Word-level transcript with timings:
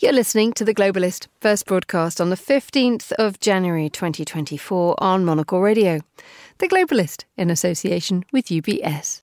You're 0.00 0.12
listening 0.12 0.52
to 0.54 0.64
The 0.64 0.74
Globalist, 0.74 1.28
first 1.40 1.66
broadcast 1.66 2.20
on 2.20 2.30
the 2.30 2.36
15th 2.36 3.12
of 3.12 3.38
January 3.38 3.88
2024 3.88 4.96
on 4.98 5.24
Monocle 5.24 5.60
Radio. 5.60 6.00
The 6.58 6.66
Globalist, 6.66 7.24
in 7.36 7.48
association 7.48 8.24
with 8.32 8.46
UBS. 8.46 9.22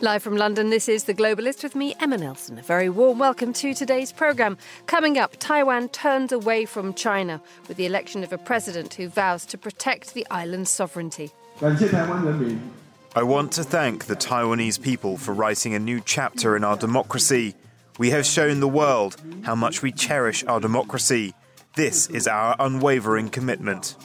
Live 0.00 0.22
from 0.22 0.36
London, 0.36 0.70
this 0.70 0.88
is 0.88 1.04
The 1.04 1.14
Globalist 1.14 1.64
with 1.64 1.74
me, 1.74 1.92
Emma 1.98 2.16
Nelson. 2.16 2.56
A 2.56 2.62
very 2.62 2.88
warm 2.88 3.18
welcome 3.18 3.52
to 3.54 3.74
today's 3.74 4.12
programme. 4.12 4.56
Coming 4.86 5.18
up, 5.18 5.34
Taiwan 5.40 5.88
turns 5.88 6.30
away 6.30 6.66
from 6.66 6.94
China 6.94 7.42
with 7.66 7.78
the 7.78 7.86
election 7.86 8.22
of 8.22 8.32
a 8.32 8.38
president 8.38 8.94
who 8.94 9.08
vows 9.08 9.44
to 9.46 9.58
protect 9.58 10.14
the 10.14 10.24
island's 10.30 10.70
sovereignty. 10.70 11.32
I 11.60 13.22
want 13.24 13.50
to 13.52 13.64
thank 13.64 14.04
the 14.04 14.14
Taiwanese 14.14 14.80
people 14.80 15.16
for 15.16 15.34
writing 15.34 15.74
a 15.74 15.80
new 15.80 16.00
chapter 16.00 16.54
in 16.54 16.62
our 16.62 16.76
democracy. 16.76 17.56
We 17.98 18.10
have 18.10 18.24
shown 18.24 18.60
the 18.60 18.68
world 18.68 19.16
how 19.42 19.56
much 19.56 19.82
we 19.82 19.90
cherish 19.90 20.44
our 20.44 20.60
democracy. 20.60 21.34
This 21.74 22.06
is 22.08 22.28
our 22.28 22.54
unwavering 22.60 23.30
commitment. 23.30 23.96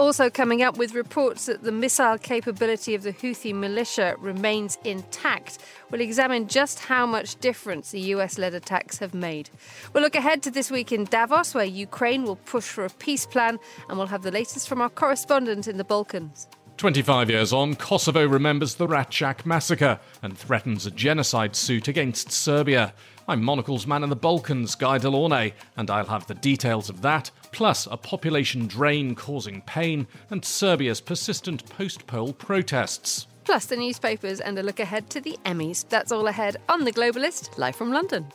Also, 0.00 0.30
coming 0.30 0.62
up 0.62 0.78
with 0.78 0.94
reports 0.94 1.44
that 1.44 1.62
the 1.62 1.70
missile 1.70 2.16
capability 2.16 2.94
of 2.94 3.02
the 3.02 3.12
Houthi 3.12 3.54
militia 3.54 4.16
remains 4.18 4.78
intact. 4.82 5.58
We'll 5.90 6.00
examine 6.00 6.48
just 6.48 6.78
how 6.78 7.04
much 7.04 7.38
difference 7.40 7.90
the 7.90 8.00
US 8.14 8.38
led 8.38 8.54
attacks 8.54 8.96
have 8.96 9.12
made. 9.12 9.50
We'll 9.92 10.02
look 10.02 10.14
ahead 10.14 10.42
to 10.44 10.50
this 10.50 10.70
week 10.70 10.90
in 10.90 11.04
Davos, 11.04 11.52
where 11.52 11.66
Ukraine 11.66 12.24
will 12.24 12.36
push 12.36 12.64
for 12.64 12.86
a 12.86 12.88
peace 12.88 13.26
plan, 13.26 13.58
and 13.90 13.98
we'll 13.98 14.06
have 14.06 14.22
the 14.22 14.30
latest 14.30 14.70
from 14.70 14.80
our 14.80 14.88
correspondent 14.88 15.68
in 15.68 15.76
the 15.76 15.84
Balkans. 15.84 16.48
25 16.78 17.28
years 17.28 17.52
on, 17.52 17.74
Kosovo 17.74 18.26
remembers 18.26 18.76
the 18.76 18.86
Račak 18.86 19.44
massacre 19.44 20.00
and 20.22 20.38
threatens 20.38 20.86
a 20.86 20.90
genocide 20.90 21.54
suit 21.54 21.88
against 21.88 22.32
Serbia. 22.32 22.94
I'm 23.28 23.42
Monocle's 23.42 23.86
man 23.86 24.02
in 24.02 24.08
the 24.08 24.16
Balkans, 24.16 24.76
Guy 24.76 24.96
De 24.96 25.10
Launey, 25.10 25.52
and 25.76 25.90
I'll 25.90 26.06
have 26.06 26.26
the 26.26 26.34
details 26.34 26.88
of 26.88 27.02
that, 27.02 27.30
plus 27.52 27.86
a 27.90 27.96
population 27.96 28.66
drain 28.66 29.14
causing 29.14 29.62
pain 29.62 30.06
and 30.30 30.44
Serbia's 30.44 31.00
persistent 31.00 31.68
post 31.70 32.06
poll 32.06 32.32
protests. 32.32 33.26
Plus 33.44 33.66
the 33.66 33.76
newspapers 33.76 34.40
and 34.40 34.58
a 34.58 34.62
look 34.62 34.80
ahead 34.80 35.10
to 35.10 35.20
the 35.20 35.38
Emmys. 35.44 35.88
That's 35.88 36.12
all 36.12 36.26
ahead 36.26 36.56
on 36.68 36.84
The 36.84 36.92
Globalist, 36.92 37.58
live 37.58 37.76
from 37.76 37.92
London. 37.92 38.26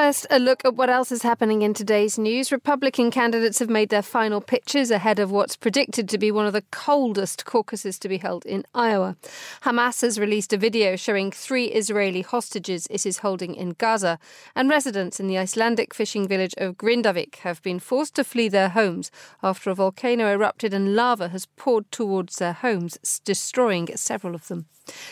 First, 0.00 0.28
a 0.30 0.38
look 0.38 0.64
at 0.64 0.76
what 0.76 0.90
else 0.90 1.10
is 1.10 1.22
happening 1.22 1.62
in 1.62 1.74
today's 1.74 2.20
news. 2.20 2.52
Republican 2.52 3.10
candidates 3.10 3.58
have 3.58 3.68
made 3.68 3.88
their 3.88 4.00
final 4.00 4.40
pitches 4.40 4.92
ahead 4.92 5.18
of 5.18 5.32
what's 5.32 5.56
predicted 5.56 6.08
to 6.08 6.18
be 6.18 6.30
one 6.30 6.46
of 6.46 6.52
the 6.52 6.62
coldest 6.70 7.44
caucuses 7.44 7.98
to 7.98 8.08
be 8.08 8.18
held 8.18 8.46
in 8.46 8.64
Iowa. 8.72 9.16
Hamas 9.62 10.02
has 10.02 10.16
released 10.16 10.52
a 10.52 10.56
video 10.56 10.94
showing 10.94 11.32
three 11.32 11.64
Israeli 11.64 12.22
hostages 12.22 12.86
it 12.92 13.04
is 13.04 13.18
holding 13.18 13.56
in 13.56 13.70
Gaza, 13.70 14.20
and 14.54 14.70
residents 14.70 15.18
in 15.18 15.26
the 15.26 15.36
Icelandic 15.36 15.92
fishing 15.92 16.28
village 16.28 16.54
of 16.58 16.78
Grindavik 16.78 17.38
have 17.38 17.60
been 17.64 17.80
forced 17.80 18.14
to 18.14 18.22
flee 18.22 18.48
their 18.48 18.68
homes 18.68 19.10
after 19.42 19.68
a 19.68 19.74
volcano 19.74 20.30
erupted 20.30 20.72
and 20.72 20.94
lava 20.94 21.30
has 21.30 21.46
poured 21.56 21.90
towards 21.90 22.36
their 22.36 22.52
homes, 22.52 22.98
destroying 23.24 23.88
several 23.96 24.36
of 24.36 24.46
them. 24.46 24.66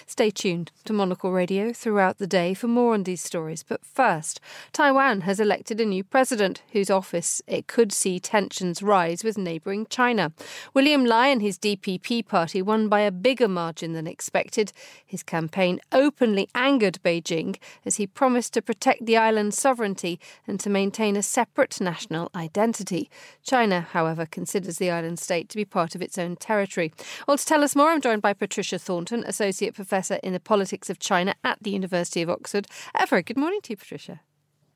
Stay 0.06 0.30
tuned 0.30 0.72
to 0.84 0.92
Monocle 0.92 1.32
Radio 1.32 1.72
throughout 1.72 2.18
the 2.18 2.26
day 2.26 2.54
for 2.54 2.68
more 2.68 2.94
on 2.94 3.02
these 3.02 3.22
stories. 3.22 3.62
But 3.62 3.84
first, 3.84 4.40
Taiwan 4.72 5.22
has 5.22 5.40
elected 5.40 5.80
a 5.80 5.84
new 5.84 6.04
president 6.04 6.62
whose 6.72 6.90
office 6.90 7.42
it 7.46 7.66
could 7.66 7.92
see 7.92 8.18
tensions 8.18 8.82
rise 8.82 9.24
with 9.24 9.38
neighbouring 9.38 9.86
China. 9.88 10.32
William 10.74 11.04
Lai 11.04 11.28
and 11.28 11.42
his 11.42 11.58
DPP 11.58 12.26
party 12.26 12.62
won 12.62 12.88
by 12.88 13.00
a 13.00 13.10
bigger 13.10 13.48
margin 13.48 13.92
than 13.92 14.06
expected. 14.06 14.72
His 15.04 15.22
campaign 15.22 15.80
openly 15.92 16.48
angered 16.54 16.98
Beijing 17.04 17.56
as 17.84 17.96
he 17.96 18.06
promised 18.06 18.54
to 18.54 18.62
protect 18.62 19.06
the 19.06 19.16
island's 19.16 19.58
sovereignty 19.58 20.20
and 20.46 20.58
to 20.60 20.70
maintain 20.70 21.16
a 21.16 21.22
separate 21.22 21.80
national 21.80 22.30
identity. 22.34 23.10
China, 23.42 23.80
however, 23.80 24.26
considers 24.26 24.78
the 24.78 24.90
island 24.90 25.18
state 25.18 25.48
to 25.48 25.56
be 25.56 25.64
part 25.64 25.94
of 25.94 26.02
its 26.02 26.18
own 26.18 26.36
territory. 26.36 26.92
Well, 27.26 27.38
to 27.38 27.44
tell 27.44 27.64
us 27.64 27.76
more, 27.76 27.90
I'm 27.90 28.00
joined 28.00 28.22
by 28.22 28.32
Patricia 28.32 28.78
Thornton, 28.78 29.24
Associate 29.26 29.65
Associate 29.66 29.74
Professor 29.74 30.14
in 30.22 30.32
the 30.32 30.40
Politics 30.40 30.88
of 30.90 30.98
China 30.98 31.34
at 31.42 31.58
the 31.62 31.70
University 31.70 32.22
of 32.22 32.30
Oxford. 32.30 32.66
A 32.94 33.06
very 33.06 33.22
good 33.22 33.36
morning 33.36 33.60
to 33.62 33.72
you, 33.72 33.76
Patricia. 33.76 34.20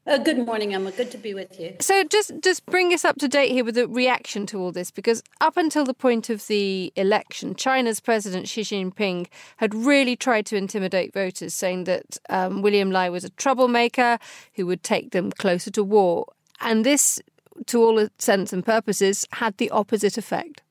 Uh, 0.07 0.19
good 0.19 0.39
morning, 0.39 0.75
Emma. 0.75 0.91
Good 0.91 1.11
to 1.13 1.19
be 1.19 1.35
with 1.35 1.61
you. 1.61 1.77
So, 1.79 2.03
just 2.05 2.33
just 2.43 2.65
bring 2.67 2.93
us 2.93 3.05
up 3.05 3.17
to 3.19 3.29
date 3.29 3.53
here 3.53 3.65
with 3.65 3.75
the 3.77 3.87
reaction 3.87 4.47
to 4.47 4.59
all 4.59 4.73
this, 4.73 4.91
because 4.91 5.23
up 5.41 5.57
until 5.57 5.85
the 5.85 5.95
point 5.95 6.31
of 6.31 6.47
the 6.47 6.93
election, 6.97 7.55
China's 7.55 8.01
President 8.01 8.49
Xi 8.49 8.63
Jinping 8.63 9.29
had 9.59 9.75
really 9.75 10.17
tried 10.17 10.47
to 10.47 10.57
intimidate 10.57 11.13
voters, 11.13 11.55
saying 11.55 11.85
that 11.85 12.19
um, 12.31 12.63
William 12.63 12.91
Lai 12.91 13.11
was 13.11 13.25
a 13.25 13.31
troublemaker 13.31 14.19
who 14.55 14.67
would 14.67 14.83
take 14.83 15.11
them 15.11 15.31
closer 15.31 15.71
to 15.71 15.85
war, 15.85 16.27
and 16.61 16.85
this, 16.85 17.21
to 17.67 17.83
all 17.85 17.99
intents 17.99 18.53
and 18.53 18.65
purposes, 18.65 19.27
had 19.33 19.59
the 19.59 19.71
opposite 19.71 20.19
effect. 20.19 20.63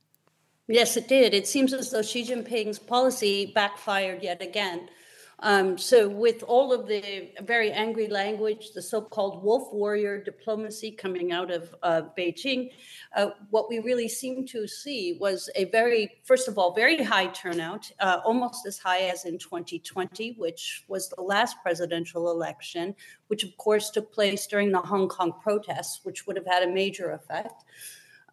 Yes, 0.71 0.97
it 0.97 1.07
did. 1.07 1.33
It 1.33 1.47
seems 1.47 1.73
as 1.73 1.89
though 1.89 2.03
Xi 2.03 2.23
Jinping's 2.23 2.77
policy 2.77 3.51
backfired 3.55 4.21
yet 4.21 4.39
again. 4.39 4.87
Um, 5.39 5.79
so, 5.79 6.07
with 6.07 6.43
all 6.43 6.71
of 6.71 6.85
the 6.85 7.31
very 7.41 7.71
angry 7.71 8.07
language, 8.07 8.73
the 8.75 8.81
so 8.81 9.01
called 9.01 9.43
wolf 9.43 9.73
warrior 9.73 10.23
diplomacy 10.23 10.91
coming 10.91 11.31
out 11.31 11.49
of 11.49 11.73
uh, 11.81 12.03
Beijing, 12.15 12.69
uh, 13.15 13.31
what 13.49 13.67
we 13.67 13.79
really 13.79 14.07
seem 14.07 14.45
to 14.47 14.67
see 14.67 15.17
was 15.19 15.49
a 15.55 15.65
very, 15.65 16.19
first 16.23 16.47
of 16.47 16.59
all, 16.59 16.75
very 16.75 17.01
high 17.01 17.27
turnout, 17.27 17.91
uh, 17.99 18.19
almost 18.23 18.67
as 18.67 18.77
high 18.77 19.07
as 19.07 19.25
in 19.25 19.39
2020, 19.39 20.33
which 20.33 20.83
was 20.87 21.09
the 21.09 21.21
last 21.21 21.55
presidential 21.63 22.29
election, 22.29 22.93
which 23.25 23.43
of 23.43 23.57
course 23.57 23.89
took 23.89 24.13
place 24.13 24.45
during 24.45 24.71
the 24.71 24.77
Hong 24.77 25.07
Kong 25.07 25.33
protests, 25.41 26.01
which 26.03 26.27
would 26.27 26.35
have 26.35 26.45
had 26.45 26.61
a 26.61 26.71
major 26.71 27.13
effect. 27.13 27.63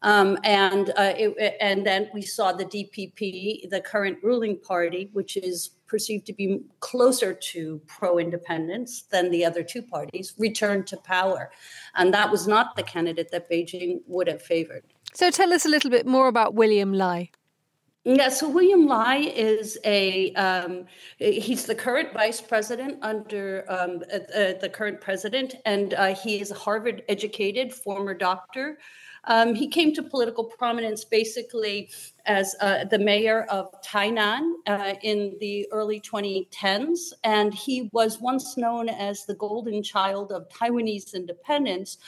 Um, 0.06 0.38
and 0.44 0.90
uh, 0.90 1.14
it, 1.18 1.56
and 1.60 1.84
then 1.84 2.08
we 2.14 2.22
saw 2.22 2.52
the 2.52 2.64
DPP, 2.64 3.68
the 3.68 3.80
current 3.80 4.18
ruling 4.22 4.56
party, 4.56 5.10
which 5.12 5.36
is 5.36 5.70
perceived 5.88 6.26
to 6.26 6.32
be 6.32 6.60
closer 6.78 7.34
to 7.34 7.80
pro-independence 7.88 9.02
than 9.10 9.32
the 9.32 9.44
other 9.44 9.64
two 9.64 9.82
parties, 9.82 10.32
return 10.38 10.84
to 10.84 10.96
power, 10.98 11.50
and 11.96 12.14
that 12.14 12.30
was 12.30 12.46
not 12.46 12.76
the 12.76 12.84
candidate 12.84 13.32
that 13.32 13.50
Beijing 13.50 14.00
would 14.06 14.28
have 14.28 14.40
favored. 14.40 14.84
So, 15.12 15.32
tell 15.32 15.52
us 15.52 15.66
a 15.66 15.68
little 15.68 15.90
bit 15.90 16.06
more 16.06 16.28
about 16.28 16.54
William 16.54 16.92
Lai. 16.92 17.30
Yeah, 18.04 18.28
so 18.28 18.48
William 18.48 18.86
Lai 18.86 19.16
is 19.16 19.76
a 19.84 20.32
um, 20.34 20.84
he's 21.18 21.66
the 21.66 21.74
current 21.74 22.12
vice 22.12 22.40
president 22.40 22.98
under 23.02 23.64
um, 23.68 24.04
uh, 24.14 24.52
the 24.60 24.70
current 24.72 25.00
president, 25.00 25.56
and 25.64 25.94
uh, 25.94 26.14
he 26.14 26.40
is 26.40 26.52
a 26.52 26.54
Harvard 26.54 27.02
educated 27.08 27.74
former 27.74 28.14
doctor. 28.14 28.78
Um, 29.26 29.54
he 29.54 29.68
came 29.68 29.92
to 29.94 30.02
political 30.02 30.44
prominence 30.44 31.04
basically 31.04 31.90
as 32.26 32.54
uh, 32.60 32.84
the 32.84 32.98
mayor 32.98 33.42
of 33.44 33.70
Tainan 33.82 34.54
uh, 34.66 34.94
in 35.02 35.36
the 35.40 35.66
early 35.72 36.00
2010s, 36.00 37.12
and 37.24 37.52
he 37.54 37.88
was 37.92 38.20
once 38.20 38.56
known 38.56 38.88
as 38.88 39.24
the 39.24 39.34
golden 39.34 39.82
child 39.82 40.32
of 40.32 40.48
Taiwanese 40.48 41.14
independence. 41.14 41.98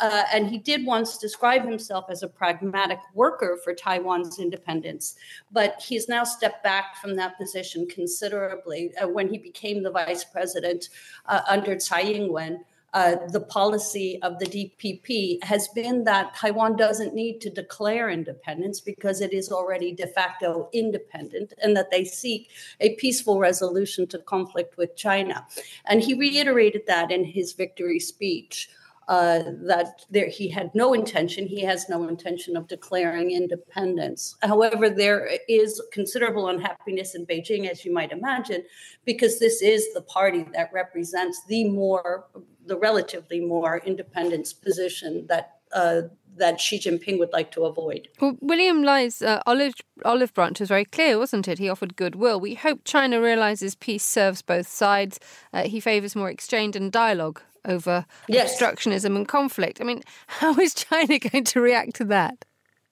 Uh, 0.00 0.24
and 0.32 0.48
he 0.48 0.58
did 0.58 0.86
once 0.86 1.18
describe 1.18 1.64
himself 1.64 2.06
as 2.08 2.22
a 2.22 2.28
pragmatic 2.28 2.98
worker 3.14 3.58
for 3.62 3.74
Taiwan's 3.74 4.38
independence, 4.38 5.16
but 5.52 5.80
he's 5.80 6.08
now 6.08 6.24
stepped 6.24 6.64
back 6.64 6.96
from 6.96 7.14
that 7.14 7.36
position 7.38 7.86
considerably 7.86 8.92
uh, 8.96 9.06
when 9.06 9.28
he 9.28 9.38
became 9.38 9.82
the 9.82 9.90
vice 9.90 10.24
president 10.24 10.88
uh, 11.26 11.42
under 11.46 11.76
Tsai 11.76 12.00
Ing-wen 12.00 12.64
uh, 12.94 13.16
the 13.28 13.40
policy 13.40 14.18
of 14.22 14.38
the 14.38 14.46
DPP 14.46 15.42
has 15.42 15.68
been 15.68 16.04
that 16.04 16.34
Taiwan 16.34 16.76
doesn't 16.76 17.14
need 17.14 17.40
to 17.40 17.48
declare 17.48 18.10
independence 18.10 18.80
because 18.80 19.22
it 19.22 19.32
is 19.32 19.50
already 19.50 19.92
de 19.92 20.06
facto 20.06 20.68
independent 20.72 21.54
and 21.62 21.74
that 21.76 21.90
they 21.90 22.04
seek 22.04 22.50
a 22.80 22.94
peaceful 22.96 23.38
resolution 23.38 24.06
to 24.08 24.18
conflict 24.18 24.76
with 24.76 24.94
China. 24.94 25.46
And 25.86 26.02
he 26.02 26.12
reiterated 26.12 26.82
that 26.86 27.10
in 27.10 27.24
his 27.24 27.54
victory 27.54 27.98
speech. 27.98 28.68
Uh, 29.08 29.42
that 29.64 30.04
there, 30.10 30.28
he 30.28 30.48
had 30.48 30.72
no 30.76 30.94
intention, 30.94 31.44
he 31.44 31.60
has 31.60 31.88
no 31.88 32.06
intention 32.08 32.56
of 32.56 32.68
declaring 32.68 33.32
independence. 33.32 34.36
However, 34.42 34.88
there 34.88 35.28
is 35.48 35.82
considerable 35.92 36.46
unhappiness 36.46 37.16
in 37.16 37.26
Beijing, 37.26 37.68
as 37.68 37.84
you 37.84 37.92
might 37.92 38.12
imagine, 38.12 38.62
because 39.04 39.40
this 39.40 39.60
is 39.60 39.92
the 39.92 40.02
party 40.02 40.46
that 40.54 40.72
represents 40.72 41.44
the 41.46 41.64
more 41.64 42.26
the 42.66 42.76
relatively 42.76 43.40
more 43.40 43.78
independence 43.78 44.52
position 44.52 45.26
that 45.28 45.56
uh, 45.72 46.02
that 46.36 46.60
Xi 46.60 46.78
Jinping 46.78 47.18
would 47.18 47.32
like 47.32 47.52
to 47.52 47.64
avoid. 47.64 48.08
Well, 48.20 48.36
William 48.40 48.82
Lai's 48.82 49.22
uh, 49.22 49.42
olive 49.46 49.74
olive 50.04 50.32
branch 50.34 50.60
was 50.60 50.68
very 50.68 50.84
clear, 50.84 51.18
wasn't 51.18 51.48
it? 51.48 51.58
He 51.58 51.68
offered 51.68 51.96
goodwill. 51.96 52.40
We 52.40 52.54
hope 52.54 52.80
China 52.84 53.20
realizes 53.20 53.74
peace 53.74 54.04
serves 54.04 54.42
both 54.42 54.68
sides. 54.68 55.18
Uh, 55.52 55.64
he 55.64 55.80
favors 55.80 56.16
more 56.16 56.30
exchange 56.30 56.76
and 56.76 56.90
dialogue 56.90 57.40
over 57.64 58.06
yes. 58.28 58.60
obstructionism 58.60 59.16
and 59.16 59.28
conflict. 59.28 59.80
I 59.80 59.84
mean, 59.84 60.02
how 60.26 60.58
is 60.58 60.74
China 60.74 61.18
going 61.30 61.44
to 61.44 61.60
react 61.60 61.96
to 61.96 62.04
that? 62.06 62.44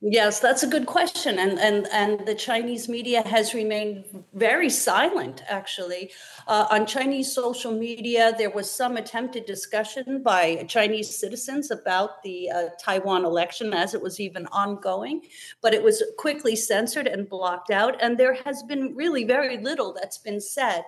Yes, 0.03 0.41
that's 0.41 0.63
a 0.63 0.67
good 0.67 0.87
question, 0.87 1.39
and 1.39 1.59
and 1.59 1.87
and 1.93 2.27
the 2.27 2.35
Chinese 2.35 2.89
media 2.89 3.21
has 3.29 3.53
remained 3.53 4.07
very 4.33 4.71
silent. 4.71 5.43
Actually, 5.47 6.11
uh, 6.47 6.67
on 6.71 6.87
Chinese 6.87 7.31
social 7.35 7.73
media, 7.73 8.33
there 8.39 8.49
was 8.49 8.71
some 8.71 8.97
attempted 8.97 9.45
discussion 9.45 10.23
by 10.23 10.65
Chinese 10.69 11.15
citizens 11.15 11.71
about 11.71 12.23
the 12.23 12.51
uh, 12.51 12.69
Taiwan 12.83 13.27
election 13.27 13.75
as 13.75 13.93
it 13.93 14.01
was 14.01 14.21
even 14.21 14.47
ongoing, 14.47 15.21
but 15.61 15.75
it 15.75 15.83
was 15.83 16.03
quickly 16.17 16.57
censored 16.57 17.07
and 17.07 17.29
blocked 17.29 17.71
out. 17.71 17.95
And 18.01 18.17
there 18.17 18.33
has 18.33 18.63
been 18.63 18.97
really 18.97 19.25
very 19.25 19.59
little 19.59 19.93
that's 19.93 20.17
been 20.17 20.41
said. 20.41 20.83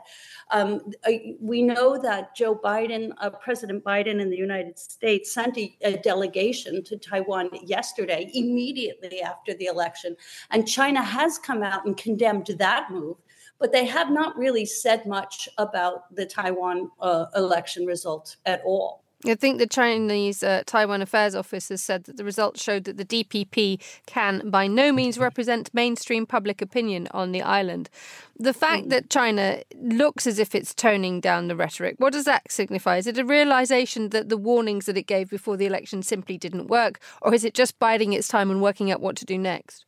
Um, 0.51 0.91
we 1.39 1.63
know 1.63 2.01
that 2.01 2.35
Joe 2.35 2.55
Biden, 2.55 3.13
uh, 3.19 3.31
President 3.31 3.85
Biden 3.85 4.21
in 4.21 4.31
the 4.31 4.37
United 4.37 4.79
States, 4.79 5.33
sent 5.33 5.57
a, 5.57 5.75
a, 5.83 5.97
delegation 5.99 6.83
to 6.85 6.97
Taiwan 6.99 7.49
yesterday, 7.65 8.31
immediately 8.35 9.02
after 9.23 9.55
the 9.55 9.67
election. 9.67 10.17
And 10.51 10.69
China 10.69 11.03
has 11.03 11.39
come 11.39 11.63
out 11.63 11.87
and 11.87 11.97
condemned 11.97 12.47
that 12.47 12.91
move, 12.91 13.17
but 13.59 13.73
they 13.73 13.85
have 13.87 14.11
not 14.11 14.37
really 14.37 14.65
said 14.65 15.07
much 15.07 15.49
about 15.59 16.15
the 16.15 16.27
Taiwan 16.27 16.91
uh, 17.01 17.27
election 17.37 17.87
result 17.87 18.37
at 18.47 18.63
all. 18.65 19.03
I 19.25 19.37
think 19.37 19.59
the 19.59 19.69
Chinese 19.69 20.43
uh, 20.43 20.65
Taiwan 20.67 21.01
Affairs 21.01 21.37
Office 21.37 21.69
has 21.69 21.81
said 21.81 22.05
that 22.05 22.17
the 22.17 22.25
results 22.25 22.63
showed 22.63 22.85
that 22.85 22.97
the 22.97 23.05
DPP 23.05 23.81
can 24.07 24.51
by 24.51 24.67
no 24.67 24.91
means 24.91 25.17
represent 25.17 25.73
mainstream 25.73 26.27
public 26.27 26.61
opinion 26.61 27.07
on 27.13 27.31
the 27.31 27.41
island. 27.41 27.89
The 28.37 28.53
fact 28.53 28.89
that 28.89 29.11
China 29.11 29.63
looks 29.81 30.27
as 30.27 30.41
if 30.41 30.57
it's 30.57 30.75
toning 30.75 31.21
down 31.21 31.47
the 31.47 31.55
rhetoric, 31.55 31.97
what 31.99 32.13
does 32.13 32.25
that 32.25 32.51
signify? 32.51 32.97
Is 32.97 33.07
it 33.07 33.19
a 33.19 33.25
realization 33.25 34.09
that 34.09 34.29
the 34.29 34.37
warnings 34.37 34.87
that 34.87 34.97
it 34.97 35.07
gave 35.07 35.31
before 35.31 35.57
the 35.57 35.67
election 35.67 36.03
simply 36.03 36.37
didn't 36.37 36.67
work, 36.67 36.99
or 37.21 37.33
is 37.33 37.45
it 37.45 37.55
just 37.55 37.79
biding 37.79 38.13
its 38.13 38.27
time 38.27 38.51
and 38.51 38.61
working 38.61 38.91
out 38.91 39.01
what 39.01 39.15
to 39.17 39.25
do 39.25 39.39
next? 39.39 39.85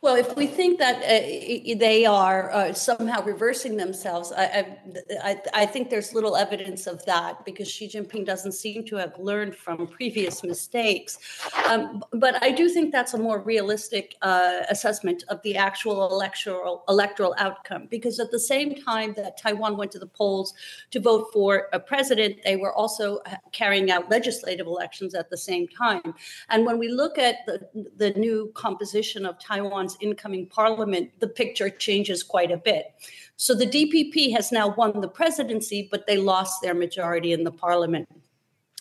Well, 0.00 0.16
if 0.16 0.36
we 0.36 0.46
think 0.46 0.78
that 0.78 0.96
uh, 0.96 1.74
they 1.76 2.06
are 2.06 2.50
uh, 2.50 2.72
somehow 2.72 3.22
reversing 3.22 3.76
themselves, 3.76 4.32
I, 4.32 4.78
I, 5.22 5.40
I, 5.52 5.66
think 5.66 5.90
there's 5.90 6.14
little 6.14 6.36
evidence 6.36 6.86
of 6.86 7.04
that 7.04 7.44
because 7.44 7.70
Xi 7.70 7.86
Jinping 7.86 8.24
doesn't 8.24 8.52
seem 8.52 8.84
to 8.86 8.96
have 8.96 9.18
learned 9.18 9.54
from 9.54 9.86
previous 9.86 10.42
mistakes. 10.42 11.18
Um, 11.66 12.02
but 12.12 12.42
I 12.42 12.50
do 12.50 12.70
think 12.70 12.92
that's 12.92 13.12
a 13.12 13.18
more 13.18 13.40
realistic 13.40 14.16
uh, 14.22 14.60
assessment 14.70 15.24
of 15.28 15.42
the 15.42 15.56
actual 15.56 16.10
electoral 16.10 16.82
electoral 16.88 17.34
outcome 17.36 17.86
because 17.90 18.18
at 18.18 18.30
the 18.30 18.40
same 18.40 18.74
time 18.74 19.12
that 19.18 19.36
Taiwan 19.36 19.76
went 19.76 19.92
to 19.92 19.98
the 19.98 20.06
polls 20.06 20.54
to 20.92 21.00
vote 21.00 21.28
for 21.32 21.68
a 21.74 21.78
president, 21.78 22.38
they 22.44 22.56
were 22.56 22.72
also 22.72 23.18
uh, 23.26 23.36
carrying 23.52 23.90
out 23.90 24.10
legislative 24.10 24.66
elections 24.66 25.14
at 25.14 25.28
the 25.28 25.36
same 25.36 25.68
time. 25.68 26.14
And 26.48 26.64
when 26.64 26.78
we 26.78 26.88
look 26.88 27.18
at 27.18 27.44
the, 27.46 27.60
the 27.96 28.10
new 28.12 28.50
composition 28.54 29.26
of 29.26 29.38
Taiwan's 29.50 29.96
incoming 30.00 30.46
parliament, 30.46 31.10
the 31.18 31.26
picture 31.26 31.70
changes 31.70 32.22
quite 32.22 32.52
a 32.52 32.56
bit. 32.56 32.94
So 33.36 33.54
the 33.54 33.66
DPP 33.66 34.32
has 34.32 34.52
now 34.52 34.68
won 34.68 35.00
the 35.00 35.08
presidency, 35.08 35.88
but 35.90 36.06
they 36.06 36.18
lost 36.18 36.62
their 36.62 36.74
majority 36.74 37.32
in 37.32 37.42
the 37.42 37.50
parliament. 37.50 38.08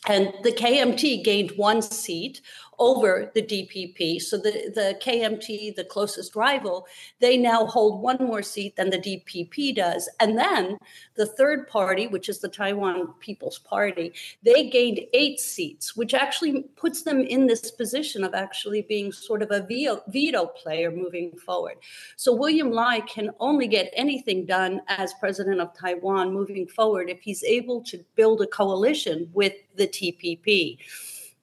And 0.08 0.34
the 0.44 0.52
KMT 0.52 1.24
gained 1.24 1.52
one 1.52 1.82
seat 1.82 2.42
over 2.80 3.32
the 3.34 3.42
DPP. 3.42 4.22
So 4.22 4.38
the, 4.38 4.72
the 4.74 4.98
KMT, 5.04 5.76
the 5.76 5.84
closest 5.84 6.36
rival, 6.36 6.88
they 7.20 7.38
now 7.38 7.66
hold 7.66 8.02
one 8.02 8.18
more 8.20 8.42
seat 8.42 8.76
than 8.76 8.90
the 8.90 8.98
DPP 8.98 9.76
does. 9.76 10.10
And 10.20 10.38
then 10.38 10.78
the 11.16 11.26
third 11.26 11.68
party, 11.68 12.08
which 12.08 12.30
is 12.30 12.40
the 12.40 12.48
Taiwan 12.48 13.14
People's 13.20 13.60
Party, 13.60 14.14
they 14.44 14.70
gained 14.70 15.02
eight 15.14 15.40
seats, 15.40 15.96
which 15.96 16.14
actually 16.14 16.64
puts 16.76 17.04
them 17.04 17.22
in 17.22 17.48
this 17.48 17.72
position 17.72 18.24
of 18.24 18.34
actually 18.34 18.82
being 18.82 19.12
sort 19.12 19.42
of 19.42 19.52
a 19.52 19.62
veto, 19.62 20.02
veto 20.08 20.46
player 20.46 20.92
moving 20.92 21.32
forward. 21.38 21.76
So 22.16 22.34
William 22.34 22.72
Lai 22.72 23.02
can 23.02 23.32
only 23.40 23.68
get 23.68 23.94
anything 23.94 24.46
done 24.46 24.82
as 24.88 25.14
president 25.20 25.60
of 25.60 25.78
Taiwan 25.78 26.34
moving 26.34 26.68
forward 26.68 27.10
if 27.10 27.20
he's 27.22 27.44
able 27.44 27.82
to 27.84 28.04
build 28.16 28.42
a 28.42 28.48
coalition 28.48 29.30
with 29.34 29.54
the 29.76 29.88
TPP 29.88 30.78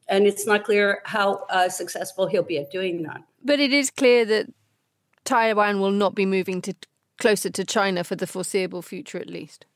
and 0.09 0.27
it's 0.27 0.47
not 0.47 0.65
clear 0.65 1.01
how 1.05 1.45
uh, 1.51 1.69
successful 1.69 2.27
he'll 2.27 2.43
be 2.43 2.59
at 2.59 2.71
doing 2.71 3.03
that. 3.03 3.23
But 3.45 3.61
it 3.61 3.73
is 3.73 3.91
clear 3.91 4.25
that 4.25 4.47
Taiwan 5.25 5.81
will 5.81 5.91
not 5.91 6.15
be 6.15 6.27
moving 6.27 6.63
to 6.63 6.75
closer 7.19 7.51
to 7.51 7.65
China 7.65 8.05
for 8.05 8.17
the 8.17 8.27
foreseeable 8.27 8.83
future, 8.83 9.19
at 9.19 9.31
least. 9.31 9.67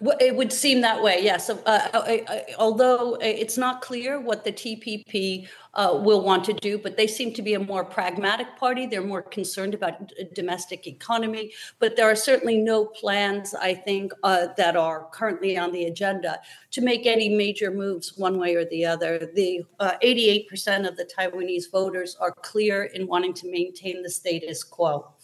Well, 0.00 0.16
it 0.20 0.34
would 0.34 0.52
seem 0.52 0.80
that 0.80 1.02
way, 1.02 1.22
yes. 1.22 1.50
Uh, 1.50 1.60
uh, 1.66 1.98
uh, 1.98 2.40
although 2.58 3.16
it's 3.20 3.58
not 3.58 3.82
clear 3.82 4.20
what 4.20 4.44
the 4.44 4.52
TPP 4.52 5.48
uh, 5.74 6.00
will 6.02 6.22
want 6.22 6.44
to 6.44 6.54
do, 6.54 6.78
but 6.78 6.96
they 6.96 7.06
seem 7.06 7.32
to 7.34 7.42
be 7.42 7.54
a 7.54 7.60
more 7.60 7.84
pragmatic 7.84 8.56
party. 8.56 8.86
They're 8.86 9.02
more 9.02 9.22
concerned 9.22 9.74
about 9.74 10.10
domestic 10.34 10.86
economy, 10.86 11.52
but 11.78 11.96
there 11.96 12.10
are 12.10 12.16
certainly 12.16 12.56
no 12.56 12.86
plans, 12.86 13.54
I 13.54 13.74
think, 13.74 14.12
uh, 14.22 14.48
that 14.56 14.76
are 14.76 15.08
currently 15.12 15.58
on 15.58 15.72
the 15.72 15.84
agenda 15.84 16.40
to 16.70 16.80
make 16.80 17.04
any 17.04 17.28
major 17.28 17.70
moves 17.70 18.16
one 18.16 18.38
way 18.38 18.54
or 18.54 18.64
the 18.64 18.86
other. 18.86 19.30
The 19.34 19.64
88% 19.80 20.48
uh, 20.84 20.88
of 20.88 20.96
the 20.96 21.04
Taiwanese 21.04 21.70
voters 21.70 22.16
are 22.18 22.32
clear 22.32 22.84
in 22.84 23.06
wanting 23.06 23.34
to 23.34 23.50
maintain 23.50 24.02
the 24.02 24.10
status 24.10 24.64
quo. 24.64 25.15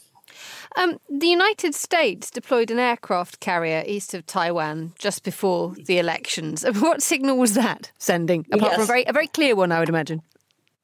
Um, 0.77 0.99
the 1.09 1.27
United 1.27 1.75
States 1.75 2.31
deployed 2.31 2.71
an 2.71 2.79
aircraft 2.79 3.41
carrier 3.41 3.83
east 3.87 4.15
of 4.15 4.27
Taiwan 4.27 4.93
just 4.99 5.23
before 5.23 5.75
the 5.75 5.99
elections. 5.99 6.65
What 6.83 7.03
signal 7.03 7.37
was 7.39 7.55
that 7.55 7.93
sending? 7.99 8.47
Apart 8.51 8.73
yes. 8.73 8.75
from 8.75 8.83
a 8.83 8.87
very, 8.87 9.05
a 9.07 9.13
very 9.13 9.29
clear 9.29 9.55
one, 9.55 9.71
I 9.71 9.79
would 9.79 9.89
imagine. 9.89 10.23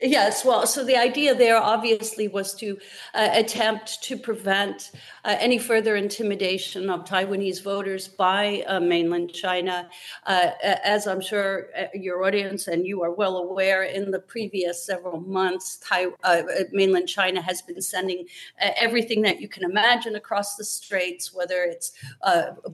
Yes, 0.00 0.44
well, 0.44 0.64
so 0.64 0.84
the 0.84 0.96
idea 0.96 1.34
there 1.34 1.56
obviously 1.56 2.28
was 2.28 2.54
to 2.54 2.78
uh, 3.14 3.30
attempt 3.32 4.00
to 4.04 4.16
prevent 4.16 4.92
uh, 5.24 5.34
any 5.40 5.58
further 5.58 5.96
intimidation 5.96 6.88
of 6.88 7.04
Taiwanese 7.04 7.64
voters 7.64 8.06
by 8.06 8.62
uh, 8.68 8.78
mainland 8.78 9.32
China. 9.32 9.90
Uh, 10.24 10.50
as 10.62 11.08
I'm 11.08 11.20
sure 11.20 11.70
uh, 11.76 11.86
your 11.94 12.24
audience 12.24 12.68
and 12.68 12.86
you 12.86 13.02
are 13.02 13.10
well 13.10 13.38
aware, 13.38 13.82
in 13.82 14.12
the 14.12 14.20
previous 14.20 14.86
several 14.86 15.18
months, 15.20 15.80
uh, 15.90 16.42
mainland 16.70 17.08
China 17.08 17.42
has 17.42 17.60
been 17.60 17.82
sending 17.82 18.26
everything 18.60 19.22
that 19.22 19.40
you 19.40 19.48
can 19.48 19.64
imagine 19.64 20.14
across 20.14 20.54
the 20.54 20.64
straits, 20.64 21.34
whether 21.34 21.64
it's 21.64 21.92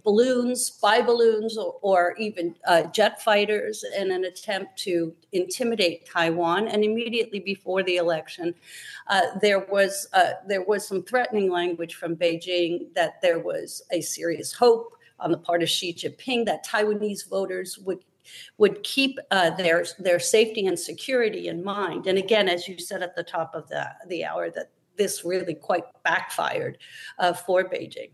balloons, 0.02 0.66
spy 0.66 1.00
balloons, 1.00 1.56
or, 1.56 1.76
or 1.80 2.14
even 2.18 2.54
jet 2.92 3.22
fighters, 3.22 3.82
in 3.96 4.10
an 4.10 4.24
attempt 4.24 4.76
to 4.80 5.14
intimidate 5.32 6.06
Taiwan 6.06 6.68
and 6.68 6.84
immediately 6.84 7.13
immediately 7.14 7.40
before 7.40 7.82
the 7.82 7.96
election, 7.96 8.54
uh, 9.08 9.22
there 9.40 9.60
was 9.60 10.08
uh, 10.12 10.32
there 10.46 10.62
was 10.62 10.86
some 10.86 11.02
threatening 11.02 11.50
language 11.50 11.94
from 11.94 12.16
Beijing 12.16 12.92
that 12.94 13.20
there 13.22 13.38
was 13.38 13.82
a 13.90 14.00
serious 14.00 14.52
hope 14.52 14.96
on 15.20 15.30
the 15.30 15.38
part 15.38 15.62
of 15.62 15.68
Xi 15.68 15.92
Jinping 15.94 16.44
that 16.46 16.66
Taiwanese 16.66 17.28
voters 17.28 17.78
would 17.78 18.04
would 18.58 18.82
keep 18.82 19.18
uh, 19.30 19.50
their 19.50 19.84
their 19.98 20.18
safety 20.18 20.66
and 20.66 20.78
security 20.78 21.48
in 21.48 21.62
mind. 21.62 22.06
And 22.06 22.18
again, 22.18 22.48
as 22.48 22.66
you 22.66 22.78
said 22.78 23.02
at 23.02 23.14
the 23.14 23.22
top 23.22 23.54
of 23.54 23.68
the 23.68 23.86
the 24.08 24.24
hour, 24.24 24.50
that 24.50 24.70
this 24.96 25.24
really 25.24 25.54
quite 25.54 25.84
backfired 26.04 26.78
uh, 27.18 27.32
for 27.32 27.64
Beijing. 27.64 28.10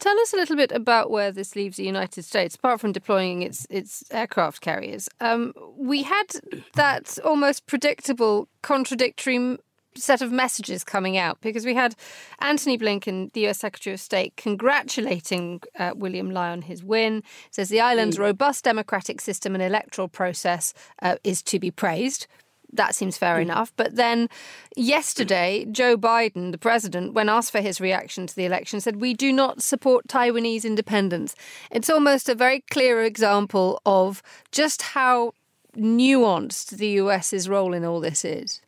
Tell 0.00 0.18
us 0.20 0.32
a 0.32 0.36
little 0.36 0.56
bit 0.56 0.72
about 0.72 1.10
where 1.10 1.30
this 1.30 1.54
leaves 1.54 1.76
the 1.76 1.84
United 1.84 2.24
States, 2.24 2.54
apart 2.54 2.80
from 2.80 2.92
deploying 2.92 3.42
its 3.42 3.66
its 3.68 4.02
aircraft 4.10 4.62
carriers. 4.62 5.10
Um, 5.20 5.52
we 5.76 6.02
had 6.02 6.26
that 6.74 7.18
almost 7.22 7.66
predictable 7.66 8.48
contradictory 8.62 9.58
set 9.94 10.22
of 10.22 10.32
messages 10.32 10.84
coming 10.84 11.18
out 11.18 11.38
because 11.42 11.66
we 11.66 11.74
had 11.74 11.94
Antony 12.38 12.78
Blinken, 12.78 13.30
the 13.34 13.46
US 13.48 13.58
Secretary 13.58 13.92
of 13.92 14.00
State, 14.00 14.36
congratulating 14.36 15.60
uh, 15.78 15.92
William 15.94 16.30
Lai 16.30 16.48
on 16.48 16.62
his 16.62 16.82
win. 16.82 17.22
Says 17.50 17.68
the 17.68 17.80
island's 17.80 18.16
mm. 18.16 18.20
robust 18.20 18.64
democratic 18.64 19.20
system 19.20 19.54
and 19.54 19.62
electoral 19.62 20.08
process 20.08 20.72
uh, 21.02 21.16
is 21.24 21.42
to 21.42 21.58
be 21.58 21.70
praised 21.70 22.26
that 22.72 22.94
seems 22.94 23.16
fair 23.16 23.36
mm. 23.36 23.42
enough. 23.42 23.72
But 23.76 23.96
then 23.96 24.28
yesterday, 24.76 25.66
Joe 25.70 25.96
Biden, 25.96 26.52
the 26.52 26.58
president, 26.58 27.14
when 27.14 27.28
asked 27.28 27.52
for 27.52 27.60
his 27.60 27.80
reaction 27.80 28.26
to 28.26 28.34
the 28.34 28.44
election, 28.44 28.80
said, 28.80 29.00
We 29.00 29.14
do 29.14 29.32
not 29.32 29.62
support 29.62 30.08
Taiwanese 30.08 30.64
independence. 30.64 31.34
It's 31.70 31.90
almost 31.90 32.28
a 32.28 32.34
very 32.34 32.60
clear 32.70 33.02
example 33.04 33.80
of 33.84 34.22
just 34.52 34.82
how 34.82 35.32
nuanced 35.76 36.70
the 36.70 36.88
US's 36.88 37.48
role 37.48 37.74
in 37.74 37.84
all 37.84 38.00
this 38.00 38.24
is. 38.24 38.60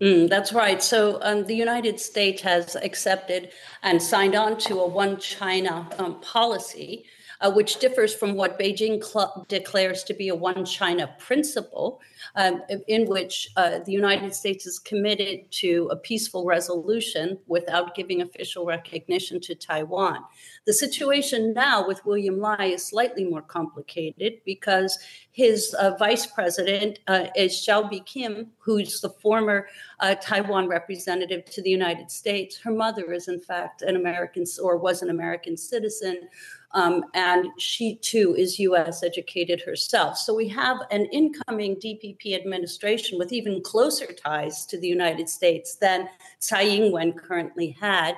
Mm, 0.00 0.30
that's 0.30 0.52
right. 0.52 0.82
So 0.82 1.18
um, 1.20 1.44
the 1.44 1.54
United 1.54 2.00
States 2.00 2.40
has 2.42 2.74
accepted 2.76 3.50
and 3.82 4.02
signed 4.02 4.34
on 4.34 4.56
to 4.58 4.80
a 4.80 4.86
one 4.88 5.18
China 5.18 5.88
um, 5.98 6.20
policy 6.20 7.04
uh, 7.40 7.50
which 7.50 7.78
differs 7.78 8.14
from 8.14 8.34
what 8.34 8.58
Beijing 8.58 9.02
cl- 9.02 9.46
declares 9.48 10.04
to 10.04 10.14
be 10.14 10.28
a 10.28 10.34
one 10.34 10.64
China 10.64 11.14
principle, 11.18 12.00
um, 12.36 12.62
in 12.86 13.06
which 13.06 13.48
uh, 13.56 13.78
the 13.80 13.92
United 13.92 14.34
States 14.34 14.66
is 14.66 14.78
committed 14.78 15.50
to 15.50 15.88
a 15.90 15.96
peaceful 15.96 16.44
resolution 16.44 17.38
without 17.46 17.94
giving 17.94 18.20
official 18.20 18.66
recognition 18.66 19.40
to 19.40 19.54
Taiwan. 19.54 20.18
The 20.66 20.72
situation 20.72 21.54
now 21.54 21.86
with 21.86 22.04
William 22.04 22.38
Lai 22.38 22.66
is 22.66 22.86
slightly 22.86 23.24
more 23.24 23.42
complicated 23.42 24.40
because 24.44 24.98
his 25.32 25.74
uh, 25.74 25.96
vice 25.98 26.26
president 26.26 26.98
uh, 27.06 27.26
is 27.34 27.52
Hsiao 27.52 27.90
Bi-khim, 27.90 28.48
who's 28.58 29.00
the 29.00 29.08
former 29.08 29.68
uh, 30.00 30.14
Taiwan 30.16 30.68
representative 30.68 31.44
to 31.46 31.62
the 31.62 31.70
United 31.70 32.10
States. 32.10 32.58
Her 32.58 32.72
mother 32.72 33.12
is, 33.12 33.28
in 33.28 33.40
fact, 33.40 33.82
an 33.82 33.96
American 33.96 34.44
or 34.62 34.76
was 34.76 35.02
an 35.02 35.10
American 35.10 35.56
citizen. 35.56 36.28
Um, 36.72 37.04
and 37.14 37.48
she 37.58 37.96
too 37.96 38.34
is 38.36 38.60
US 38.60 39.02
educated 39.02 39.60
herself. 39.62 40.16
So 40.16 40.34
we 40.34 40.48
have 40.48 40.78
an 40.90 41.06
incoming 41.06 41.76
DPP 41.76 42.34
administration 42.34 43.18
with 43.18 43.32
even 43.32 43.60
closer 43.62 44.12
ties 44.12 44.64
to 44.66 44.78
the 44.78 44.86
United 44.86 45.28
States 45.28 45.76
than 45.76 46.08
Tsai 46.38 46.62
Ing 46.62 46.92
wen 46.92 47.12
currently 47.12 47.70
had. 47.80 48.16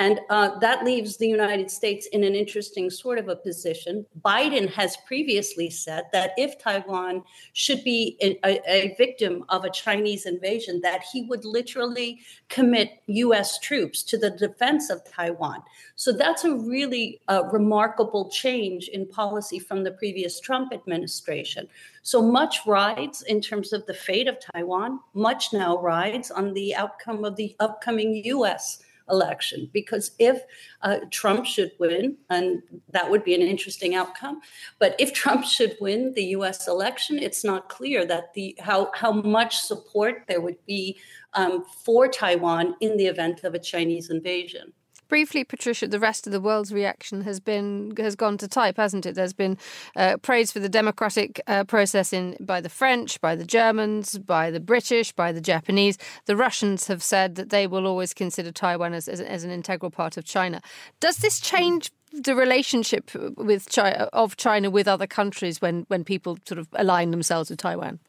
And 0.00 0.18
uh, 0.30 0.58
that 0.60 0.82
leaves 0.82 1.18
the 1.18 1.28
United 1.28 1.70
States 1.70 2.06
in 2.06 2.24
an 2.24 2.34
interesting 2.34 2.88
sort 2.88 3.18
of 3.18 3.28
a 3.28 3.36
position. 3.36 4.06
Biden 4.24 4.72
has 4.72 4.96
previously 5.06 5.68
said 5.68 6.04
that 6.14 6.30
if 6.38 6.58
Taiwan 6.58 7.22
should 7.52 7.84
be 7.84 8.16
a, 8.22 8.38
a, 8.66 8.94
victim 8.96 9.44
of 9.50 9.66
a 9.66 9.70
Chinese 9.70 10.24
invasion, 10.24 10.80
that 10.80 11.02
he 11.12 11.24
would 11.24 11.44
literally 11.44 12.20
commit 12.48 13.02
U.S. 13.08 13.58
troops 13.58 14.02
to 14.04 14.16
the 14.16 14.30
defense 14.30 14.88
of 14.88 15.04
Taiwan. 15.04 15.62
So 15.96 16.12
that's 16.12 16.44
a 16.44 16.56
really 16.56 17.20
uh, 17.28 17.42
remarkable 17.52 18.30
change 18.30 18.88
in 18.88 19.04
policy 19.04 19.58
from 19.58 19.84
the 19.84 19.90
previous 19.90 20.40
Trump 20.40 20.72
administration. 20.72 21.68
So 22.02 22.22
much 22.22 22.60
rides 22.66 23.20
in 23.20 23.42
terms 23.42 23.74
of 23.74 23.84
the 23.84 23.92
fate 23.92 24.28
of 24.28 24.38
Taiwan, 24.40 25.00
much 25.12 25.52
now 25.52 25.76
rides 25.76 26.30
on 26.30 26.54
the 26.54 26.74
outcome 26.74 27.22
of 27.26 27.36
the 27.36 27.54
upcoming 27.60 28.24
U.S 28.24 28.78
election. 29.10 29.68
Because 29.72 30.12
if 30.18 30.42
uh, 30.82 30.98
Trump 31.10 31.46
should 31.46 31.72
win, 31.78 32.16
and 32.28 32.62
that 32.90 33.10
would 33.10 33.24
be 33.24 33.34
an 33.34 33.42
interesting 33.42 33.94
outcome, 33.94 34.40
but 34.78 34.94
if 34.98 35.12
Trump 35.12 35.44
should 35.44 35.76
win 35.80 36.12
the 36.14 36.24
U.S. 36.36 36.68
election, 36.68 37.18
it's 37.18 37.44
not 37.44 37.68
clear 37.68 38.04
that 38.06 38.32
the 38.34 38.56
how 38.60 38.90
how 38.94 39.12
much 39.12 39.58
support 39.58 40.24
there 40.28 40.40
would 40.40 40.64
be 40.66 40.98
um, 41.34 41.64
for 41.84 42.08
Taiwan 42.08 42.74
in 42.80 42.96
the 42.96 43.06
event 43.06 43.44
of 43.44 43.54
a 43.54 43.58
Chinese 43.58 44.10
invasion 44.10 44.72
briefly, 45.10 45.44
Patricia, 45.44 45.86
the 45.86 46.00
rest 46.00 46.26
of 46.26 46.32
the 46.32 46.40
world's 46.40 46.72
reaction 46.72 47.20
has 47.22 47.40
been 47.40 47.92
has 47.98 48.16
gone 48.16 48.38
to 48.38 48.48
type, 48.48 48.78
hasn't 48.78 49.04
it? 49.04 49.14
There's 49.14 49.34
been 49.34 49.58
uh, 49.94 50.16
praise 50.22 50.50
for 50.50 50.60
the 50.60 50.68
democratic 50.70 51.42
uh, 51.46 51.64
process 51.64 52.14
in 52.14 52.36
by 52.40 52.62
the 52.62 52.70
French, 52.70 53.20
by 53.20 53.34
the 53.36 53.44
Germans, 53.44 54.18
by 54.18 54.50
the 54.50 54.60
British, 54.60 55.12
by 55.12 55.32
the 55.32 55.40
Japanese. 55.42 55.98
The 56.24 56.36
Russians 56.36 56.86
have 56.86 57.02
said 57.02 57.34
that 57.34 57.50
they 57.50 57.66
will 57.66 57.86
always 57.86 58.14
consider 58.14 58.52
Taiwan 58.52 58.94
as, 58.94 59.08
as, 59.08 59.20
as 59.20 59.44
an 59.44 59.50
integral 59.50 59.90
part 59.90 60.16
of 60.16 60.24
China. 60.24 60.62
Does 61.00 61.18
this 61.18 61.38
change? 61.40 61.90
the 62.12 62.34
relationship 62.34 63.08
with 63.36 63.68
China, 63.68 64.08
of 64.12 64.36
China 64.36 64.68
with 64.68 64.88
other 64.88 65.06
countries 65.06 65.60
when, 65.62 65.84
when 65.86 66.02
people 66.02 66.36
sort 66.44 66.58
of 66.58 66.66
align 66.72 67.12
themselves 67.12 67.50
with 67.50 67.60
Taiwan? 67.60 68.00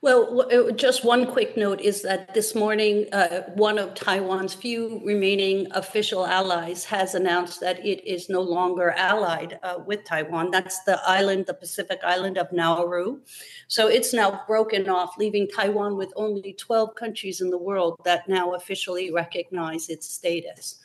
Well, 0.00 0.46
uh, 0.50 0.72
just 0.72 1.04
one 1.04 1.26
quick 1.26 1.56
note 1.56 1.80
is 1.80 2.00
that 2.02 2.32
this 2.32 2.54
morning, 2.54 3.12
uh, 3.12 3.42
one 3.54 3.78
of 3.78 3.94
Taiwan's 3.94 4.54
few 4.54 5.02
remaining 5.04 5.66
official 5.72 6.26
allies 6.26 6.84
has 6.86 7.14
announced 7.14 7.60
that 7.60 7.84
it 7.84 8.06
is 8.06 8.30
no 8.30 8.40
longer 8.40 8.94
allied 8.96 9.58
uh, 9.62 9.78
with 9.84 10.04
Taiwan. 10.04 10.50
That's 10.50 10.82
the 10.84 10.98
island, 11.06 11.46
the 11.46 11.54
Pacific 11.54 12.00
island 12.02 12.38
of 12.38 12.52
Nauru. 12.52 13.20
So 13.68 13.88
it's 13.88 14.14
now 14.14 14.42
broken 14.46 14.88
off, 14.88 15.18
leaving 15.18 15.46
Taiwan 15.48 15.96
with 15.96 16.12
only 16.16 16.54
12 16.54 16.94
countries 16.94 17.42
in 17.42 17.50
the 17.50 17.58
world 17.58 18.00
that 18.04 18.28
now 18.28 18.54
officially 18.54 19.12
recognize 19.12 19.90
its 19.90 20.08
status. 20.08 20.80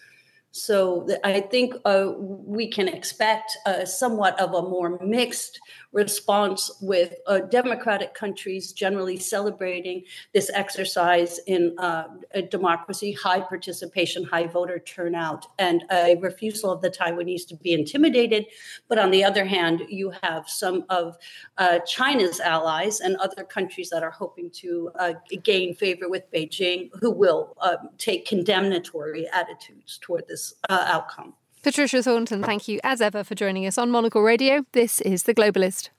So 0.51 1.07
I 1.23 1.39
think 1.39 1.75
uh, 1.85 2.11
we 2.17 2.67
can 2.67 2.89
expect 2.89 3.57
uh, 3.65 3.85
somewhat 3.85 4.37
of 4.39 4.53
a 4.53 4.61
more 4.61 4.99
mixed 4.99 5.61
response 5.91 6.71
with 6.81 7.15
uh, 7.27 7.39
democratic 7.39 8.13
countries 8.13 8.71
generally 8.71 9.17
celebrating 9.17 10.03
this 10.33 10.49
exercise 10.53 11.39
in 11.47 11.75
uh, 11.79 12.05
democracy, 12.49 13.11
high 13.11 13.41
participation, 13.41 14.23
high 14.23 14.47
voter 14.47 14.79
turnout, 14.79 15.47
and 15.59 15.83
a 15.91 16.15
refusal 16.17 16.71
of 16.71 16.81
the 16.81 16.89
Taiwanese 16.89 17.47
to 17.47 17.55
be 17.55 17.73
intimidated. 17.73 18.45
But 18.87 18.99
on 18.99 19.11
the 19.11 19.23
other 19.23 19.45
hand, 19.45 19.83
you 19.89 20.13
have 20.23 20.47
some 20.47 20.85
of 20.89 21.17
uh, 21.57 21.79
China's 21.79 22.39
allies 22.39 22.99
and 23.01 23.15
other 23.17 23.43
countries 23.43 23.89
that 23.89 24.03
are 24.03 24.11
hoping 24.11 24.49
to 24.51 24.91
uh, 24.97 25.13
gain 25.43 25.75
favor 25.75 26.07
with 26.09 26.31
Beijing 26.31 26.89
who 26.99 27.11
will 27.11 27.55
uh, 27.61 27.77
take 27.97 28.25
condemnatory 28.25 29.27
attitudes 29.29 29.99
toward 30.01 30.27
this 30.27 30.53
uh, 30.69 30.85
outcome. 30.87 31.33
Patricia 31.63 32.01
Thornton, 32.01 32.41
thank 32.41 32.67
you 32.67 32.79
as 32.83 33.01
ever 33.01 33.23
for 33.23 33.35
joining 33.35 33.67
us 33.67 33.77
on 33.77 33.91
Monocle 33.91 34.23
Radio. 34.23 34.65
This 34.71 34.99
is 35.01 35.23
The 35.23 35.35
Globalist. 35.35 35.89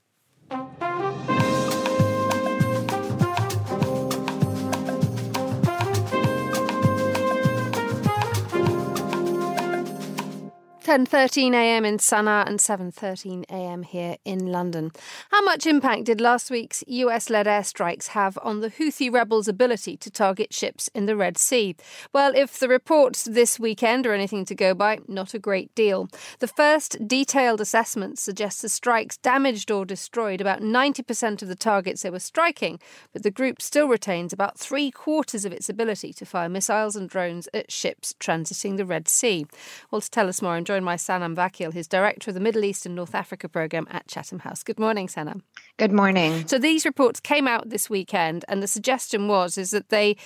10:13 10.83 11.53
a.m. 11.53 11.85
in 11.85 11.97
Sana'a 11.97 12.45
and 12.45 12.59
7:13 12.59 13.45
a.m. 13.49 13.83
here 13.83 14.17
in 14.25 14.47
London. 14.47 14.91
How 15.31 15.41
much 15.41 15.65
impact 15.65 16.03
did 16.03 16.19
last 16.19 16.51
week's 16.51 16.83
US-led 16.87 17.45
airstrikes 17.45 18.07
have 18.07 18.37
on 18.43 18.59
the 18.59 18.69
Houthi 18.69 19.09
rebels' 19.09 19.47
ability 19.47 19.95
to 19.95 20.11
target 20.11 20.53
ships 20.53 20.89
in 20.93 21.05
the 21.05 21.15
Red 21.15 21.37
Sea? 21.37 21.77
Well, 22.11 22.33
if 22.35 22.59
the 22.59 22.67
reports 22.67 23.23
this 23.23 23.57
weekend 23.57 24.05
are 24.05 24.11
anything 24.11 24.43
to 24.43 24.53
go 24.53 24.73
by, 24.73 24.99
not 25.07 25.33
a 25.33 25.39
great 25.39 25.73
deal. 25.73 26.09
The 26.39 26.49
first 26.49 27.07
detailed 27.07 27.61
assessment 27.61 28.19
suggests 28.19 28.61
the 28.61 28.67
strikes 28.67 29.15
damaged 29.15 29.71
or 29.71 29.85
destroyed 29.85 30.41
about 30.41 30.61
90% 30.61 31.41
of 31.41 31.47
the 31.47 31.55
targets 31.55 32.01
they 32.01 32.09
were 32.09 32.19
striking, 32.19 32.77
but 33.13 33.23
the 33.23 33.31
group 33.31 33.61
still 33.61 33.87
retains 33.87 34.33
about 34.33 34.59
three 34.59 34.91
quarters 34.91 35.45
of 35.45 35.53
its 35.53 35.69
ability 35.69 36.11
to 36.11 36.25
fire 36.25 36.49
missiles 36.49 36.97
and 36.97 37.09
drones 37.09 37.47
at 37.53 37.71
ships 37.71 38.15
transiting 38.19 38.75
the 38.75 38.85
Red 38.85 39.07
Sea. 39.07 39.45
Well, 39.89 40.01
to 40.01 40.11
tell 40.11 40.27
us 40.27 40.41
more, 40.41 40.51
I'm 40.55 40.72
joined 40.73 40.85
by 40.85 40.95
Sanam 40.95 41.35
Vakil, 41.35 41.71
who's 41.71 41.87
director 41.87 42.31
of 42.31 42.33
the 42.33 42.39
Middle 42.39 42.63
East 42.63 42.87
and 42.87 42.95
North 42.95 43.13
Africa 43.13 43.47
program 43.47 43.85
at 43.91 44.07
Chatham 44.07 44.39
House. 44.39 44.63
Good 44.63 44.79
morning, 44.79 45.05
Sanam. 45.05 45.41
Good 45.77 45.91
morning. 45.91 46.47
So 46.47 46.57
these 46.57 46.83
reports 46.83 47.19
came 47.19 47.47
out 47.47 47.69
this 47.69 47.91
weekend, 47.91 48.43
and 48.47 48.63
the 48.63 48.67
suggestion 48.67 49.27
was 49.27 49.55
is 49.55 49.69
that 49.69 49.89
they 49.89 50.17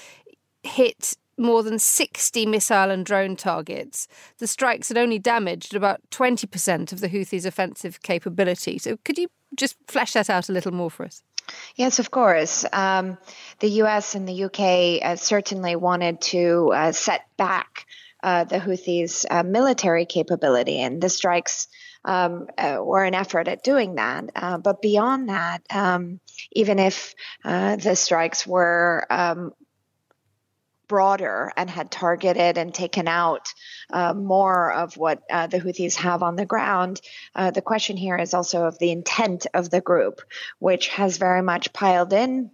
hit 0.63 1.17
more 1.37 1.63
than 1.63 1.79
60 1.79 2.45
missile 2.45 2.89
and 2.89 3.05
drone 3.05 3.35
targets. 3.35 4.07
The 4.37 4.47
strikes 4.47 4.87
had 4.87 4.97
only 4.97 5.19
damaged 5.19 5.75
about 5.75 5.99
20% 6.11 6.93
of 6.93 7.01
the 7.01 7.09
Houthis' 7.09 7.45
offensive 7.45 8.01
capability. 8.01 8.77
So 8.77 8.95
could 9.03 9.17
you 9.17 9.27
just 9.53 9.75
flesh 9.89 10.13
that 10.13 10.29
out 10.29 10.47
a 10.47 10.53
little 10.53 10.71
more 10.71 10.89
for 10.89 11.05
us? 11.05 11.23
Yes, 11.75 11.99
of 11.99 12.09
course. 12.09 12.63
Um, 12.71 13.17
the 13.59 13.69
US 13.81 14.15
and 14.15 14.25
the 14.25 14.45
UK 14.45 15.05
uh, 15.05 15.17
certainly 15.17 15.75
wanted 15.75 16.21
to 16.21 16.71
uh, 16.73 16.91
set 16.93 17.25
back 17.35 17.85
uh, 18.23 18.43
the 18.43 18.59
Houthis' 18.59 19.25
uh, 19.29 19.43
military 19.43 20.05
capability, 20.05 20.79
and 20.79 21.01
the 21.01 21.09
strikes 21.09 21.67
um, 22.05 22.47
uh, 22.57 22.77
were 22.81 23.03
an 23.03 23.13
effort 23.13 23.47
at 23.47 23.63
doing 23.63 23.95
that. 23.95 24.25
Uh, 24.35 24.57
but 24.57 24.81
beyond 24.81 25.29
that, 25.29 25.61
um, 25.69 26.19
even 26.51 26.79
if 26.79 27.13
uh, 27.43 27.75
the 27.75 27.95
strikes 27.95 28.47
were 28.47 29.05
um, 29.09 29.53
broader 30.87 31.51
and 31.57 31.69
had 31.69 31.91
targeted 31.91 32.57
and 32.57 32.73
taken 32.73 33.07
out 33.07 33.53
uh, 33.91 34.13
more 34.13 34.71
of 34.71 34.97
what 34.97 35.21
uh, 35.29 35.47
the 35.47 35.59
Houthis 35.59 35.95
have 35.95 36.23
on 36.23 36.35
the 36.35 36.45
ground. 36.45 37.01
Uh, 37.35 37.51
the 37.51 37.61
question 37.61 37.97
here 37.97 38.17
is 38.17 38.33
also 38.33 38.63
of 38.63 38.79
the 38.79 38.91
intent 38.91 39.47
of 39.53 39.69
the 39.69 39.81
group, 39.81 40.21
which 40.59 40.87
has 40.89 41.17
very 41.17 41.41
much 41.41 41.73
piled 41.73 42.13
in 42.13 42.51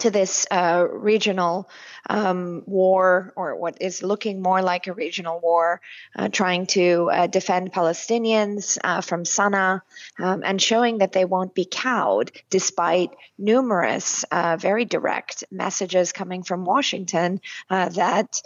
to 0.00 0.10
this 0.10 0.46
uh, 0.50 0.86
regional 0.90 1.68
um, 2.08 2.62
war, 2.66 3.32
or 3.36 3.56
what 3.56 3.80
is 3.80 4.02
looking 4.02 4.42
more 4.42 4.62
like 4.62 4.86
a 4.86 4.92
regional 4.92 5.38
war, 5.40 5.80
uh, 6.16 6.28
trying 6.28 6.66
to 6.66 7.10
uh, 7.10 7.26
defend 7.26 7.72
Palestinians 7.72 8.78
uh, 8.82 9.00
from 9.00 9.24
Sana'a, 9.24 9.82
um, 10.18 10.42
and 10.44 10.60
showing 10.60 10.98
that 10.98 11.12
they 11.12 11.24
won't 11.24 11.54
be 11.54 11.64
cowed 11.64 12.32
despite 12.50 13.10
numerous 13.38 14.24
uh, 14.24 14.56
very 14.58 14.84
direct 14.84 15.44
messages 15.50 16.12
coming 16.12 16.42
from 16.42 16.64
Washington 16.64 17.40
uh, 17.70 17.88
that 17.90 18.42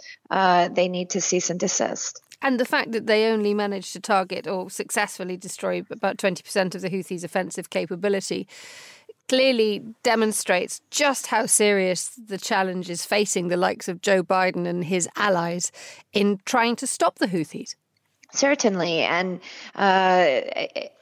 they 0.75 0.87
need 0.87 1.11
to 1.11 1.21
cease 1.21 1.49
and 1.49 1.59
desist. 1.59 2.21
And 2.41 2.59
the 2.59 2.65
fact 2.65 2.91
that 2.91 3.07
they 3.07 3.25
only 3.25 3.53
managed 3.53 3.93
to 3.93 3.99
target 3.99 4.47
or 4.47 4.69
successfully 4.69 5.37
destroy 5.37 5.83
about 5.89 6.17
20% 6.17 6.75
of 6.75 6.81
the 6.81 6.89
Houthis' 6.89 7.23
offensive 7.23 7.71
capability 7.71 8.47
clearly 9.27 9.83
demonstrates 10.03 10.81
just 10.89 11.27
how 11.27 11.45
serious 11.45 12.09
the 12.27 12.37
challenge 12.37 12.89
is 12.89 13.05
facing 13.05 13.47
the 13.47 13.57
likes 13.57 13.87
of 13.87 14.01
Joe 14.01 14.23
Biden 14.23 14.65
and 14.67 14.85
his 14.85 15.07
allies 15.15 15.71
in 16.13 16.39
trying 16.45 16.75
to 16.77 16.87
stop 16.87 17.19
the 17.19 17.27
Houthis. 17.27 17.75
Certainly, 18.33 19.01
and 19.03 19.39
uh, 19.75 20.41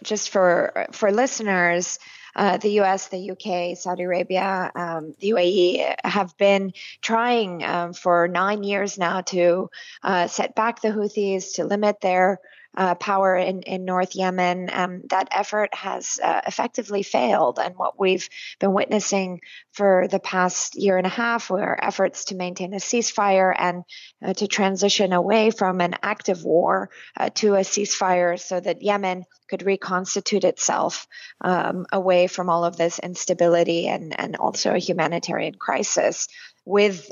just 0.03 0.29
for 0.29 0.85
for 0.91 1.11
listeners, 1.11 1.97
uh, 2.35 2.57
the 2.57 2.81
US, 2.81 3.07
the 3.07 3.31
UK, 3.31 3.77
Saudi 3.77 4.03
Arabia, 4.03 4.71
um, 4.75 5.15
the 5.19 5.31
UAE 5.31 5.95
have 6.03 6.37
been 6.37 6.73
trying 7.01 7.63
um, 7.63 7.93
for 7.93 8.27
nine 8.27 8.63
years 8.63 8.97
now 8.97 9.21
to 9.21 9.69
uh, 10.03 10.27
set 10.27 10.53
back 10.53 10.81
the 10.81 10.89
Houthis, 10.89 11.55
to 11.55 11.65
limit 11.65 12.01
their 12.01 12.39
uh, 12.77 12.95
power 12.95 13.35
in, 13.35 13.61
in 13.61 13.85
North 13.85 14.15
Yemen. 14.15 14.69
Um, 14.71 15.01
that 15.09 15.27
effort 15.31 15.73
has 15.73 16.19
uh, 16.21 16.41
effectively 16.45 17.03
failed. 17.03 17.59
And 17.59 17.75
what 17.75 17.99
we've 17.99 18.27
been 18.59 18.73
witnessing 18.73 19.41
for 19.73 20.07
the 20.09 20.19
past 20.19 20.75
year 20.75 20.97
and 20.97 21.07
a 21.07 21.09
half 21.09 21.49
were 21.49 21.83
efforts 21.83 22.25
to 22.25 22.35
maintain 22.35 22.73
a 22.73 22.77
ceasefire 22.77 23.53
and 23.57 23.83
uh, 24.23 24.33
to 24.33 24.47
transition 24.47 25.13
away 25.13 25.51
from 25.51 25.81
an 25.81 25.95
active 26.01 26.43
war 26.43 26.89
uh, 27.17 27.29
to 27.35 27.55
a 27.55 27.59
ceasefire 27.59 28.39
so 28.39 28.59
that 28.59 28.81
Yemen 28.81 29.25
could 29.49 29.65
reconstitute 29.65 30.43
itself 30.43 31.07
um, 31.41 31.85
away 31.91 32.27
from 32.27 32.49
all 32.49 32.65
of 32.65 32.77
this 32.77 32.99
instability 32.99 33.87
and, 33.87 34.19
and 34.19 34.35
also 34.35 34.73
a 34.73 34.79
humanitarian 34.79 35.55
crisis 35.55 36.27
with 36.65 37.11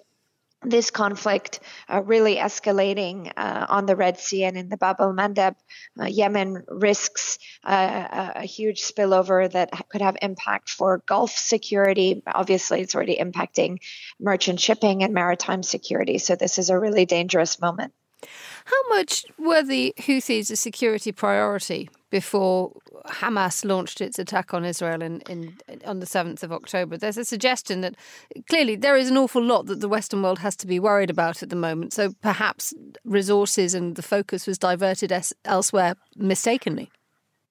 this 0.66 0.92
conflict 0.92 1.60
uh, 1.88 2.02
really 2.04 2.38
escalating 2.38 3.32
uh, 3.36 3.66
on 3.70 3.86
the 3.86 3.96
Red 3.96 4.20
Sea 4.20 4.44
and 4.46 4.58
in 4.58 4.70
the 4.70 4.78
Bab 4.78 4.98
al 5.00 5.14
Mandeb, 5.14 5.56
uh, 6.00 6.06
Yemen 6.06 6.64
risks 6.68 7.40
uh, 7.64 8.32
a 8.36 8.46
huge 8.46 8.82
spillover 8.82 9.52
that 9.52 9.72
could 9.90 10.02
have 10.02 10.18
impact 10.22 10.70
for 10.70 11.04
Gulf 11.06 11.32
security. 11.32 12.22
Obviously, 12.28 12.82
it's 12.82 12.96
already 12.96 13.18
impacting 13.18 13.78
merchant 14.20 14.60
shipping 14.60 15.04
and 15.04 15.14
maritime 15.14 15.64
security. 15.64 16.18
So, 16.18 16.36
this 16.36 16.58
is 16.58 16.70
a 16.70 16.80
really 16.80 17.06
dangerous 17.06 17.60
moment. 17.60 17.94
How 18.66 18.90
much 18.90 19.26
were 19.38 19.64
the 19.64 19.94
Houthis 19.98 20.50
a 20.52 20.56
security 20.56 21.12
priority 21.12 21.90
before 22.14 22.72
Hamas 23.08 23.66
launched 23.66 24.00
its 24.00 24.20
attack 24.20 24.54
on 24.54 24.64
Israel 24.64 25.02
in, 25.02 25.22
in, 25.22 25.58
on 25.84 26.00
the 26.00 26.06
7th 26.06 26.44
of 26.44 26.52
October? 26.52 26.96
There's 26.96 27.18
a 27.18 27.26
suggestion 27.26 27.82
that 27.82 27.96
clearly 28.48 28.76
there 28.76 28.96
is 28.96 29.10
an 29.10 29.18
awful 29.18 29.42
lot 29.42 29.66
that 29.66 29.80
the 29.80 29.90
Western 29.90 30.22
world 30.22 30.38
has 30.38 30.56
to 30.58 30.68
be 30.68 30.80
worried 30.80 31.10
about 31.10 31.42
at 31.42 31.50
the 31.50 31.56
moment. 31.56 31.92
So 31.92 32.14
perhaps 32.22 32.72
resources 33.04 33.74
and 33.74 33.96
the 33.96 34.04
focus 34.04 34.46
was 34.46 34.60
diverted 34.60 35.12
elsewhere 35.44 35.96
mistakenly. 36.16 36.92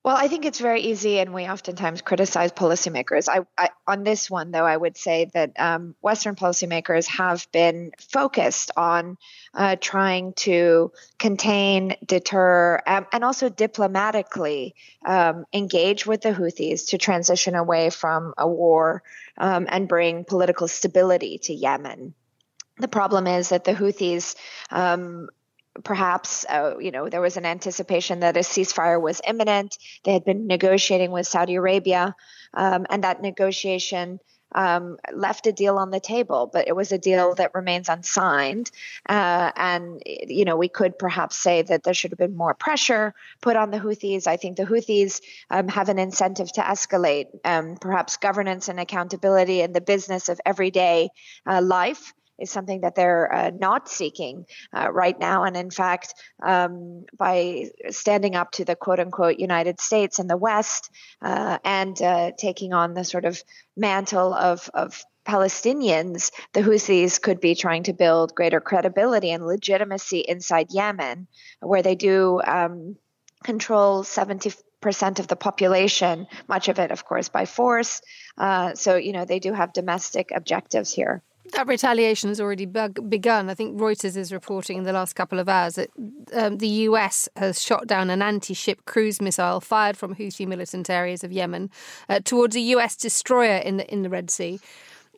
Well, 0.04 0.16
I 0.16 0.26
think 0.26 0.44
it's 0.44 0.58
very 0.58 0.80
easy, 0.80 1.20
and 1.20 1.32
we 1.32 1.46
oftentimes 1.46 2.02
criticize 2.02 2.50
policymakers. 2.50 3.28
I, 3.28 3.46
I 3.56 3.70
on 3.86 4.02
this 4.02 4.28
one, 4.28 4.50
though, 4.50 4.64
I 4.64 4.76
would 4.76 4.96
say 4.96 5.30
that 5.32 5.52
um, 5.60 5.94
Western 6.00 6.34
policymakers 6.34 7.06
have 7.06 7.46
been 7.52 7.92
focused 8.10 8.72
on 8.76 9.16
uh, 9.54 9.76
trying 9.80 10.32
to 10.32 10.90
contain, 11.20 11.94
deter, 12.04 12.82
um, 12.84 13.06
and 13.12 13.22
also 13.22 13.48
diplomatically 13.48 14.74
um, 15.06 15.44
engage 15.52 16.04
with 16.04 16.22
the 16.22 16.32
Houthis 16.32 16.88
to 16.88 16.98
transition 16.98 17.54
away 17.54 17.90
from 17.90 18.34
a 18.36 18.48
war 18.48 19.04
um, 19.38 19.66
and 19.68 19.86
bring 19.86 20.24
political 20.24 20.66
stability 20.66 21.38
to 21.44 21.54
Yemen. 21.54 22.14
The 22.78 22.88
problem 22.88 23.28
is 23.28 23.50
that 23.50 23.62
the 23.62 23.74
Houthis 23.74 24.34
um, 24.68 25.28
perhaps 25.84 26.44
uh, 26.48 26.76
you 26.78 26.90
know 26.90 27.08
there 27.08 27.20
was 27.20 27.36
an 27.36 27.46
anticipation 27.46 28.20
that 28.20 28.36
a 28.36 28.40
ceasefire 28.40 29.00
was 29.00 29.20
imminent. 29.26 29.78
They 30.04 30.12
had 30.12 30.24
been 30.24 30.46
negotiating 30.46 31.10
with 31.10 31.26
Saudi 31.26 31.54
Arabia, 31.56 32.14
um, 32.54 32.86
and 32.90 33.04
that 33.04 33.22
negotiation 33.22 34.20
um, 34.54 34.98
left 35.12 35.46
a 35.46 35.52
deal 35.52 35.78
on 35.78 35.90
the 35.90 36.00
table, 36.00 36.50
but 36.52 36.68
it 36.68 36.76
was 36.76 36.92
a 36.92 36.98
deal 36.98 37.34
that 37.36 37.54
remains 37.54 37.88
unsigned. 37.88 38.70
Uh, 39.08 39.50
and 39.56 40.02
you 40.06 40.44
know 40.44 40.56
we 40.56 40.68
could 40.68 40.98
perhaps 40.98 41.36
say 41.36 41.62
that 41.62 41.82
there 41.84 41.94
should 41.94 42.10
have 42.10 42.18
been 42.18 42.36
more 42.36 42.54
pressure 42.54 43.14
put 43.40 43.56
on 43.56 43.70
the 43.70 43.78
Houthis. 43.78 44.26
I 44.26 44.36
think 44.36 44.56
the 44.56 44.64
Houthis 44.64 45.20
um, 45.50 45.68
have 45.68 45.88
an 45.88 45.98
incentive 45.98 46.52
to 46.52 46.60
escalate, 46.60 47.26
um, 47.44 47.76
perhaps 47.80 48.16
governance 48.16 48.68
and 48.68 48.78
accountability 48.78 49.62
in 49.62 49.72
the 49.72 49.80
business 49.80 50.28
of 50.28 50.40
everyday 50.44 51.08
uh, 51.46 51.62
life 51.62 52.12
is 52.42 52.50
something 52.50 52.80
that 52.82 52.94
they're 52.94 53.32
uh, 53.32 53.50
not 53.50 53.88
seeking 53.88 54.46
uh, 54.76 54.90
right 54.92 55.18
now. 55.18 55.44
And 55.44 55.56
in 55.56 55.70
fact, 55.70 56.14
um, 56.42 57.04
by 57.16 57.70
standing 57.90 58.34
up 58.34 58.52
to 58.52 58.64
the 58.64 58.76
quote 58.76 59.00
unquote 59.00 59.38
United 59.38 59.80
States 59.80 60.18
and 60.18 60.28
the 60.28 60.36
West 60.36 60.90
uh, 61.22 61.58
and 61.64 62.00
uh, 62.02 62.32
taking 62.36 62.72
on 62.72 62.94
the 62.94 63.04
sort 63.04 63.24
of 63.24 63.42
mantle 63.76 64.34
of, 64.34 64.68
of 64.74 65.04
Palestinians, 65.24 66.32
the 66.52 66.60
Houthis 66.60 67.20
could 67.20 67.40
be 67.40 67.54
trying 67.54 67.84
to 67.84 67.92
build 67.92 68.34
greater 68.34 68.60
credibility 68.60 69.30
and 69.30 69.46
legitimacy 69.46 70.18
inside 70.18 70.68
Yemen, 70.70 71.28
where 71.60 71.82
they 71.82 71.94
do 71.94 72.40
um, 72.44 72.96
control 73.44 74.02
70 74.02 74.50
percent 74.82 75.20
of 75.20 75.28
the 75.28 75.36
population, 75.36 76.26
much 76.48 76.68
of 76.68 76.78
it, 76.78 76.90
of 76.90 77.06
course, 77.06 77.30
by 77.30 77.46
force. 77.46 78.02
Uh, 78.36 78.74
so, 78.74 78.96
you 78.96 79.12
know, 79.12 79.24
they 79.24 79.38
do 79.38 79.54
have 79.54 79.72
domestic 79.72 80.30
objectives 80.34 80.92
here. 80.92 81.22
That 81.50 81.66
retaliation 81.66 82.28
has 82.28 82.40
already 82.40 82.66
begun. 82.66 83.50
I 83.50 83.54
think 83.54 83.78
Reuters 83.78 84.16
is 84.16 84.32
reporting 84.32 84.78
in 84.78 84.84
the 84.84 84.92
last 84.92 85.14
couple 85.14 85.40
of 85.40 85.48
hours 85.48 85.74
that 85.74 85.90
um, 86.32 86.58
the 86.58 86.68
US 86.68 87.28
has 87.36 87.60
shot 87.60 87.86
down 87.86 88.10
an 88.10 88.22
anti 88.22 88.54
ship 88.54 88.84
cruise 88.86 89.20
missile 89.20 89.60
fired 89.60 89.96
from 89.96 90.14
Houthi 90.14 90.46
militant 90.46 90.88
areas 90.88 91.24
of 91.24 91.32
Yemen 91.32 91.70
uh, 92.08 92.20
towards 92.24 92.54
a 92.54 92.60
US 92.60 92.94
destroyer 92.94 93.56
in 93.56 93.78
the, 93.78 93.92
in 93.92 94.02
the 94.02 94.08
Red 94.08 94.30
Sea. 94.30 94.60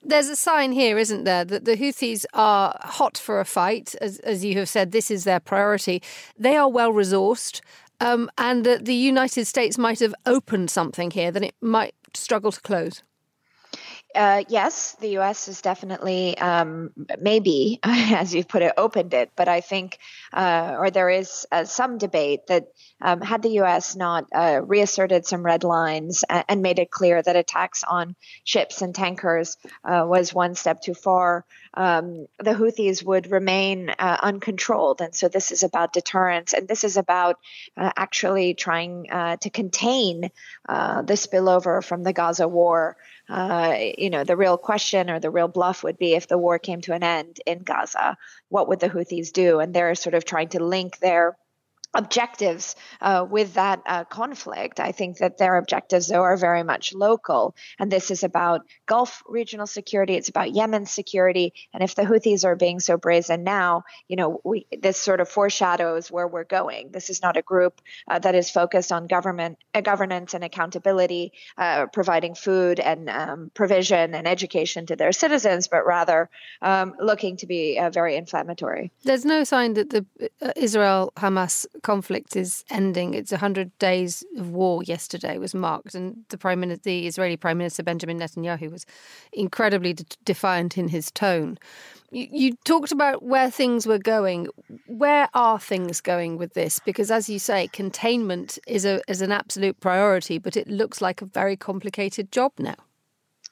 There's 0.02 0.28
a 0.28 0.36
sign 0.36 0.72
here, 0.72 0.98
isn't 0.98 1.24
there, 1.24 1.44
that 1.44 1.64
the 1.64 1.76
Houthis 1.76 2.24
are 2.34 2.78
hot 2.82 3.16
for 3.16 3.40
a 3.40 3.44
fight. 3.44 3.94
As, 4.00 4.18
as 4.18 4.44
you 4.44 4.58
have 4.58 4.68
said, 4.68 4.92
this 4.92 5.10
is 5.10 5.24
their 5.24 5.40
priority. 5.40 6.02
They 6.38 6.56
are 6.56 6.68
well 6.68 6.92
resourced, 6.92 7.60
um, 8.00 8.30
and 8.36 8.64
that 8.66 8.84
the 8.84 8.94
United 8.94 9.46
States 9.46 9.78
might 9.78 10.00
have 10.00 10.14
opened 10.26 10.70
something 10.70 11.10
here 11.10 11.30
that 11.30 11.42
it 11.42 11.54
might 11.62 11.94
struggle 12.12 12.52
to 12.52 12.60
close. 12.60 13.02
Uh, 14.14 14.44
yes, 14.48 14.96
the 15.00 15.08
U.S. 15.10 15.46
has 15.46 15.60
definitely, 15.60 16.38
um, 16.38 16.90
maybe, 17.20 17.80
as 17.82 18.32
you 18.34 18.44
put 18.44 18.62
it, 18.62 18.72
opened 18.76 19.12
it. 19.12 19.30
But 19.34 19.48
I 19.48 19.60
think, 19.60 19.98
uh, 20.32 20.76
or 20.78 20.90
there 20.90 21.10
is 21.10 21.46
uh, 21.50 21.64
some 21.64 21.98
debate 21.98 22.46
that 22.46 22.68
um, 23.00 23.20
had 23.20 23.42
the 23.42 23.50
U.S. 23.50 23.96
not 23.96 24.26
uh, 24.32 24.60
reasserted 24.64 25.26
some 25.26 25.44
red 25.44 25.64
lines 25.64 26.24
and, 26.28 26.44
and, 26.48 26.62
made 26.62 26.78
it 26.78 26.90
clear 26.90 27.20
that 27.20 27.36
attacks 27.36 27.82
on 27.82 28.14
ships 28.44 28.82
and 28.82 28.94
tankers 28.94 29.56
uh, 29.84 30.04
was 30.06 30.32
one 30.32 30.54
step 30.54 30.80
too 30.80 30.94
far, 30.94 31.44
um, 31.76 32.26
the 32.38 32.52
Houthis 32.52 33.04
would 33.04 33.30
remain 33.30 33.90
uh, 33.90 34.18
uncontrolled. 34.22 35.00
And 35.00 35.14
so 35.14 35.28
this 35.28 35.50
is 35.50 35.62
about 35.62 35.92
deterrence, 35.92 36.52
and 36.52 36.68
this 36.68 36.84
is 36.84 36.96
about 36.96 37.38
actually 37.76 38.54
trying 38.54 39.04
to 39.04 39.50
contain 39.50 40.30
the 40.66 41.14
spillover 41.14 41.82
from 41.84 42.02
the 42.02 42.12
Gaza 42.12 42.48
war 42.48 42.96
uh, 43.28 43.76
you 43.96 44.10
know, 44.10 44.24
the 44.24 44.36
real 44.36 44.58
question 44.58 45.08
or 45.08 45.18
the 45.18 45.30
real 45.30 45.48
bluff 45.48 45.82
would 45.82 45.96
be 45.96 46.14
if 46.14 46.28
the 46.28 46.36
war 46.36 46.58
came 46.58 46.80
to 46.82 46.92
an 46.92 47.02
end 47.02 47.40
in 47.46 47.62
Gaza, 47.62 48.18
what 48.48 48.68
would 48.68 48.80
the 48.80 48.90
Houthis 48.90 49.32
do? 49.32 49.60
And 49.60 49.72
they're 49.72 49.94
sort 49.94 50.14
of 50.14 50.24
trying 50.24 50.48
to 50.48 50.62
link 50.62 50.98
their 50.98 51.36
objectives 51.94 52.76
uh, 53.00 53.26
with 53.28 53.54
that 53.54 53.80
uh, 53.86 54.04
conflict. 54.04 54.80
I 54.80 54.92
think 54.92 55.18
that 55.18 55.38
their 55.38 55.56
objectives, 55.56 56.08
though, 56.08 56.22
are 56.22 56.36
very 56.36 56.62
much 56.62 56.92
local. 56.94 57.54
And 57.78 57.90
this 57.90 58.10
is 58.10 58.24
about 58.24 58.62
Gulf 58.86 59.22
regional 59.26 59.66
security. 59.66 60.14
It's 60.14 60.28
about 60.28 60.54
Yemen 60.54 60.86
security. 60.86 61.52
And 61.72 61.82
if 61.82 61.94
the 61.94 62.02
Houthis 62.02 62.44
are 62.44 62.56
being 62.56 62.80
so 62.80 62.96
brazen 62.96 63.44
now, 63.44 63.84
you 64.08 64.16
know, 64.16 64.40
we, 64.44 64.66
this 64.76 65.00
sort 65.00 65.20
of 65.20 65.28
foreshadows 65.28 66.10
where 66.10 66.26
we're 66.26 66.44
going. 66.44 66.90
This 66.90 67.10
is 67.10 67.22
not 67.22 67.36
a 67.36 67.42
group 67.42 67.80
uh, 68.08 68.18
that 68.18 68.34
is 68.34 68.50
focused 68.50 68.92
on 68.92 69.06
government 69.06 69.58
uh, 69.74 69.80
governance 69.80 70.34
and 70.34 70.44
accountability, 70.44 71.32
uh, 71.58 71.86
providing 71.86 72.34
food 72.34 72.80
and 72.80 73.08
um, 73.08 73.50
provision 73.54 74.14
and 74.14 74.26
education 74.26 74.86
to 74.86 74.96
their 74.96 75.12
citizens, 75.12 75.68
but 75.68 75.86
rather 75.86 76.28
um, 76.62 76.94
looking 77.00 77.36
to 77.36 77.46
be 77.46 77.78
uh, 77.78 77.90
very 77.90 78.16
inflammatory. 78.16 78.90
There's 79.04 79.24
no 79.24 79.44
sign 79.44 79.74
that 79.74 79.90
the 79.90 80.04
Israel 80.56 81.12
Hamas 81.16 81.66
conflict 81.84 82.34
is 82.34 82.64
ending. 82.70 83.14
It's 83.14 83.30
100 83.30 83.78
days 83.78 84.24
of 84.36 84.50
war 84.50 84.82
yesterday 84.82 85.38
was 85.38 85.54
marked, 85.54 85.94
and 85.94 86.24
the 86.30 86.38
Prime 86.38 86.58
Minister, 86.58 86.82
the 86.82 87.06
Israeli 87.06 87.36
Prime 87.36 87.58
Minister 87.58 87.84
Benjamin 87.84 88.18
Netanyahu 88.18 88.72
was 88.72 88.84
incredibly 89.32 89.92
de- 89.92 90.04
defiant 90.24 90.76
in 90.76 90.88
his 90.88 91.12
tone. 91.12 91.58
You, 92.10 92.26
you 92.32 92.56
talked 92.64 92.90
about 92.90 93.22
where 93.22 93.50
things 93.50 93.86
were 93.86 93.98
going. 93.98 94.48
Where 94.88 95.28
are 95.34 95.60
things 95.60 96.00
going 96.00 96.38
with 96.38 96.54
this? 96.54 96.80
Because, 96.80 97.12
as 97.12 97.28
you 97.28 97.38
say, 97.38 97.68
containment 97.68 98.58
is 98.66 98.84
a 98.84 99.00
is 99.06 99.20
an 99.20 99.30
absolute 99.30 99.78
priority, 99.78 100.38
but 100.38 100.56
it 100.56 100.66
looks 100.66 101.00
like 101.00 101.22
a 101.22 101.26
very 101.26 101.56
complicated 101.56 102.32
job 102.32 102.52
now. 102.58 102.76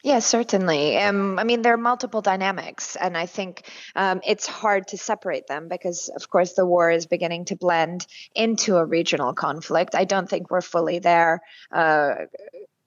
Yes, 0.02 0.26
certainly. 0.26 0.98
Um, 0.98 1.38
I 1.38 1.44
mean, 1.44 1.62
there 1.62 1.74
are 1.74 1.78
multiple 1.78 2.22
dynamics, 2.22 2.96
and 2.96 3.16
I 3.16 3.26
think 3.26 3.62
um, 3.94 4.20
it's 4.26 4.48
hard 4.48 4.88
to 4.88 4.98
separate 4.98 5.46
them 5.46 5.68
because, 5.68 6.08
of 6.08 6.28
course, 6.28 6.54
the 6.54 6.66
war 6.66 6.90
is 6.90 7.06
beginning 7.06 7.44
to 7.46 7.56
blend 7.56 8.04
into 8.34 8.78
a 8.78 8.84
regional 8.84 9.32
conflict. 9.32 9.94
I 9.94 10.04
don't 10.04 10.28
think 10.28 10.50
we're 10.50 10.60
fully 10.60 10.98
there. 10.98 11.40
Uh, 11.70 12.14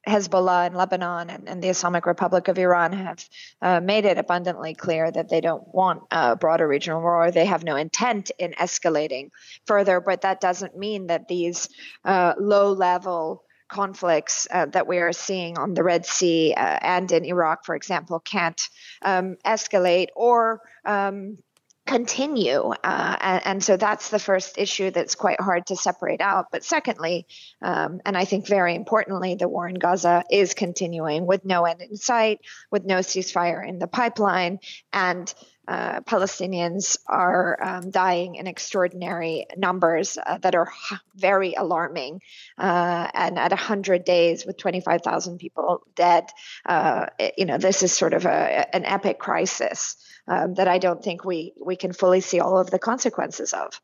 Hezbollah 0.05 0.67
in 0.67 0.73
Lebanon 0.73 1.29
and, 1.29 1.49
and, 1.49 1.63
the 1.63 1.69
Islamic 1.69 2.05
Republic 2.05 2.47
of 2.47 2.59
Iran 2.59 2.93
have 2.93 3.29
uh, 3.61 3.79
made 3.79 4.05
it 4.05 4.19
abundantly 4.19 4.75
clear 4.75 5.09
that 5.09 5.29
they 5.29 5.41
don't 5.41 5.73
want 5.73 6.03
a 6.11 6.35
broader 6.35 6.67
regional 6.67 7.01
war. 7.01 7.31
They 7.31 7.45
have 7.45 7.63
no 7.63 7.75
intent 7.75 8.29
in 8.37 8.51
escalating 8.51 9.31
further, 9.65 9.99
but 10.01 10.21
that 10.21 10.41
doesn't 10.41 10.77
mean 10.77 11.07
that 11.07 11.27
these 11.27 11.69
uh, 12.03 12.33
low 12.37 12.73
level 12.73 13.45
conflicts 13.67 14.47
uh, 14.51 14.65
that 14.67 14.87
we 14.87 14.99
are 14.99 15.13
seeing 15.13 15.57
on 15.57 15.73
the 15.73 15.83
Red 15.83 16.05
Sea 16.05 16.53
uh, 16.55 16.79
and 16.81 17.11
in 17.11 17.25
Iraq, 17.25 17.65
for 17.65 17.75
example, 17.75 18.19
can't 18.19 18.69
um, 19.01 19.37
escalate 19.45 20.09
or 20.15 20.61
um, 20.85 21.37
continue. 21.85 22.73
Uh, 22.83 23.17
and, 23.21 23.45
and, 23.45 23.63
so 23.63 23.77
that's 23.77 24.09
the 24.09 24.19
first 24.19 24.57
issue 24.57 24.89
that's 24.89 25.13
quite 25.15 25.39
hard 25.39 25.67
to 25.67 25.75
separate 25.75 26.19
out. 26.19 26.47
But 26.51 26.63
secondly, 26.63 27.27
um, 27.61 28.01
and 28.05 28.17
I 28.17 28.25
think 28.25 28.47
very 28.47 28.73
importantly, 28.73 29.35
the 29.35 29.47
war 29.47 29.67
in 29.67 29.75
Gaza 29.75 30.23
is 30.31 30.55
continuing 30.55 31.27
with 31.27 31.45
no 31.45 31.65
end 31.65 31.81
in 31.81 31.95
sight, 31.95 32.39
with 32.71 32.85
no 32.85 32.97
ceasefire 32.97 33.67
in 33.67 33.77
the 33.77 33.87
pipeline, 33.87 34.59
and 34.91 35.31
uh, 35.67 36.01
Palestinians 36.01 36.97
are 37.07 37.57
um, 37.61 37.91
dying 37.91 38.35
in 38.35 38.47
extraordinary 38.47 39.47
numbers 39.57 40.17
uh, 40.23 40.37
that 40.39 40.55
are 40.55 40.71
very 41.15 41.53
alarming. 41.53 42.21
Uh, 42.57 43.07
and 43.13 43.39
at 43.39 43.51
100 43.51 44.05
days, 44.05 44.45
with 44.45 44.57
25,000 44.57 45.37
people 45.37 45.81
dead, 45.95 46.29
uh, 46.65 47.07
it, 47.19 47.33
you 47.37 47.45
know, 47.45 47.57
this 47.57 47.83
is 47.83 47.91
sort 47.91 48.13
of 48.13 48.25
a, 48.25 48.75
an 48.75 48.85
epic 48.85 49.19
crisis 49.19 49.95
um, 50.27 50.53
that 50.55 50.67
I 50.67 50.77
don't 50.77 51.03
think 51.03 51.25
we, 51.25 51.53
we 51.63 51.75
can 51.75 51.93
fully 51.93 52.21
see 52.21 52.39
all 52.39 52.57
of 52.57 52.69
the 52.69 52.79
consequences 52.79 53.53
of. 53.53 53.79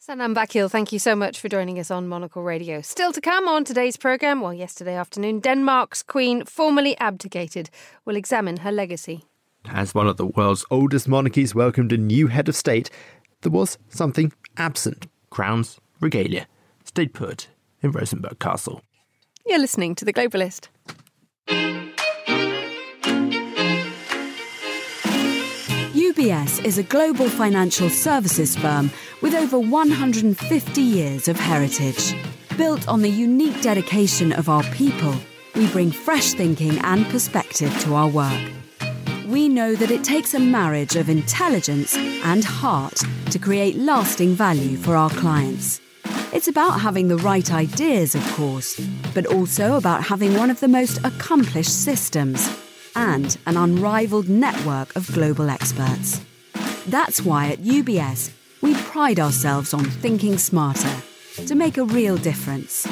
Sanam 0.00 0.34
Vakil, 0.34 0.70
thank 0.70 0.92
you 0.92 0.98
so 0.98 1.14
much 1.14 1.38
for 1.38 1.50
joining 1.50 1.78
us 1.78 1.90
on 1.90 2.08
Monocle 2.08 2.42
Radio. 2.42 2.80
Still 2.80 3.12
to 3.12 3.20
come 3.20 3.46
on 3.46 3.64
today's 3.64 3.98
programme, 3.98 4.40
well, 4.40 4.54
yesterday 4.54 4.94
afternoon, 4.94 5.40
Denmark's 5.40 6.02
Queen 6.02 6.46
formally 6.46 6.96
abdicated. 6.98 7.68
We'll 8.06 8.16
examine 8.16 8.58
her 8.58 8.72
legacy. 8.72 9.24
As 9.66 9.94
one 9.94 10.08
of 10.08 10.16
the 10.16 10.26
world's 10.26 10.64
oldest 10.70 11.06
monarchies 11.06 11.54
welcomed 11.54 11.92
a 11.92 11.96
new 11.96 12.26
head 12.28 12.48
of 12.48 12.56
state, 12.56 12.90
there 13.42 13.52
was 13.52 13.78
something 13.88 14.32
absent 14.56 15.06
crowns, 15.30 15.78
regalia, 16.00 16.46
stayed 16.84 17.14
put 17.14 17.48
in 17.82 17.92
Rosenborg 17.92 18.38
Castle. 18.38 18.82
You're 19.46 19.58
listening 19.58 19.94
to 19.96 20.04
The 20.04 20.12
Globalist. 20.12 20.68
UBS 25.92 26.64
is 26.64 26.76
a 26.76 26.82
global 26.82 27.28
financial 27.28 27.88
services 27.88 28.56
firm 28.56 28.90
with 29.22 29.34
over 29.34 29.58
150 29.58 30.82
years 30.82 31.28
of 31.28 31.38
heritage. 31.38 32.14
Built 32.56 32.88
on 32.88 33.00
the 33.00 33.10
unique 33.10 33.62
dedication 33.62 34.32
of 34.32 34.48
our 34.48 34.64
people, 34.64 35.14
we 35.54 35.68
bring 35.68 35.90
fresh 35.90 36.32
thinking 36.32 36.78
and 36.80 37.06
perspective 37.06 37.72
to 37.82 37.94
our 37.94 38.08
work 38.08 38.50
we 39.30 39.48
know 39.48 39.76
that 39.76 39.92
it 39.92 40.02
takes 40.02 40.34
a 40.34 40.40
marriage 40.40 40.96
of 40.96 41.08
intelligence 41.08 41.96
and 41.96 42.44
heart 42.44 43.00
to 43.30 43.38
create 43.38 43.76
lasting 43.76 44.34
value 44.34 44.76
for 44.76 44.96
our 44.96 45.10
clients. 45.10 45.80
It's 46.32 46.48
about 46.48 46.80
having 46.80 47.06
the 47.06 47.16
right 47.18 47.52
ideas, 47.52 48.16
of 48.16 48.26
course, 48.32 48.80
but 49.14 49.26
also 49.26 49.76
about 49.76 50.02
having 50.02 50.36
one 50.36 50.50
of 50.50 50.58
the 50.58 50.66
most 50.66 50.98
accomplished 51.04 51.84
systems 51.84 52.50
and 52.96 53.38
an 53.46 53.56
unrivaled 53.56 54.28
network 54.28 54.96
of 54.96 55.12
global 55.12 55.48
experts. 55.48 56.20
That's 56.86 57.22
why 57.22 57.52
at 57.52 57.60
UBS, 57.60 58.32
we 58.62 58.74
pride 58.74 59.20
ourselves 59.20 59.72
on 59.72 59.84
thinking 59.84 60.38
smarter 60.38 61.02
to 61.46 61.54
make 61.54 61.78
a 61.78 61.84
real 61.84 62.16
difference. 62.16 62.84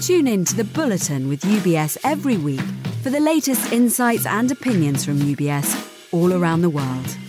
Tune 0.00 0.26
in 0.26 0.44
to 0.44 0.56
the 0.56 0.64
Bulletin 0.64 1.28
with 1.28 1.42
UBS 1.42 1.98
every 2.02 2.36
week 2.36 2.60
for 3.02 3.10
the 3.10 3.20
latest 3.20 3.72
insights 3.72 4.26
and 4.26 4.50
opinions 4.50 5.04
from 5.04 5.18
UBS 5.18 6.12
all 6.12 6.32
around 6.32 6.62
the 6.62 6.70
world. 6.70 7.27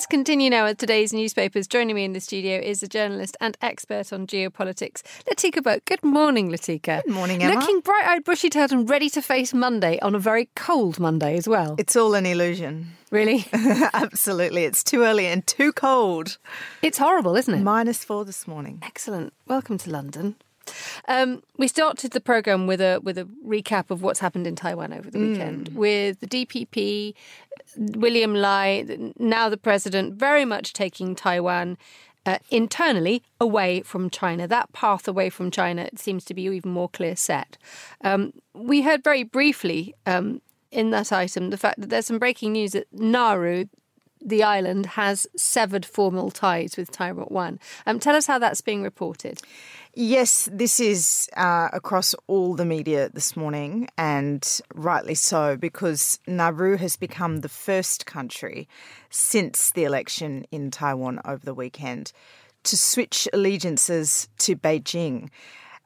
Let's 0.00 0.06
continue 0.06 0.48
now 0.48 0.64
with 0.64 0.78
today's 0.78 1.12
newspapers. 1.12 1.66
Joining 1.66 1.94
me 1.94 2.06
in 2.06 2.14
the 2.14 2.20
studio 2.20 2.58
is 2.58 2.82
a 2.82 2.88
journalist 2.88 3.36
and 3.38 3.54
expert 3.60 4.14
on 4.14 4.26
geopolitics, 4.26 5.02
Latika 5.30 5.62
Bourke. 5.62 5.84
Good 5.84 6.02
morning, 6.02 6.48
Latika. 6.48 7.04
Good 7.04 7.12
morning, 7.12 7.42
Emma. 7.42 7.60
Looking 7.60 7.80
bright 7.80 8.06
eyed, 8.06 8.24
bushy 8.24 8.48
tailed, 8.48 8.72
and 8.72 8.88
ready 8.88 9.10
to 9.10 9.20
face 9.20 9.52
Monday 9.52 9.98
on 10.00 10.14
a 10.14 10.18
very 10.18 10.48
cold 10.56 10.98
Monday 10.98 11.36
as 11.36 11.46
well. 11.46 11.74
It's 11.76 11.96
all 11.96 12.14
an 12.14 12.24
illusion. 12.24 12.92
Really? 13.10 13.44
Absolutely. 13.52 14.64
It's 14.64 14.82
too 14.82 15.02
early 15.02 15.26
and 15.26 15.46
too 15.46 15.70
cold. 15.70 16.38
It's 16.80 16.96
horrible, 16.96 17.36
isn't 17.36 17.52
it? 17.52 17.60
Minus 17.60 18.02
four 18.02 18.24
this 18.24 18.48
morning. 18.48 18.78
Excellent. 18.82 19.34
Welcome 19.46 19.76
to 19.76 19.90
London. 19.90 20.36
Um, 21.08 21.42
we 21.56 21.68
started 21.68 22.12
the 22.12 22.20
program 22.20 22.66
with 22.66 22.80
a 22.80 23.00
with 23.02 23.18
a 23.18 23.24
recap 23.46 23.90
of 23.90 24.02
what's 24.02 24.20
happened 24.20 24.46
in 24.46 24.56
Taiwan 24.56 24.92
over 24.92 25.10
the 25.10 25.18
mm. 25.18 25.30
weekend 25.30 25.68
with 25.74 26.20
the 26.20 26.26
DPP, 26.26 27.14
William 27.76 28.34
Lai, 28.34 28.84
now 29.18 29.48
the 29.48 29.56
president, 29.56 30.14
very 30.14 30.44
much 30.44 30.72
taking 30.72 31.14
Taiwan. 31.14 31.76
Uh, 32.26 32.36
internally 32.50 33.22
away 33.40 33.80
from 33.80 34.10
China. 34.10 34.46
That 34.46 34.70
path 34.74 35.08
away 35.08 35.30
from 35.30 35.50
China 35.50 35.88
seems 35.96 36.22
to 36.26 36.34
be 36.34 36.42
even 36.42 36.70
more 36.70 36.90
clear 36.90 37.16
set. 37.16 37.56
Um, 38.02 38.34
we 38.52 38.82
heard 38.82 39.02
very 39.02 39.22
briefly 39.22 39.94
um, 40.04 40.42
in 40.70 40.90
that 40.90 41.12
item 41.12 41.50
the 41.50 41.56
fact 41.56 41.80
that 41.80 41.90
there's 41.90 42.06
some 42.06 42.18
breaking 42.18 42.52
news 42.52 42.72
that 42.72 42.86
Nauru, 42.92 43.66
the 44.20 44.42
island, 44.42 44.86
has 44.86 45.26
severed 45.36 45.86
formal 45.86 46.30
ties 46.30 46.76
with 46.76 46.90
Taiwan. 46.90 47.58
Um, 47.86 47.98
tell 47.98 48.14
us 48.14 48.26
how 48.26 48.38
that's 48.38 48.60
being 48.60 48.82
reported. 48.82 49.40
Yes, 49.94 50.48
this 50.52 50.78
is 50.78 51.28
uh, 51.36 51.68
across 51.72 52.14
all 52.28 52.54
the 52.54 52.64
media 52.64 53.10
this 53.12 53.36
morning, 53.36 53.88
and 53.98 54.60
rightly 54.72 55.16
so, 55.16 55.56
because 55.56 56.20
Nauru 56.28 56.76
has 56.76 56.94
become 56.94 57.38
the 57.38 57.48
first 57.48 58.06
country 58.06 58.68
since 59.10 59.72
the 59.72 59.82
election 59.82 60.46
in 60.52 60.70
Taiwan 60.70 61.20
over 61.24 61.44
the 61.44 61.54
weekend 61.54 62.12
to 62.62 62.76
switch 62.76 63.26
allegiances 63.32 64.28
to 64.38 64.54
Beijing. 64.54 65.28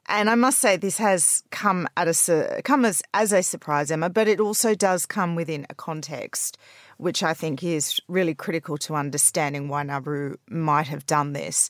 And 0.07 0.29
I 0.29 0.35
must 0.35 0.59
say, 0.59 0.77
this 0.77 0.99
has 0.99 1.43
come 1.49 1.87
at 1.97 2.07
a 2.07 2.61
come 2.63 2.85
as, 2.85 3.01
as 3.15 3.33
a 3.33 3.41
surprise, 3.41 3.89
Emma, 3.89 4.11
but 4.11 4.27
it 4.27 4.39
also 4.39 4.75
does 4.75 5.07
come 5.07 5.33
within 5.33 5.65
a 5.71 5.73
context 5.73 6.59
which 6.97 7.23
I 7.23 7.33
think 7.33 7.63
is 7.63 7.99
really 8.07 8.33
critical 8.33 8.77
to 8.79 8.95
understanding 8.95 9.67
why 9.67 9.83
Nauru 9.83 10.37
might 10.49 10.87
have 10.87 11.05
done 11.05 11.33
this. 11.33 11.69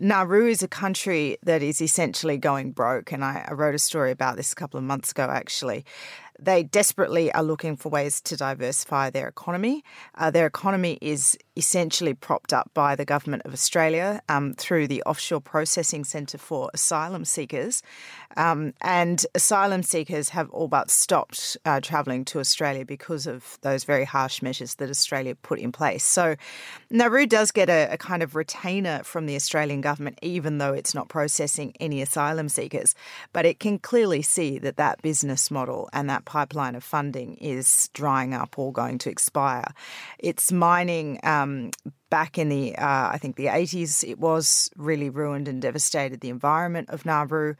Nauru 0.00 0.46
is 0.46 0.62
a 0.62 0.68
country 0.68 1.38
that 1.42 1.62
is 1.62 1.80
essentially 1.80 2.36
going 2.36 2.72
broke, 2.72 3.12
and 3.12 3.24
I, 3.24 3.46
I 3.48 3.52
wrote 3.52 3.74
a 3.74 3.78
story 3.78 4.10
about 4.10 4.36
this 4.36 4.52
a 4.52 4.54
couple 4.54 4.78
of 4.78 4.84
months 4.84 5.10
ago, 5.10 5.24
actually. 5.24 5.84
They 6.38 6.62
desperately 6.62 7.32
are 7.32 7.42
looking 7.42 7.76
for 7.76 7.88
ways 7.88 8.20
to 8.22 8.36
diversify 8.36 9.10
their 9.10 9.28
economy. 9.28 9.82
Uh, 10.14 10.30
their 10.30 10.46
economy 10.46 10.98
is 11.00 11.36
essentially 11.56 12.14
propped 12.14 12.52
up 12.52 12.70
by 12.72 12.94
the 12.94 13.04
government 13.04 13.42
of 13.44 13.52
Australia 13.52 14.22
um, 14.28 14.54
through 14.54 14.86
the 14.86 15.02
Offshore 15.02 15.40
Processing 15.40 16.04
Centre 16.04 16.38
for 16.38 16.70
Asylum 16.72 17.24
Seekers. 17.24 17.82
Um, 18.36 18.74
and 18.80 19.26
asylum 19.34 19.82
seekers 19.82 20.28
have 20.28 20.48
all 20.50 20.68
but 20.68 20.90
stopped 20.90 21.56
uh, 21.64 21.80
travelling 21.80 22.24
to 22.26 22.38
Australia 22.38 22.84
because 22.84 23.26
of 23.26 23.58
those 23.62 23.82
very 23.82 24.04
harsh 24.04 24.40
measures 24.42 24.76
that 24.76 24.88
Australia 24.88 25.34
put 25.34 25.58
in 25.58 25.72
place. 25.72 26.04
So 26.04 26.36
Nauru 26.90 27.26
does 27.26 27.50
get 27.50 27.68
a, 27.68 27.88
a 27.90 27.98
kind 27.98 28.22
of 28.22 28.36
retainer 28.36 29.02
from 29.02 29.26
the 29.26 29.34
Australian 29.34 29.80
government, 29.80 30.18
even 30.22 30.58
though 30.58 30.72
it's 30.72 30.94
not 30.94 31.08
processing 31.08 31.74
any 31.80 32.00
asylum 32.00 32.48
seekers. 32.48 32.94
But 33.32 33.44
it 33.44 33.58
can 33.58 33.80
clearly 33.80 34.22
see 34.22 34.58
that 34.58 34.76
that 34.76 35.02
business 35.02 35.50
model 35.50 35.88
and 35.92 36.08
that 36.08 36.24
pipeline 36.28 36.74
of 36.74 36.84
funding 36.84 37.34
is 37.36 37.88
drying 37.94 38.34
up 38.34 38.58
or 38.58 38.72
going 38.72 38.98
to 38.98 39.10
expire. 39.10 39.72
It's 40.18 40.52
mining. 40.52 41.18
Um, 41.22 41.70
back 42.10 42.38
in 42.38 42.48
the, 42.48 42.76
uh, 42.76 43.10
I 43.12 43.18
think 43.18 43.36
the 43.36 43.46
80s, 43.46 44.08
it 44.08 44.18
was 44.18 44.70
really 44.76 45.10
ruined 45.10 45.48
and 45.48 45.60
devastated 45.60 46.20
the 46.20 46.30
environment 46.30 46.90
of 46.90 47.04
Nauru. 47.04 47.54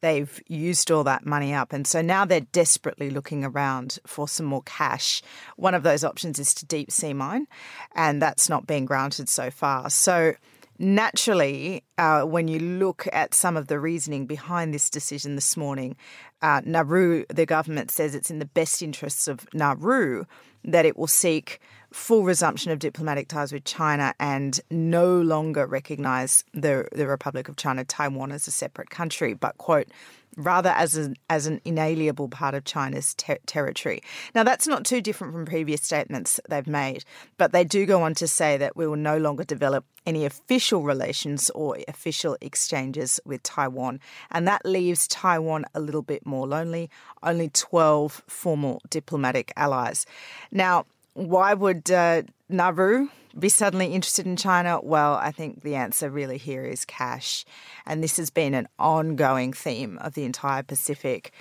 They've 0.00 0.40
used 0.48 0.90
all 0.90 1.04
that 1.04 1.26
money 1.26 1.52
up. 1.54 1.72
And 1.72 1.86
so 1.86 2.02
now 2.02 2.24
they're 2.24 2.40
desperately 2.40 3.10
looking 3.10 3.44
around 3.44 3.98
for 4.06 4.26
some 4.28 4.46
more 4.46 4.62
cash. 4.62 5.22
One 5.56 5.74
of 5.74 5.82
those 5.82 6.04
options 6.04 6.38
is 6.38 6.54
to 6.54 6.66
deep 6.66 6.90
sea 6.90 7.12
mine, 7.12 7.46
and 7.94 8.20
that's 8.20 8.48
not 8.48 8.66
being 8.66 8.86
granted 8.86 9.28
so 9.28 9.50
far. 9.50 9.90
So 9.90 10.34
naturally, 10.78 11.84
uh, 11.98 12.22
when 12.22 12.48
you 12.48 12.58
look 12.58 13.06
at 13.12 13.34
some 13.34 13.56
of 13.56 13.68
the 13.68 13.78
reasoning 13.78 14.26
behind 14.26 14.74
this 14.74 14.90
decision 14.90 15.36
this 15.36 15.56
morning, 15.56 15.96
uh, 16.42 16.60
Nauru, 16.64 17.24
the 17.28 17.46
government 17.46 17.90
says 17.90 18.14
it's 18.14 18.30
in 18.30 18.38
the 18.38 18.44
best 18.44 18.82
interests 18.82 19.28
of 19.28 19.46
Nauru 19.54 20.24
that 20.64 20.84
it 20.84 20.96
will 20.96 21.06
seek 21.06 21.60
full 21.92 22.24
resumption 22.24 22.72
of 22.72 22.78
diplomatic 22.78 23.28
ties 23.28 23.52
with 23.52 23.64
China 23.64 24.14
and 24.18 24.60
no 24.70 25.20
longer 25.20 25.66
recognize 25.66 26.44
the, 26.52 26.88
the 26.92 27.06
Republic 27.06 27.48
of 27.48 27.56
China, 27.56 27.84
Taiwan, 27.84 28.32
as 28.32 28.46
a 28.46 28.50
separate 28.50 28.90
country, 28.90 29.34
but, 29.34 29.58
quote, 29.58 29.88
rather 30.36 30.70
as 30.70 30.94
an, 30.96 31.16
as 31.28 31.46
an 31.46 31.60
inalienable 31.64 32.28
part 32.28 32.54
of 32.54 32.64
China's 32.64 33.14
ter- 33.14 33.38
territory. 33.46 34.02
Now, 34.34 34.44
that's 34.44 34.66
not 34.66 34.84
too 34.84 35.00
different 35.00 35.32
from 35.32 35.44
previous 35.44 35.82
statements 35.82 36.40
they've 36.48 36.66
made, 36.66 37.04
but 37.36 37.52
they 37.52 37.64
do 37.64 37.84
go 37.86 38.02
on 38.02 38.14
to 38.14 38.26
say 38.26 38.56
that 38.56 38.76
we 38.76 38.86
will 38.86 38.96
no 38.96 39.18
longer 39.18 39.44
develop 39.44 39.84
any 40.06 40.24
official 40.24 40.82
relations 40.82 41.50
or 41.50 41.78
official 41.86 42.36
exchanges 42.40 43.20
with 43.24 43.42
Taiwan. 43.42 44.00
And 44.30 44.48
that 44.48 44.64
leaves 44.64 45.06
Taiwan 45.06 45.64
a 45.74 45.80
little 45.80 46.02
bit 46.02 46.26
more 46.26 46.46
lonely, 46.46 46.90
only 47.22 47.50
12 47.50 48.22
formal 48.26 48.80
diplomatic 48.90 49.52
allies. 49.56 50.06
Now, 50.50 50.86
why 51.14 51.54
would 51.54 51.90
uh, 51.90 52.22
Nauru 52.48 53.08
be 53.38 53.48
suddenly 53.48 53.86
interested 53.94 54.26
in 54.26 54.36
China? 54.36 54.80
Well, 54.82 55.14
I 55.14 55.32
think 55.32 55.62
the 55.62 55.74
answer 55.74 56.10
really 56.10 56.38
here 56.38 56.64
is 56.64 56.84
cash. 56.84 57.44
And 57.86 58.02
this 58.02 58.16
has 58.16 58.30
been 58.30 58.54
an 58.54 58.68
ongoing 58.78 59.52
theme 59.52 59.98
of 59.98 60.14
the 60.14 60.24
entire 60.24 60.62
Pacific. 60.62 61.32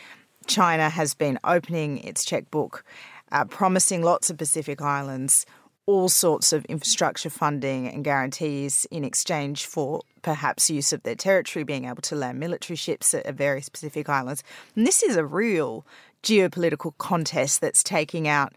China 0.48 0.90
has 0.90 1.14
been 1.14 1.40
opening 1.44 2.00
its 2.00 2.26
checkbook, 2.26 2.84
uh, 3.32 3.46
promising 3.46 4.02
lots 4.02 4.30
of 4.30 4.38
Pacific 4.38 4.82
islands 4.82 5.46
all 5.86 6.10
sorts 6.10 6.54
of 6.54 6.64
infrastructure 6.66 7.30
funding 7.30 7.88
and 7.88 8.04
guarantees 8.04 8.86
in 8.92 9.04
exchange 9.04 9.66
for 9.66 10.02
perhaps 10.22 10.70
use 10.70 10.94
of 10.94 11.04
their 11.04 11.16
territory, 11.16 11.64
being 11.64 11.86
able 11.86 12.02
to 12.02 12.16
land 12.16 12.40
military 12.40 12.78
ships 12.78 13.14
at 13.14 13.34
various 13.34 13.68
Pacific 13.68 14.08
islands. 14.08 14.44
And 14.76 14.86
this 14.86 15.02
is 15.02 15.16
a 15.16 15.26
real 15.26 15.86
geopolitical 16.24 16.96
contest 17.00 17.62
that's 17.62 17.84
taking 17.84 18.28
out 18.28 18.54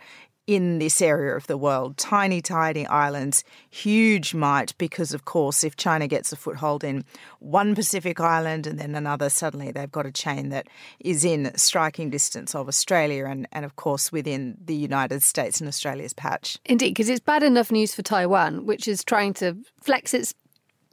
in 0.46 0.78
this 0.78 1.00
area 1.00 1.34
of 1.34 1.46
the 1.46 1.56
world. 1.56 1.96
Tiny, 1.96 2.40
tiny 2.40 2.86
islands, 2.86 3.44
huge 3.70 4.34
might, 4.34 4.76
because 4.78 5.14
of 5.14 5.24
course, 5.24 5.64
if 5.64 5.76
China 5.76 6.06
gets 6.06 6.32
a 6.32 6.36
foothold 6.36 6.84
in 6.84 7.04
one 7.38 7.74
Pacific 7.74 8.20
island 8.20 8.66
and 8.66 8.78
then 8.78 8.94
another, 8.94 9.30
suddenly 9.30 9.72
they've 9.72 9.90
got 9.90 10.06
a 10.06 10.12
chain 10.12 10.50
that 10.50 10.68
is 11.00 11.24
in 11.24 11.56
striking 11.56 12.10
distance 12.10 12.54
of 12.54 12.68
Australia 12.68 13.26
and, 13.26 13.48
and 13.52 13.64
of 13.64 13.76
course, 13.76 14.12
within 14.12 14.56
the 14.62 14.74
United 14.74 15.22
States 15.22 15.60
and 15.60 15.68
Australia's 15.68 16.12
patch. 16.12 16.58
Indeed, 16.66 16.90
because 16.90 17.08
it's 17.08 17.20
bad 17.20 17.42
enough 17.42 17.72
news 17.72 17.94
for 17.94 18.02
Taiwan, 18.02 18.66
which 18.66 18.86
is 18.86 19.02
trying 19.02 19.32
to 19.34 19.56
flex 19.80 20.12
its 20.12 20.34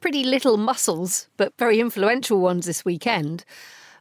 pretty 0.00 0.24
little 0.24 0.56
muscles, 0.56 1.28
but 1.36 1.52
very 1.58 1.78
influential 1.78 2.40
ones 2.40 2.66
this 2.66 2.84
weekend. 2.84 3.44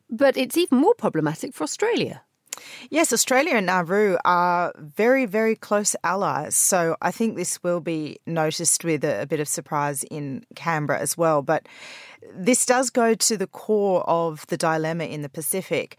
But 0.10 0.36
it's 0.36 0.58
even 0.58 0.80
more 0.80 0.96
problematic 0.96 1.54
for 1.54 1.64
Australia. 1.64 2.22
Yes, 2.90 3.14
Australia 3.14 3.56
and 3.56 3.66
Nauru 3.66 4.18
are 4.26 4.74
very, 4.78 5.26
very 5.26 5.56
close 5.56 5.96
allies. 6.04 6.56
So 6.56 6.96
I 7.02 7.12
think 7.12 7.36
this 7.36 7.62
will 7.64 7.80
be 7.82 8.18
noticed 8.26 8.84
with 8.84 9.04
a, 9.04 9.24
a, 9.24 9.26
bit 9.26 9.40
of 9.40 9.48
surprise 9.48 10.04
in 10.04 10.46
Canberra 10.56 11.00
as 11.00 11.18
well. 11.18 11.42
But 11.42 11.68
this 12.34 12.66
does 12.66 12.90
go 12.90 13.14
to 13.14 13.38
the 13.38 13.48
core 13.48 14.04
of 14.10 14.46
the 14.48 14.58
dilemma 14.58 15.06
in 15.06 15.22
the 15.22 15.30
Pacific. 15.30 15.98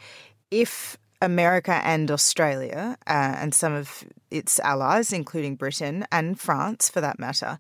If 0.51 0.96
America 1.20 1.81
and 1.85 2.11
Australia 2.11 2.96
uh, 3.07 3.35
and 3.38 3.55
some 3.55 3.72
of 3.72 4.05
its 4.31 4.59
allies, 4.61 5.12
including 5.12 5.55
Britain 5.57 6.05
and 6.11 6.38
France 6.38 6.88
for 6.88 7.01
that 7.01 7.18
matter, 7.18 7.59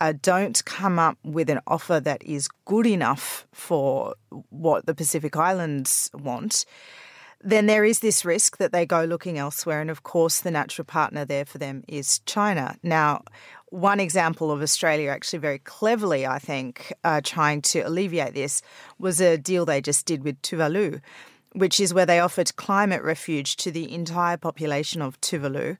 uh, 0.00 0.12
don't 0.20 0.64
come 0.64 0.98
up 0.98 1.16
with 1.22 1.48
an 1.48 1.60
offer 1.66 2.00
that 2.00 2.22
is 2.24 2.48
good 2.64 2.86
enough 2.86 3.46
for 3.52 4.14
what 4.50 4.86
the 4.86 4.94
Pacific 4.94 5.36
Islands 5.36 6.10
want, 6.12 6.64
then 7.42 7.66
there 7.66 7.84
is 7.84 8.00
this 8.00 8.24
risk 8.24 8.58
that 8.58 8.72
they 8.72 8.86
go 8.86 9.04
looking 9.04 9.38
elsewhere. 9.38 9.80
And 9.80 9.90
of 9.90 10.02
course, 10.02 10.40
the 10.40 10.50
natural 10.50 10.84
partner 10.84 11.24
there 11.24 11.44
for 11.44 11.58
them 11.58 11.82
is 11.88 12.20
China. 12.20 12.76
Now, 12.82 13.22
one 13.70 14.00
example 14.00 14.52
of 14.52 14.62
Australia 14.62 15.10
actually 15.10 15.38
very 15.38 15.58
cleverly, 15.58 16.26
I 16.26 16.38
think, 16.38 16.92
uh, 17.04 17.20
trying 17.24 17.62
to 17.62 17.80
alleviate 17.80 18.34
this 18.34 18.62
was 18.98 19.20
a 19.20 19.38
deal 19.38 19.64
they 19.64 19.80
just 19.80 20.06
did 20.06 20.22
with 20.24 20.40
Tuvalu, 20.42 21.00
which 21.52 21.80
is 21.80 21.94
where 21.94 22.06
they 22.06 22.20
offered 22.20 22.54
climate 22.56 23.02
refuge 23.02 23.56
to 23.56 23.70
the 23.70 23.92
entire 23.92 24.36
population 24.36 25.02
of 25.02 25.20
Tuvalu. 25.20 25.78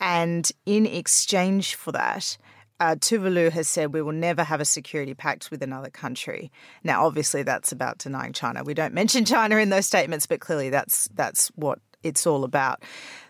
And 0.00 0.50
in 0.66 0.86
exchange 0.86 1.74
for 1.74 1.92
that, 1.92 2.36
uh, 2.80 2.94
Tuvalu 2.96 3.50
has 3.50 3.68
said 3.68 3.92
we 3.92 4.02
will 4.02 4.12
never 4.12 4.44
have 4.44 4.60
a 4.60 4.64
security 4.64 5.14
pact 5.14 5.50
with 5.50 5.62
another 5.62 5.90
country. 5.90 6.50
Now, 6.84 7.06
obviously, 7.06 7.42
that's 7.42 7.72
about 7.72 7.98
denying 7.98 8.32
China. 8.32 8.64
We 8.64 8.74
don't 8.74 8.94
mention 8.98 9.24
China 9.24 9.56
in 9.56 9.70
those 9.70 9.86
statements, 9.86 10.26
but 10.26 10.40
clearly 10.40 10.70
that's 10.70 11.08
that's 11.14 11.48
what 11.48 11.80
it's 12.02 12.26
all 12.26 12.44
about. 12.44 12.82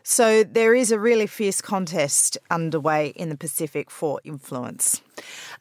So 0.03 0.43
there 0.45 0.75
is 0.75 0.91
a 0.91 0.99
really 0.99 1.27
fierce 1.27 1.61
contest 1.61 2.39
underway 2.51 3.09
in 3.09 3.29
the 3.29 3.37
Pacific 3.37 3.91
for 3.91 4.21
influence. 4.25 5.03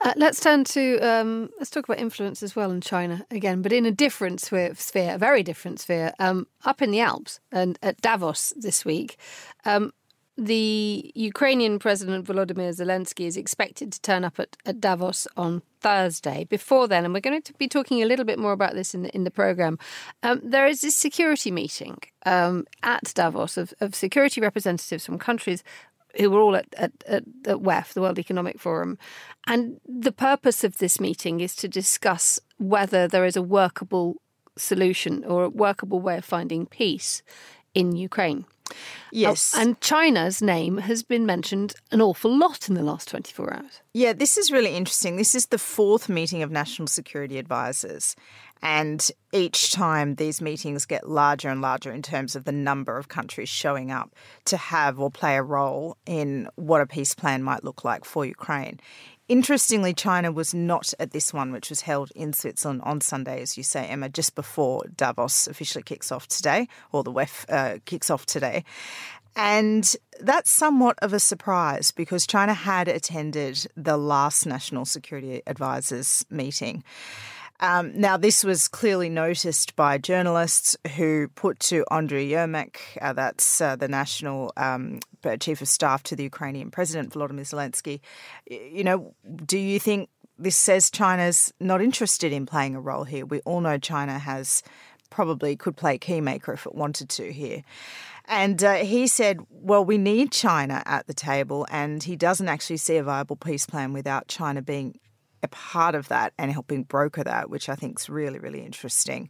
Uh, 0.02 0.14
let's 0.16 0.40
turn 0.40 0.64
to 0.66 1.00
um, 1.00 1.50
let's 1.58 1.70
talk 1.70 1.88
about 1.88 2.00
influence 2.00 2.44
as 2.44 2.56
well 2.56 2.72
in 2.72 2.82
China 2.82 3.26
again, 3.32 3.62
but 3.62 3.74
in 3.74 3.86
a 3.86 3.92
different 3.92 4.40
sphere, 4.40 4.74
a 4.96 5.18
very 5.18 5.44
different 5.44 5.80
sphere. 5.80 6.14
Um, 6.20 6.48
up 6.66 6.82
in 6.82 6.92
the 6.92 7.02
Alps 7.02 7.40
and 7.52 7.78
at 7.82 8.00
Davos 8.02 8.54
this 8.56 8.86
week, 8.86 9.18
um, 9.66 9.92
the 10.38 11.12
Ukrainian 11.16 11.80
President 11.80 12.26
Volodymyr 12.28 12.70
Zelensky 12.70 13.26
is 13.26 13.38
expected 13.38 13.92
to 13.92 14.02
turn 14.02 14.24
up 14.24 14.40
at, 14.40 14.56
at, 14.68 14.80
Davos 14.80 15.28
on 15.36 15.64
Thursday. 15.80 16.46
Before 16.46 16.88
then, 16.88 17.06
and 17.06 17.14
we're 17.14 17.22
going 17.22 17.42
to 17.42 17.54
be 17.54 17.68
talking 17.68 18.04
a 18.04 18.06
little 18.06 18.26
bit 18.26 18.38
more 18.38 18.52
about 18.52 18.76
this 18.76 18.94
in 18.94 19.02
the, 19.02 19.10
in 19.16 19.24
the 19.24 19.32
program, 19.32 19.80
um, 20.22 20.40
there 20.44 20.68
is 20.68 20.82
this 20.82 20.96
security 20.96 21.50
meeting 21.50 21.98
um, 22.26 22.66
at 22.84 23.12
Davos 23.16 23.58
of, 23.58 23.74
of, 23.82 23.96
security 23.96 24.40
representatives 24.40 25.06
from 25.06 25.18
countries 25.18 25.64
who 26.20 26.30
were 26.30 26.40
all 26.40 26.56
at, 26.56 26.68
at, 26.78 26.92
at, 27.08 27.24
at 27.46 27.58
WEF, 27.58 27.94
the 27.94 28.02
World 28.02 28.20
Economic 28.20 28.60
Forum. 28.60 29.00
And 29.48 29.80
the 29.88 30.12
purpose 30.12 30.64
of 30.64 30.78
this 30.78 31.00
meeting 31.00 31.40
is 31.40 31.56
to 31.56 31.68
discuss 31.68 32.40
whether 32.58 33.08
there 33.08 33.26
is 33.26 33.36
a 33.36 33.42
workable 33.42 34.22
solution 34.56 35.24
or 35.26 35.46
a 35.46 35.50
workable 35.50 36.00
way 36.00 36.18
of 36.18 36.26
finding 36.26 36.66
peace 36.68 37.24
in 37.74 37.96
Ukraine. 37.96 38.46
Yes. 39.12 39.54
Oh, 39.56 39.62
and 39.62 39.80
China's 39.82 40.42
name 40.42 40.78
has 40.78 41.04
been 41.04 41.26
mentioned 41.26 41.76
an 41.92 42.02
awful 42.02 42.36
lot 42.36 42.68
in 42.68 42.76
the 42.76 42.84
last 42.84 43.08
24 43.10 43.54
hours. 43.54 43.82
Yeah, 43.94 44.14
this 44.14 44.38
is 44.38 44.52
really 44.52 44.76
interesting. 44.76 45.16
This 45.16 45.36
is 45.36 45.48
the 45.48 45.58
fourth 45.58 46.10
meeting 46.10 46.44
of 46.44 46.52
national 46.52 46.88
security 46.88 47.38
advisors. 47.38 48.16
And 48.62 49.08
each 49.32 49.72
time 49.72 50.16
these 50.16 50.42
meetings 50.42 50.86
get 50.86 51.08
larger 51.08 51.50
and 51.50 51.62
larger 51.62 51.92
in 51.92 52.02
terms 52.02 52.36
of 52.36 52.46
the 52.46 52.52
number 52.52 52.98
of 52.98 53.08
countries 53.08 53.50
showing 53.50 53.92
up 53.92 54.16
to 54.46 54.58
have 54.58 55.00
or 55.00 55.12
play 55.12 55.38
a 55.38 55.44
role 55.44 55.98
in 56.06 56.50
what 56.56 56.82
a 56.82 56.88
peace 56.88 57.14
plan 57.14 57.44
might 57.44 57.64
look 57.64 57.84
like 57.84 58.04
for 58.04 58.26
Ukraine. 58.26 58.80
Interestingly, 59.30 59.94
China 59.94 60.32
was 60.32 60.54
not 60.54 60.94
at 61.00 61.12
this 61.12 61.34
one, 61.34 61.52
which 61.52 61.70
was 61.70 61.82
held 61.82 62.12
in 62.16 62.32
Switzerland 62.32 62.82
on 62.84 63.02
Sunday, 63.02 63.42
as 63.42 63.58
you 63.58 63.64
say, 63.64 63.86
Emma, 63.86 64.08
just 64.08 64.36
before 64.36 64.86
Davos 64.96 65.48
officially 65.48 65.84
kicks 65.84 66.14
off 66.14 66.28
today, 66.28 66.70
or 66.94 67.04
the 67.04 67.12
WEF 67.12 67.46
uh, 67.50 67.80
kicks 67.86 68.10
off 68.10 68.26
today. 68.26 68.64
And 69.36 69.96
that's 70.20 70.50
somewhat 70.50 70.98
of 71.02 71.14
a 71.14 71.20
surprise 71.20 71.92
because 71.92 72.26
China 72.26 72.54
had 72.54 72.88
attended 72.88 73.68
the 73.76 73.98
last 73.98 74.46
National 74.46 74.86
Security 74.86 75.44
Advisors 75.46 76.26
meeting. 76.30 76.84
Um, 77.60 77.92
now, 78.00 78.18
this 78.18 78.44
was 78.44 78.68
clearly 78.68 79.10
noticed 79.10 79.76
by 79.76 79.98
journalists 79.98 80.78
who 80.96 81.28
put 81.30 81.60
to 81.62 81.86
Andriy 81.92 82.30
Yermak, 82.30 82.78
uh, 83.02 83.14
that's 83.14 83.60
uh, 83.60 83.76
the 83.76 83.88
national 83.88 84.54
um, 84.58 85.00
chief 85.36 85.62
of 85.62 85.68
staff 85.68 86.04
to 86.04 86.16
the 86.16 86.24
Ukrainian 86.24 86.72
president, 86.72 87.12
Volodymyr 87.14 87.42
Zelensky. 87.42 88.00
You 88.50 88.84
know, 88.84 89.16
do 89.46 89.58
you 89.58 89.80
think 89.80 90.10
this 90.38 90.56
says 90.56 90.90
China's 90.90 91.54
not 91.60 91.82
interested 91.82 92.32
in 92.32 92.46
playing 92.46 92.76
a 92.76 92.80
role 92.80 93.04
here? 93.04 93.26
We 93.26 93.42
all 93.42 93.60
know 93.60 93.78
China 93.78 94.20
has 94.20 94.64
probably 95.10 95.56
could 95.56 95.76
play 95.76 95.98
keymaker 95.98 96.54
if 96.54 96.66
it 96.66 96.76
wanted 96.76 97.10
to 97.10 97.32
here. 97.32 97.64
And 98.26 98.62
uh, 98.64 98.76
he 98.76 99.08
said, 99.08 99.40
well, 99.50 99.84
we 99.86 99.98
need 99.98 100.32
China 100.32 100.84
at 100.86 101.08
the 101.08 101.14
table, 101.14 101.66
and 101.72 102.04
he 102.04 102.16
doesn't 102.16 102.50
actually 102.50 102.78
see 102.78 102.98
a 102.98 103.04
viable 103.04 103.38
peace 103.38 103.66
plan 103.66 103.94
without 103.94 104.28
China 104.28 104.62
being 104.62 105.00
a 105.44 105.48
part 105.48 105.96
of 105.96 106.10
that 106.10 106.34
and 106.38 106.52
helping 106.52 106.84
broker 106.84 107.24
that, 107.24 107.50
which 107.50 107.70
I 107.70 107.76
think 107.76 108.00
is 108.00 108.10
really, 108.10 108.40
really 108.40 108.66
interesting. 108.66 109.30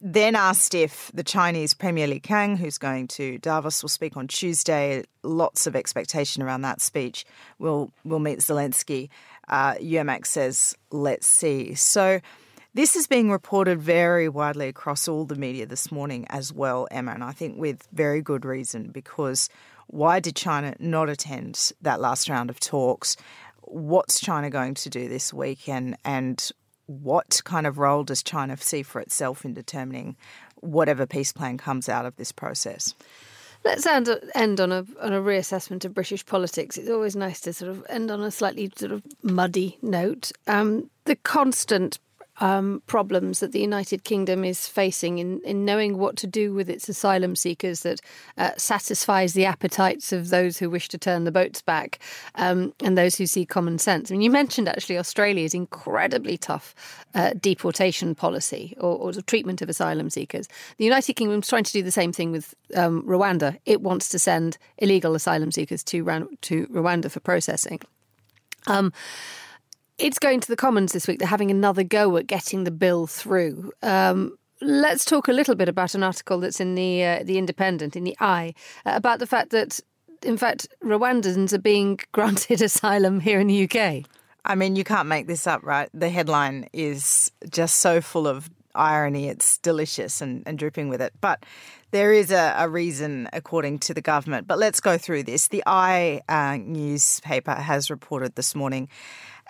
Then 0.00 0.36
asked 0.36 0.74
if 0.74 1.10
the 1.14 1.24
Chinese 1.24 1.72
Premier 1.72 2.06
Li 2.06 2.20
Qiang, 2.20 2.58
who's 2.58 2.78
going 2.78 3.08
to 3.08 3.38
Davos, 3.38 3.82
will 3.82 3.88
speak 3.88 4.16
on 4.16 4.28
Tuesday. 4.28 5.04
Lots 5.22 5.66
of 5.66 5.74
expectation 5.74 6.42
around 6.42 6.62
that 6.62 6.80
speech. 6.80 7.24
Will 7.58 7.90
will 8.04 8.18
meet 8.18 8.40
Zelensky. 8.40 9.08
Uh, 9.48 9.74
says, 10.24 10.76
"Let's 10.90 11.26
see." 11.26 11.74
So. 11.74 12.20
This 12.74 12.94
is 12.94 13.06
being 13.06 13.30
reported 13.30 13.80
very 13.80 14.28
widely 14.28 14.68
across 14.68 15.08
all 15.08 15.24
the 15.24 15.34
media 15.34 15.64
this 15.64 15.90
morning 15.90 16.26
as 16.28 16.52
well, 16.52 16.86
Emma, 16.90 17.12
and 17.12 17.24
I 17.24 17.32
think 17.32 17.58
with 17.58 17.88
very 17.90 18.20
good 18.20 18.44
reason 18.44 18.90
because 18.90 19.48
why 19.86 20.20
did 20.20 20.36
China 20.36 20.74
not 20.78 21.08
attend 21.08 21.72
that 21.80 22.02
last 22.02 22.28
round 22.28 22.50
of 22.50 22.60
talks? 22.60 23.16
what's 23.66 24.20
China 24.20 24.48
going 24.48 24.74
to 24.74 24.88
do 24.88 25.08
this 25.08 25.32
week 25.34 25.68
and, 25.68 25.96
and 26.04 26.50
what 26.86 27.40
kind 27.44 27.66
of 27.66 27.78
role 27.78 28.04
does 28.04 28.22
China 28.22 28.56
see 28.56 28.82
for 28.82 29.00
itself 29.00 29.44
in 29.44 29.54
determining 29.54 30.16
whatever 30.56 31.06
peace 31.06 31.32
plan 31.32 31.58
comes 31.58 31.88
out 31.88 32.06
of 32.06 32.16
this 32.16 32.32
process? 32.32 32.94
Let's 33.64 33.84
end, 33.84 34.08
end 34.34 34.60
on 34.60 34.70
a 34.70 34.86
on 35.00 35.12
a 35.12 35.20
reassessment 35.20 35.84
of 35.84 35.92
British 35.92 36.24
politics. 36.24 36.76
It's 36.76 36.88
always 36.88 37.16
nice 37.16 37.40
to 37.40 37.52
sort 37.52 37.72
of 37.72 37.84
end 37.88 38.12
on 38.12 38.22
a 38.22 38.30
slightly 38.30 38.70
sort 38.76 38.92
of 38.92 39.02
muddy 39.22 39.76
note. 39.82 40.30
Um, 40.46 40.88
the 41.04 41.16
constant 41.16 41.98
um, 42.38 42.82
problems 42.86 43.40
that 43.40 43.52
the 43.52 43.60
United 43.60 44.04
Kingdom 44.04 44.44
is 44.44 44.68
facing 44.68 45.18
in, 45.18 45.40
in 45.40 45.64
knowing 45.64 45.98
what 45.98 46.16
to 46.16 46.26
do 46.26 46.52
with 46.52 46.68
its 46.68 46.88
asylum 46.88 47.34
seekers 47.36 47.80
that 47.80 48.00
uh, 48.36 48.50
satisfies 48.56 49.32
the 49.32 49.44
appetites 49.44 50.12
of 50.12 50.28
those 50.28 50.58
who 50.58 50.68
wish 50.68 50.88
to 50.88 50.98
turn 50.98 51.24
the 51.24 51.32
boats 51.32 51.62
back 51.62 51.98
um, 52.34 52.72
and 52.82 52.96
those 52.96 53.16
who 53.16 53.26
see 53.26 53.46
common 53.46 53.78
sense. 53.78 54.10
I 54.10 54.14
mean, 54.14 54.22
you 54.22 54.30
mentioned 54.30 54.68
actually 54.68 54.98
Australia's 54.98 55.54
incredibly 55.54 56.36
tough 56.36 56.74
uh, 57.14 57.32
deportation 57.40 58.14
policy 58.14 58.74
or, 58.78 58.96
or, 58.96 59.12
the 59.12 59.22
treatment 59.22 59.62
of 59.62 59.68
asylum 59.70 60.10
seekers. 60.10 60.48
The 60.76 60.84
United 60.84 61.14
Kingdom 61.14 61.40
is 61.40 61.48
trying 61.48 61.64
to 61.64 61.72
do 61.72 61.82
the 61.82 61.90
same 61.90 62.12
thing 62.12 62.32
with 62.32 62.54
um, 62.74 63.02
Rwanda. 63.04 63.58
It 63.64 63.80
wants 63.80 64.08
to 64.10 64.18
send 64.18 64.58
illegal 64.78 65.14
asylum 65.14 65.50
seekers 65.50 65.82
to, 65.84 66.28
to 66.42 66.66
Rwanda 66.66 67.10
for 67.10 67.20
processing. 67.20 67.80
Um, 68.66 68.92
it's 69.98 70.18
going 70.18 70.40
to 70.40 70.48
the 70.48 70.56
Commons 70.56 70.92
this 70.92 71.08
week. 71.08 71.18
They're 71.18 71.28
having 71.28 71.50
another 71.50 71.82
go 71.82 72.16
at 72.16 72.26
getting 72.26 72.64
the 72.64 72.70
bill 72.70 73.06
through. 73.06 73.72
Um, 73.82 74.38
let's 74.60 75.04
talk 75.04 75.28
a 75.28 75.32
little 75.32 75.54
bit 75.54 75.68
about 75.68 75.94
an 75.94 76.02
article 76.02 76.40
that's 76.40 76.60
in 76.60 76.74
the 76.74 77.04
uh, 77.04 77.22
the 77.24 77.38
Independent 77.38 77.96
in 77.96 78.04
the 78.04 78.16
Eye 78.20 78.54
uh, 78.84 78.92
about 78.94 79.18
the 79.18 79.26
fact 79.26 79.50
that, 79.50 79.80
in 80.22 80.36
fact, 80.36 80.68
Rwandans 80.82 81.52
are 81.52 81.58
being 81.58 82.00
granted 82.12 82.62
asylum 82.62 83.20
here 83.20 83.40
in 83.40 83.46
the 83.46 83.64
UK. 83.64 84.06
I 84.44 84.54
mean, 84.54 84.76
you 84.76 84.84
can't 84.84 85.08
make 85.08 85.26
this 85.26 85.46
up, 85.46 85.62
right? 85.64 85.88
The 85.92 86.08
headline 86.08 86.68
is 86.72 87.32
just 87.50 87.76
so 87.76 88.00
full 88.00 88.28
of 88.28 88.48
irony. 88.76 89.28
It's 89.28 89.58
delicious 89.58 90.20
and, 90.20 90.44
and 90.46 90.56
dripping 90.58 90.88
with 90.88 91.00
it. 91.00 91.12
But 91.20 91.44
there 91.90 92.12
is 92.12 92.30
a, 92.30 92.54
a, 92.56 92.68
reason, 92.68 93.28
according 93.32 93.80
to 93.80 93.94
the 93.94 94.00
government. 94.00 94.46
But 94.46 94.58
let's 94.58 94.78
go 94.78 94.98
through 94.98 95.24
this. 95.24 95.48
The 95.48 95.64
Eye 95.66 96.20
uh, 96.28 96.58
newspaper 96.58 97.54
has 97.54 97.90
reported 97.90 98.36
this 98.36 98.54
morning 98.54 98.88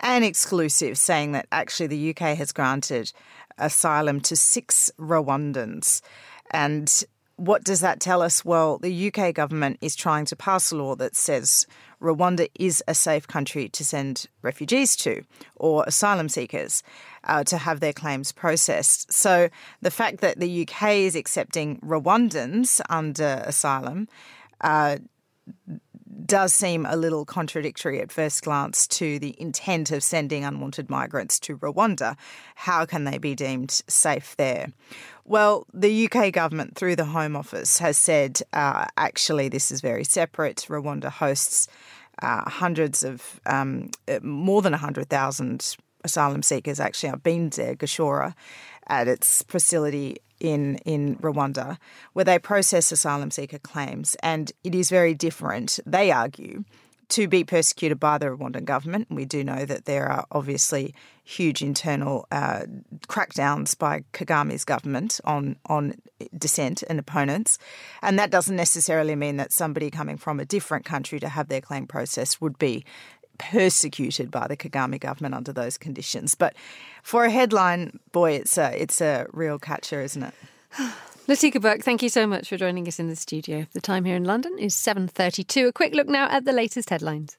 an 0.01 0.23
exclusive 0.23 0.99
saying 0.99 1.33
that 1.33 1.47
actually 1.53 1.89
the 1.89 2.11
UK 2.11 2.37
has 2.37 2.53
granted 2.53 3.13
asylum 3.59 4.21
to 4.21 4.37
six 4.37 4.91
Rwandans. 4.99 6.03
And 6.51 7.05
what 7.37 7.65
does 7.65 7.81
that 7.81 8.01
tell 8.01 8.23
us? 8.23 8.45
Well, 8.45 8.79
the 8.79 9.13
UK 9.13 9.35
government 9.35 9.79
is 9.81 9.95
trying 9.95 10.25
to 10.27 10.37
pass 10.37 10.73
a 10.73 10.77
law 10.77 10.95
that 10.97 11.15
says 11.15 11.67
Rwanda 12.01 12.49
is 12.59 12.83
a 12.89 12.95
safe 12.95 13.27
country 13.27 13.69
to 13.71 13.85
send 13.85 14.27
refugees 14.43 14.97
to 14.97 15.23
or 15.57 15.85
asylum 15.87 16.29
seekers 16.29 16.83
uh, 17.25 17.45
to 17.45 17.59
have 17.59 17.81
their 17.81 17.93
claims 17.93 18.33
processed. 18.33 19.13
So 19.13 19.49
the 19.83 19.91
fact 19.91 20.21
that 20.21 20.41
the 20.41 20.63
UK 20.67 20.91
is 20.93 21.15
accepting 21.15 21.79
Rwandans 21.81 22.81
under 22.89 23.43
asylum 23.45 24.09
uh, 24.61 24.97
does 26.25 26.53
seem 26.55 26.87
a 26.87 26.97
little 26.97 27.25
contradictory 27.25 28.01
at 28.01 28.13
first 28.13 28.43
glance 28.43 28.87
to 28.87 29.19
the 29.19 29.35
intent 29.41 29.91
of 29.91 30.03
sending 30.03 30.45
unwanted 30.45 30.89
migrants 30.89 31.39
to 31.41 31.59
Rwanda. 31.59 32.17
How 32.55 32.87
can 32.87 33.05
they 33.05 33.19
be 33.19 33.35
deemed 33.35 33.71
safe 33.89 34.35
there? 34.37 34.69
Well, 35.25 35.67
the 35.75 36.09
UK 36.09 36.33
government, 36.33 36.77
through 36.77 36.97
the 36.97 37.05
Home 37.07 37.37
Office, 37.37 37.79
has 37.79 37.99
said 37.99 38.41
uh, 38.53 38.87
actually 38.97 39.49
this 39.49 39.71
is 39.71 39.81
very 39.81 40.05
separate. 40.05 40.67
Rwanda 40.69 41.11
hosts 41.11 41.69
uh, 42.23 42.49
hundreds 42.49 43.03
of, 43.03 43.41
um, 43.45 43.91
uh, 44.09 44.21
more 44.23 44.63
than 44.63 44.73
100,000 44.73 45.77
asylum 46.05 46.43
seekers 46.43 46.81
actually. 46.81 47.11
I've 47.11 47.23
been 47.23 47.51
there, 47.51 47.75
Gashora, 47.75 48.35
at 48.87 49.09
its 49.09 49.43
facility 49.43 50.19
in 50.41 50.77
in 50.85 51.17
Rwanda, 51.17 51.79
where 52.13 52.25
they 52.25 52.39
process 52.39 52.93
asylum 52.93 53.31
seeker 53.31 53.59
claims, 53.59 54.17
and 54.23 54.53
it 54.65 54.75
is 54.75 54.91
very 54.91 55.15
different. 55.15 55.81
They 55.87 56.11
argue 56.11 56.65
to 57.09 57.29
be 57.29 57.45
persecuted 57.45 58.01
by 58.01 58.19
the 58.19 58.27
Rwandan 58.27 58.65
government. 58.65 59.07
We 59.11 59.25
do 59.25 59.45
know 59.45 59.65
that 59.65 59.85
there 59.85 60.09
are 60.09 60.27
obviously 60.33 60.95
huge 61.23 61.63
internal 61.63 62.27
uh, 62.31 62.63
crackdowns 63.09 63.79
by 63.79 64.05
Kagame's 64.13 64.65
government 64.65 65.21
on 65.25 65.57
on 65.67 65.95
dissent 66.37 66.83
and 66.89 66.99
opponents, 66.99 67.59
and 68.03 68.19
that 68.19 68.31
doesn't 68.31 68.57
necessarily 68.57 69.15
mean 69.15 69.37
that 69.37 69.53
somebody 69.53 69.91
coming 69.91 70.17
from 70.17 70.41
a 70.41 70.45
different 70.45 70.85
country 70.85 71.21
to 71.21 71.29
have 71.29 71.49
their 71.49 71.61
claim 71.61 71.87
processed 71.87 72.41
would 72.41 72.59
be 72.59 72.85
persecuted 73.39 74.31
by 74.31 74.47
the 74.47 74.57
Kagame 74.57 75.01
government 75.01 75.35
under 75.35 75.53
those 75.53 75.79
conditions. 75.79 76.35
But 76.35 76.55
for 77.03 77.25
a 77.25 77.31
headline, 77.31 77.99
boy, 78.13 78.33
it's 78.33 78.59
a 78.59 78.81
it's 78.81 79.01
a 79.01 79.27
real 79.33 79.59
catcher, 79.59 80.01
isn't 80.01 80.23
it? 80.23 80.35
Latika 81.29 81.61
Bourke, 81.61 81.83
thank 81.83 82.03
you 82.03 82.09
so 82.09 82.25
much 82.25 82.49
for 82.49 82.57
joining 82.57 82.87
us 82.87 83.01
in 83.01 83.09
the 83.09 83.17
studio. 83.17 83.67
The 83.73 83.81
time 83.81 84.05
here 84.05 84.15
in 84.17 84.25
London 84.25 84.57
is 84.59 84.75
7:32. 84.75 85.69
A 85.69 85.73
quick 85.73 85.95
look 85.95 86.09
now 86.09 86.29
at 86.29 86.45
the 86.45 86.53
latest 86.53 86.91
headlines. 86.91 87.37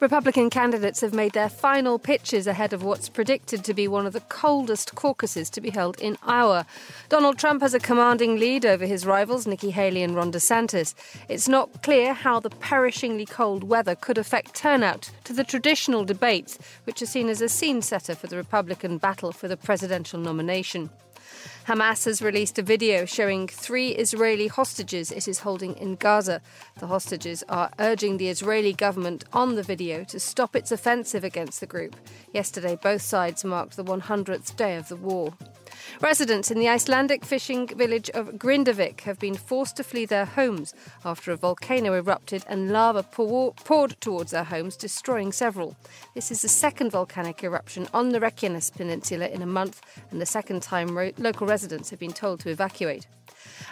Republican 0.00 0.48
candidates 0.48 1.02
have 1.02 1.12
made 1.12 1.32
their 1.32 1.50
final 1.50 1.98
pitches 1.98 2.46
ahead 2.46 2.72
of 2.72 2.82
what's 2.82 3.10
predicted 3.10 3.62
to 3.62 3.74
be 3.74 3.86
one 3.86 4.06
of 4.06 4.14
the 4.14 4.20
coldest 4.20 4.94
caucuses 4.94 5.50
to 5.50 5.60
be 5.60 5.68
held 5.68 6.00
in 6.00 6.16
Iowa. 6.22 6.64
Donald 7.10 7.38
Trump 7.38 7.60
has 7.60 7.74
a 7.74 7.78
commanding 7.78 8.38
lead 8.38 8.64
over 8.64 8.86
his 8.86 9.04
rivals, 9.04 9.46
Nikki 9.46 9.70
Haley 9.70 10.02
and 10.02 10.16
Ron 10.16 10.32
DeSantis. 10.32 10.94
It's 11.28 11.48
not 11.48 11.82
clear 11.82 12.14
how 12.14 12.40
the 12.40 12.48
perishingly 12.48 13.26
cold 13.26 13.62
weather 13.62 13.94
could 13.94 14.16
affect 14.16 14.54
turnout 14.54 15.10
to 15.24 15.34
the 15.34 15.44
traditional 15.44 16.06
debates, 16.06 16.58
which 16.84 17.02
are 17.02 17.06
seen 17.06 17.28
as 17.28 17.42
a 17.42 17.48
scene 17.50 17.82
setter 17.82 18.14
for 18.14 18.26
the 18.26 18.38
Republican 18.38 18.96
battle 18.96 19.32
for 19.32 19.48
the 19.48 19.56
presidential 19.58 20.18
nomination. 20.18 20.88
Hamas 21.66 22.04
has 22.04 22.20
released 22.20 22.58
a 22.58 22.62
video 22.62 23.04
showing 23.04 23.46
three 23.46 23.90
Israeli 23.90 24.48
hostages 24.48 25.10
it 25.10 25.28
is 25.28 25.40
holding 25.40 25.76
in 25.76 25.96
Gaza. 25.96 26.40
The 26.78 26.86
hostages 26.86 27.44
are 27.48 27.70
urging 27.78 28.16
the 28.16 28.28
Israeli 28.28 28.72
government 28.72 29.24
on 29.32 29.54
the 29.54 29.62
video 29.62 30.04
to 30.04 30.18
stop 30.18 30.56
its 30.56 30.72
offensive 30.72 31.24
against 31.24 31.60
the 31.60 31.66
group. 31.66 31.96
Yesterday, 32.32 32.78
both 32.82 33.02
sides 33.02 33.44
marked 33.44 33.76
the 33.76 33.84
100th 33.84 34.56
day 34.56 34.76
of 34.76 34.88
the 34.88 34.96
war. 34.96 35.34
Residents 35.98 36.50
in 36.50 36.58
the 36.58 36.68
Icelandic 36.68 37.24
fishing 37.24 37.66
village 37.66 38.08
of 38.10 38.38
Grindavik 38.38 39.02
have 39.02 39.18
been 39.18 39.34
forced 39.34 39.76
to 39.76 39.84
flee 39.84 40.06
their 40.06 40.24
homes 40.24 40.72
after 41.04 41.32
a 41.32 41.36
volcano 41.36 41.92
erupted 41.94 42.44
and 42.48 42.70
lava 42.70 43.02
poured 43.02 44.00
towards 44.00 44.30
their 44.30 44.44
homes, 44.44 44.76
destroying 44.76 45.32
several. 45.32 45.76
This 46.14 46.30
is 46.30 46.42
the 46.42 46.48
second 46.48 46.90
volcanic 46.90 47.42
eruption 47.44 47.88
on 47.92 48.10
the 48.10 48.20
Reykjanes 48.20 48.74
Peninsula 48.74 49.28
in 49.28 49.42
a 49.42 49.46
month 49.46 49.82
and 50.10 50.20
the 50.20 50.26
second 50.26 50.62
time 50.62 50.96
ro- 50.96 51.12
local 51.18 51.46
residents 51.46 51.90
have 51.90 51.98
been 51.98 52.12
told 52.12 52.40
to 52.40 52.50
evacuate. 52.50 53.06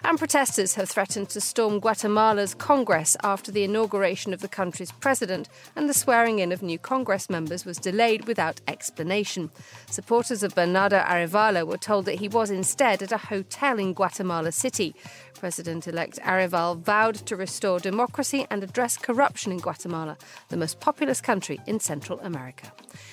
And 0.02 0.18
protesters 0.18 0.74
have 0.74 0.88
threatened 0.88 1.28
to 1.30 1.40
storm 1.40 1.80
Guatemala's 1.80 2.54
Congress 2.54 3.16
after 3.22 3.50
the 3.50 3.64
inauguration 3.64 4.32
of 4.32 4.40
the 4.40 4.48
country's 4.48 4.92
president 4.92 5.48
and 5.76 5.88
the 5.88 5.94
swearing 5.94 6.38
in 6.38 6.52
of 6.52 6.62
new 6.62 6.78
Congress 6.78 7.28
members 7.30 7.64
was 7.64 7.78
delayed 7.78 8.26
without 8.26 8.60
explanation. 8.66 9.50
Supporters 9.90 10.42
of 10.42 10.54
Bernardo 10.54 10.98
Arevalo 10.98 11.66
were 11.66 11.76
told 11.76 12.04
that 12.06 12.20
he 12.20 12.28
was 12.28 12.50
instead 12.50 13.02
at 13.02 13.12
a 13.12 13.18
hotel 13.18 13.78
in 13.78 13.94
Guatemala 13.94 14.52
City. 14.52 14.94
President 15.34 15.86
elect 15.86 16.18
Areval 16.22 16.80
vowed 16.80 17.14
to 17.14 17.36
restore 17.36 17.78
democracy 17.78 18.46
and 18.50 18.62
address 18.62 18.96
corruption 18.96 19.52
in 19.52 19.58
Guatemala, 19.58 20.16
the 20.48 20.56
most 20.56 20.80
populous 20.80 21.20
country 21.20 21.60
in 21.66 21.78
Central 21.80 22.18
America. 22.20 22.72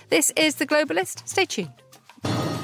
This 0.09 0.31
is 0.35 0.55
The 0.55 0.65
Globalist. 0.65 1.27
Stay 1.27 1.45
tuned. 1.45 2.54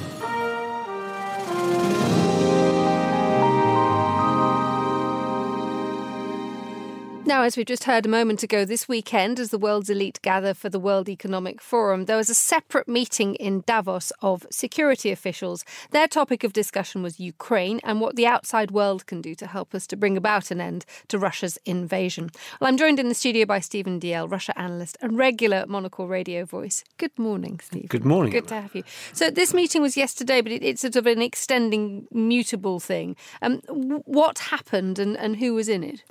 Now, 7.32 7.44
as 7.44 7.56
we 7.56 7.64
just 7.64 7.86
heard 7.86 8.06
a 8.06 8.10
moment 8.10 8.44
ago, 8.44 8.66
this 8.66 8.90
weekend, 8.90 9.40
as 9.40 9.52
the 9.52 9.58
world's 9.58 9.90
elite 9.90 10.20
gather 10.22 10.54
for 10.54 10.68
the 10.68 10.82
World 10.82 11.08
Economic 11.08 11.62
Forum, 11.62 12.04
there 12.04 12.18
was 12.18 12.30
a 12.30 12.34
separate 12.34 12.90
meeting 12.90 13.36
in 13.36 13.64
Davos 13.66 14.12
of 14.22 14.46
security 14.52 15.12
officials. 15.12 15.64
Their 15.92 16.10
topic 16.10 16.44
of 16.44 16.52
discussion 16.52 17.02
was 17.02 17.22
Ukraine 17.22 17.80
and 17.86 18.02
what 18.02 18.18
the 18.18 18.28
outside 18.28 18.72
world 18.72 19.06
can 19.06 19.22
do 19.22 19.34
to 19.36 19.48
help 19.48 19.74
us 19.74 19.88
to 19.88 19.96
bring 19.96 20.18
about 20.18 20.52
an 20.52 20.60
end 20.60 20.84
to 21.08 21.18
Russia's 21.18 21.58
invasion. 21.64 22.32
Well, 22.60 22.68
I'm 22.68 22.76
joined 22.76 23.00
in 23.00 23.08
the 23.08 23.16
studio 23.16 23.46
by 23.46 23.62
Stephen 23.62 23.98
Dalziel, 23.98 24.30
Russia 24.30 24.60
analyst 24.60 24.98
and 25.02 25.18
regular 25.18 25.66
Monocle 25.70 26.10
radio 26.10 26.44
voice. 26.44 26.84
Good 26.98 27.18
morning, 27.18 27.62
Steve. 27.64 27.88
Good 27.88 28.04
morning. 28.04 28.34
Good 28.34 28.50
to 28.50 28.60
have 28.60 28.76
you. 28.76 28.84
So, 29.14 29.32
this 29.32 29.54
meeting 29.54 29.82
was 29.82 29.96
yesterday, 29.96 30.42
but 30.42 30.52
it, 30.52 30.64
it's 30.64 30.82
sort 30.82 30.98
of 30.98 31.08
an 31.08 31.22
extending, 31.22 32.08
mutable 32.12 32.82
thing. 32.82 33.16
Um, 33.42 33.62
what 33.70 34.38
happened 34.40 35.00
and, 35.00 35.16
and 35.16 35.38
who 35.38 35.54
was 35.54 35.70
in 35.70 35.86
it? 35.86 36.04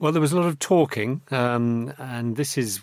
Well, 0.00 0.12
there 0.12 0.22
was 0.22 0.32
a 0.32 0.36
lot 0.36 0.46
of 0.46 0.58
talking, 0.58 1.20
um, 1.30 1.92
and 1.98 2.36
this 2.36 2.56
is 2.56 2.80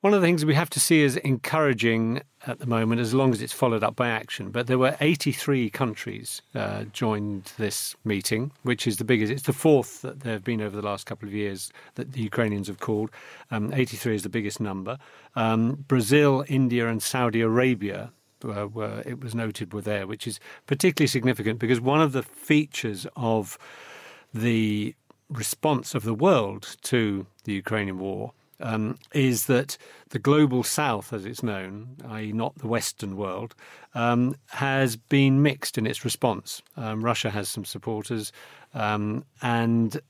one 0.00 0.12
of 0.12 0.20
the 0.20 0.26
things 0.26 0.44
we 0.44 0.56
have 0.56 0.68
to 0.70 0.80
see 0.80 1.04
as 1.04 1.16
encouraging 1.18 2.20
at 2.48 2.58
the 2.58 2.66
moment, 2.66 3.00
as 3.00 3.14
long 3.14 3.32
as 3.32 3.40
it's 3.40 3.52
followed 3.52 3.84
up 3.84 3.94
by 3.94 4.08
action. 4.08 4.50
But 4.50 4.66
there 4.66 4.76
were 4.76 4.96
83 5.00 5.70
countries 5.70 6.42
uh, 6.52 6.82
joined 6.92 7.52
this 7.58 7.94
meeting, 8.04 8.50
which 8.64 8.88
is 8.88 8.96
the 8.96 9.04
biggest. 9.04 9.30
It's 9.30 9.44
the 9.44 9.52
fourth 9.52 10.02
that 10.02 10.20
there 10.20 10.32
have 10.32 10.42
been 10.42 10.60
over 10.60 10.74
the 10.74 10.82
last 10.82 11.06
couple 11.06 11.28
of 11.28 11.32
years 11.32 11.70
that 11.94 12.10
the 12.10 12.22
Ukrainians 12.22 12.66
have 12.66 12.80
called. 12.80 13.10
Um, 13.52 13.72
83 13.72 14.16
is 14.16 14.22
the 14.24 14.28
biggest 14.28 14.58
number. 14.58 14.98
Um, 15.36 15.84
Brazil, 15.86 16.44
India, 16.48 16.88
and 16.88 17.00
Saudi 17.00 17.40
Arabia 17.40 18.10
were, 18.42 18.66
were, 18.66 19.00
it 19.06 19.20
was 19.20 19.36
noted 19.36 19.72
were 19.72 19.80
there, 19.80 20.08
which 20.08 20.26
is 20.26 20.40
particularly 20.66 21.06
significant 21.06 21.60
because 21.60 21.80
one 21.80 22.02
of 22.02 22.10
the 22.10 22.24
features 22.24 23.06
of 23.14 23.56
the 24.34 24.96
response 25.30 25.94
of 25.94 26.04
the 26.04 26.14
world 26.14 26.76
to 26.82 27.26
the 27.44 27.52
Ukrainian 27.52 27.98
war 27.98 28.32
um, 28.60 28.98
is 29.12 29.46
that 29.46 29.76
the 30.10 30.18
global 30.18 30.62
south, 30.62 31.12
as 31.12 31.26
it's 31.26 31.42
known, 31.42 31.96
i.e., 32.08 32.32
not 32.32 32.56
the 32.58 32.68
Western 32.68 33.16
world, 33.16 33.54
um, 33.94 34.36
has 34.50 34.96
been 34.96 35.42
mixed 35.42 35.76
in 35.76 35.86
its 35.86 36.04
response. 36.04 36.62
Um, 36.76 37.04
Russia 37.04 37.30
has 37.30 37.48
some 37.48 37.64
supporters, 37.64 38.32
um, 38.74 39.24
and 39.42 40.00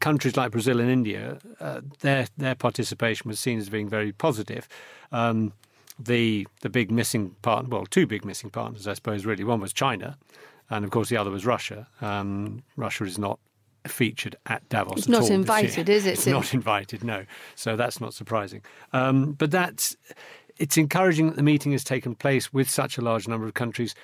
countries 0.00 0.36
like 0.36 0.50
Brazil 0.50 0.80
and 0.80 0.90
India, 0.90 1.38
uh, 1.60 1.80
their 2.00 2.26
their 2.36 2.54
participation 2.54 3.28
was 3.28 3.40
seen 3.40 3.58
as 3.58 3.68
being 3.68 3.88
very 3.88 4.12
positive. 4.12 4.68
Um, 5.12 5.52
the 5.98 6.46
the 6.60 6.68
big 6.68 6.90
missing 6.90 7.36
part, 7.42 7.68
well, 7.68 7.86
two 7.86 8.06
big 8.06 8.24
missing 8.24 8.50
partners, 8.50 8.86
I 8.86 8.94
suppose. 8.94 9.24
Really, 9.24 9.44
one 9.44 9.60
was 9.60 9.72
China, 9.72 10.18
and 10.68 10.84
of 10.84 10.90
course 10.90 11.08
the 11.08 11.16
other 11.16 11.30
was 11.30 11.46
Russia. 11.46 11.86
Um, 12.00 12.62
Russia 12.76 13.04
is 13.04 13.18
not 13.18 13.38
featured 13.86 14.36
at 14.46 14.68
Davos. 14.68 14.98
It's 14.98 15.08
not 15.08 15.30
invited, 15.30 15.88
is 15.88 16.06
it? 16.06 16.14
It's 16.14 16.26
not 16.26 16.54
invited, 16.54 17.04
no. 17.04 17.24
So 17.54 17.76
that's 17.76 18.00
not 18.00 18.14
surprising. 18.14 18.62
Um, 18.92 19.32
but 19.32 19.50
that's 19.50 19.96
it's 20.56 20.76
encouraging 20.76 21.26
that 21.26 21.36
the 21.36 21.42
meeting 21.42 21.72
has 21.72 21.84
taken 21.84 22.14
place 22.14 22.52
with 22.52 22.68
such 22.70 22.96
a 22.98 23.00
large 23.00 23.26
number 23.28 23.46
of 23.46 23.54
countries. 23.54 23.94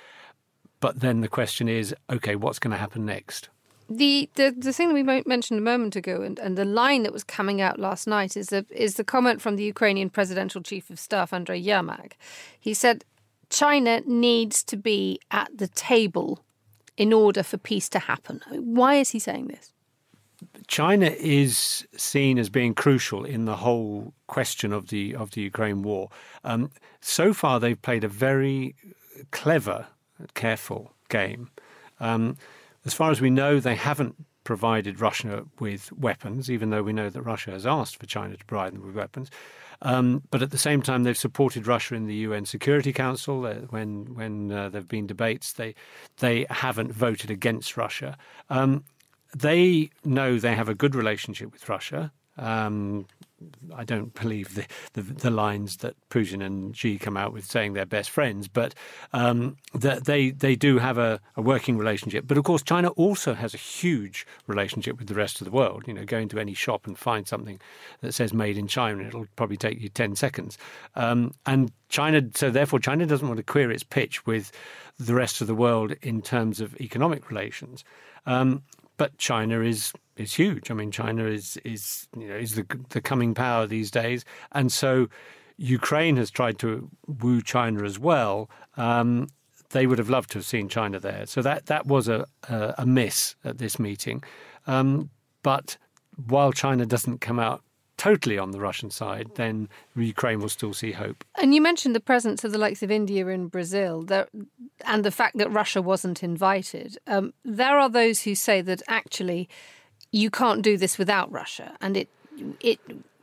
But 0.79 0.99
then 0.99 1.21
the 1.21 1.27
question 1.27 1.69
is, 1.69 1.95
okay, 2.09 2.35
what's 2.35 2.59
going 2.59 2.71
to 2.71 2.77
happen 2.77 3.05
next? 3.05 3.49
The, 3.89 4.29
the 4.35 4.55
the 4.57 4.71
thing 4.71 4.87
that 4.87 4.93
we 4.93 5.03
mentioned 5.03 5.59
a 5.59 5.63
moment 5.63 5.97
ago, 5.97 6.21
and, 6.21 6.39
and 6.39 6.57
the 6.57 6.63
line 6.63 7.03
that 7.03 7.11
was 7.11 7.25
coming 7.25 7.59
out 7.59 7.77
last 7.77 8.07
night 8.07 8.37
is 8.37 8.47
the 8.47 8.65
is 8.69 8.95
the 8.95 9.03
comment 9.03 9.41
from 9.41 9.57
the 9.57 9.65
Ukrainian 9.65 10.09
presidential 10.09 10.61
chief 10.61 10.89
of 10.89 10.97
staff 10.97 11.33
Andrei 11.33 11.61
Yermak. 11.61 12.13
He 12.57 12.73
said 12.73 13.03
China 13.49 14.01
needs 14.05 14.63
to 14.63 14.77
be 14.77 15.19
at 15.29 15.49
the 15.57 15.67
table 15.67 16.39
in 16.97 17.13
order 17.13 17.43
for 17.43 17.57
peace 17.57 17.89
to 17.89 17.99
happen. 17.99 18.41
Why 18.51 18.95
is 18.95 19.11
he 19.11 19.19
saying 19.19 19.47
this? 19.47 19.73
China 20.67 21.07
is 21.19 21.87
seen 21.95 22.39
as 22.39 22.49
being 22.49 22.73
crucial 22.73 23.23
in 23.23 23.45
the 23.45 23.57
whole 23.57 24.13
question 24.27 24.73
of 24.73 24.87
the 24.87 25.15
of 25.15 25.31
the 25.31 25.41
Ukraine 25.41 25.83
war. 25.83 26.09
Um, 26.43 26.71
so 26.99 27.33
far, 27.33 27.59
they've 27.59 27.81
played 27.81 28.03
a 28.03 28.07
very 28.07 28.75
clever, 29.31 29.87
careful 30.33 30.93
game. 31.09 31.49
Um, 31.99 32.37
as 32.85 32.93
far 32.93 33.11
as 33.11 33.21
we 33.21 33.29
know, 33.29 33.59
they 33.59 33.75
haven't 33.75 34.15
provided 34.43 34.99
Russia 34.99 35.45
with 35.59 35.91
weapons, 35.91 36.49
even 36.49 36.71
though 36.71 36.81
we 36.81 36.93
know 36.93 37.09
that 37.09 37.21
Russia 37.21 37.51
has 37.51 37.65
asked 37.65 37.97
for 37.97 38.07
China 38.07 38.35
to 38.35 38.45
provide 38.45 38.73
them 38.73 38.85
with 38.85 38.95
weapons. 38.95 39.29
Um, 39.83 40.23
but 40.29 40.41
at 40.41 40.51
the 40.51 40.57
same 40.57 40.81
time, 40.81 41.03
they've 41.03 41.17
supported 41.17 41.65
Russia 41.65 41.95
in 41.95 42.05
the 42.05 42.15
UN 42.15 42.45
Security 42.45 42.93
Council. 42.93 43.41
When 43.69 44.13
when 44.13 44.51
uh, 44.51 44.69
there 44.69 44.81
have 44.81 44.87
been 44.87 45.07
debates, 45.07 45.53
they 45.53 45.75
they 46.17 46.45
haven't 46.49 46.91
voted 46.91 47.31
against 47.31 47.77
Russia. 47.77 48.17
Um, 48.49 48.83
they 49.35 49.89
know 50.03 50.37
they 50.37 50.55
have 50.55 50.69
a 50.69 50.75
good 50.75 50.93
relationship 50.93 51.51
with 51.51 51.67
Russia. 51.67 52.11
Um, 52.37 53.07
I 53.75 53.83
don't 53.83 54.13
believe 54.13 54.55
the, 54.55 54.65
the, 54.93 55.01
the 55.01 55.29
lines 55.29 55.77
that 55.77 55.95
Putin 56.09 56.43
and 56.43 56.75
Xi 56.75 56.97
come 56.97 57.17
out 57.17 57.33
with 57.33 57.45
saying 57.45 57.73
they're 57.73 57.85
best 57.85 58.09
friends, 58.09 58.47
but 58.47 58.73
um, 59.13 59.57
that 59.73 60.05
they 60.05 60.31
they 60.31 60.55
do 60.55 60.79
have 60.79 60.97
a, 60.97 61.19
a, 61.35 61.41
working 61.41 61.77
relationship. 61.77 62.25
But 62.27 62.37
of 62.37 62.43
course, 62.43 62.61
China 62.61 62.89
also 62.89 63.33
has 63.33 63.53
a 63.53 63.57
huge 63.57 64.25
relationship 64.47 64.97
with 64.97 65.07
the 65.07 65.15
rest 65.15 65.41
of 65.41 65.45
the 65.45 65.51
world. 65.51 65.83
You 65.87 65.93
know, 65.93 66.05
go 66.05 66.17
into 66.17 66.39
any 66.39 66.53
shop 66.53 66.87
and 66.87 66.97
find 66.97 67.27
something 67.27 67.59
that 68.01 68.13
says 68.13 68.33
"Made 68.33 68.57
in 68.57 68.67
China," 68.67 69.03
it'll 69.03 69.27
probably 69.35 69.57
take 69.57 69.81
you 69.81 69.89
ten 69.89 70.15
seconds. 70.15 70.57
Um, 70.95 71.33
and 71.45 71.71
China, 71.89 72.21
so 72.35 72.49
therefore, 72.49 72.79
China 72.79 73.05
doesn't 73.05 73.27
want 73.27 73.37
to 73.37 73.43
queer 73.43 73.71
its 73.71 73.83
pitch 73.83 74.25
with 74.25 74.51
the 74.97 75.15
rest 75.15 75.41
of 75.41 75.47
the 75.47 75.55
world 75.55 75.93
in 76.01 76.21
terms 76.21 76.61
of 76.61 76.79
economic 76.79 77.29
relations. 77.29 77.83
Um, 78.25 78.63
but 79.01 79.17
China 79.17 79.61
is 79.61 79.93
is 80.15 80.35
huge. 80.35 80.69
I 80.69 80.75
mean, 80.75 80.91
China 80.91 81.25
is 81.25 81.57
is 81.65 82.07
you 82.15 82.27
know 82.27 82.35
is 82.35 82.53
the 82.53 82.67
the 82.89 83.01
coming 83.01 83.33
power 83.33 83.65
these 83.65 83.89
days, 83.89 84.23
and 84.51 84.71
so 84.71 85.07
Ukraine 85.57 86.17
has 86.17 86.29
tried 86.29 86.59
to 86.59 86.87
woo 87.07 87.41
China 87.41 87.83
as 87.83 87.97
well. 87.97 88.47
Um, 88.77 89.27
they 89.71 89.87
would 89.87 89.97
have 89.97 90.11
loved 90.11 90.29
to 90.33 90.37
have 90.37 90.45
seen 90.45 90.69
China 90.69 90.99
there. 90.99 91.25
So 91.25 91.41
that 91.41 91.65
that 91.65 91.87
was 91.87 92.07
a 92.07 92.27
a, 92.47 92.75
a 92.77 92.85
miss 92.85 93.35
at 93.43 93.57
this 93.57 93.79
meeting. 93.79 94.23
Um, 94.67 95.09
but 95.41 95.77
while 96.27 96.51
China 96.51 96.85
doesn't 96.85 97.21
come 97.21 97.39
out 97.39 97.63
totally 98.01 98.39
on 98.39 98.49
the 98.49 98.59
Russian 98.59 98.89
side, 98.89 99.29
then 99.35 99.69
Ukraine 99.95 100.39
will 100.39 100.49
still 100.49 100.73
see 100.73 100.91
hope. 100.91 101.23
And 101.35 101.53
you 101.53 101.61
mentioned 101.61 101.95
the 101.95 101.99
presence 101.99 102.43
of 102.43 102.51
the 102.51 102.57
likes 102.57 102.81
of 102.81 102.89
India 102.89 103.27
and 103.27 103.51
Brazil 103.51 104.01
there, 104.01 104.27
and 104.87 105.05
the 105.05 105.11
fact 105.11 105.37
that 105.37 105.51
Russia 105.51 105.83
wasn't 105.83 106.23
invited. 106.23 106.97
Um, 107.05 107.31
there 107.45 107.77
are 107.77 107.89
those 107.89 108.23
who 108.23 108.33
say 108.33 108.61
that 108.61 108.81
actually 108.87 109.47
you 110.11 110.31
can't 110.31 110.63
do 110.63 110.77
this 110.77 110.97
without 110.97 111.31
Russia, 111.31 111.77
and 111.79 111.95
it 111.95 112.09
it 112.59 112.79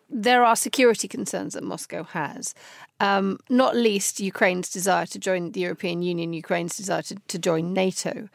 there 0.09 0.45
are 0.45 0.55
security 0.55 1.09
concerns 1.09 1.55
that 1.55 1.65
Moscow 1.65 2.05
has, 2.05 2.55
um, 3.01 3.41
not 3.51 3.75
least 3.75 4.21
Ukraine's 4.21 4.71
desire 4.71 5.07
to 5.07 5.19
join 5.19 5.51
the 5.53 5.61
European 5.61 6.03
Union, 6.03 6.33
Ukraine's 6.33 6.77
desire 6.77 7.03
to, 7.03 7.17
to 7.33 7.39
join 7.39 7.73
NATO. 7.73 8.29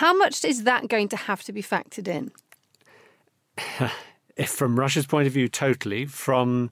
How 0.00 0.12
much 0.22 0.44
is 0.44 0.64
that 0.64 0.88
going 0.88 1.08
to 1.10 1.16
have 1.28 1.44
to 1.44 1.52
be 1.52 1.62
factored 1.62 2.08
in? 2.08 2.32
if 4.36 4.50
from 4.50 4.78
Russia's 4.78 5.06
point 5.06 5.26
of 5.26 5.32
view, 5.32 5.48
totally. 5.48 6.06
From 6.06 6.70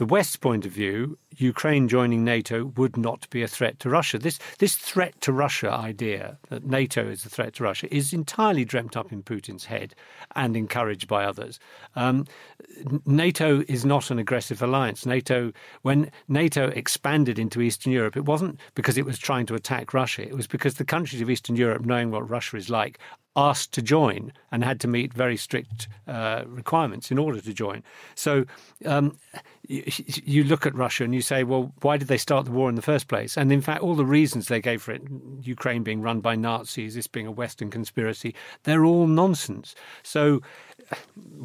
the 0.00 0.06
West's 0.06 0.36
point 0.36 0.64
of 0.64 0.72
view, 0.72 1.18
Ukraine 1.36 1.86
joining 1.86 2.24
NATO 2.24 2.72
would 2.78 2.96
not 2.96 3.28
be 3.28 3.42
a 3.42 3.46
threat 3.46 3.78
to 3.80 3.90
Russia. 3.90 4.18
This 4.18 4.38
this 4.58 4.74
threat 4.74 5.20
to 5.20 5.30
Russia 5.30 5.70
idea 5.70 6.38
that 6.48 6.64
NATO 6.64 7.06
is 7.06 7.26
a 7.26 7.28
threat 7.28 7.52
to 7.54 7.64
Russia 7.64 7.94
is 7.94 8.14
entirely 8.14 8.64
dreamt 8.64 8.96
up 8.96 9.12
in 9.12 9.22
Putin's 9.22 9.66
head 9.66 9.94
and 10.34 10.56
encouraged 10.56 11.06
by 11.06 11.24
others. 11.24 11.60
Um, 11.96 12.24
NATO 13.04 13.62
is 13.68 13.84
not 13.84 14.10
an 14.10 14.18
aggressive 14.18 14.62
alliance. 14.62 15.04
NATO, 15.04 15.52
when 15.82 16.10
NATO 16.28 16.68
expanded 16.68 17.38
into 17.38 17.60
Eastern 17.60 17.92
Europe, 17.92 18.16
it 18.16 18.24
wasn't 18.24 18.58
because 18.74 18.96
it 18.96 19.04
was 19.04 19.18
trying 19.18 19.44
to 19.46 19.54
attack 19.54 19.92
Russia. 19.92 20.22
It 20.22 20.34
was 20.34 20.46
because 20.46 20.76
the 20.76 20.86
countries 20.86 21.20
of 21.20 21.28
Eastern 21.28 21.56
Europe, 21.56 21.84
knowing 21.84 22.10
what 22.10 22.26
Russia 22.26 22.56
is 22.56 22.70
like, 22.70 22.98
asked 23.36 23.72
to 23.72 23.82
join 23.82 24.32
and 24.50 24.64
had 24.64 24.80
to 24.80 24.88
meet 24.88 25.12
very 25.14 25.36
strict 25.36 25.88
uh, 26.08 26.42
requirements 26.46 27.10
in 27.10 27.18
order 27.18 27.40
to 27.40 27.52
join. 27.52 27.82
So 28.14 28.44
um, 28.84 29.16
you, 29.68 30.44
look 30.44 30.66
at 30.66 30.74
Russia 30.74 31.04
and 31.04 31.14
you 31.14 31.22
say, 31.22 31.44
well, 31.44 31.72
why 31.82 31.96
did 31.96 32.08
they 32.08 32.16
start 32.16 32.44
the 32.44 32.50
war 32.50 32.68
in 32.68 32.74
the 32.74 32.82
first 32.82 33.08
place? 33.08 33.36
And 33.36 33.52
in 33.52 33.60
fact, 33.60 33.82
all 33.82 33.94
the 33.94 34.04
reasons 34.04 34.48
they 34.48 34.60
gave 34.60 34.82
for 34.82 34.92
it, 34.92 35.02
Ukraine 35.42 35.82
being 35.82 36.02
run 36.02 36.20
by 36.20 36.34
Nazis, 36.34 36.94
this 36.94 37.06
being 37.06 37.26
a 37.26 37.32
Western 37.32 37.70
conspiracy, 37.70 38.34
they're 38.64 38.84
all 38.84 39.06
nonsense. 39.06 39.74
So 40.02 40.40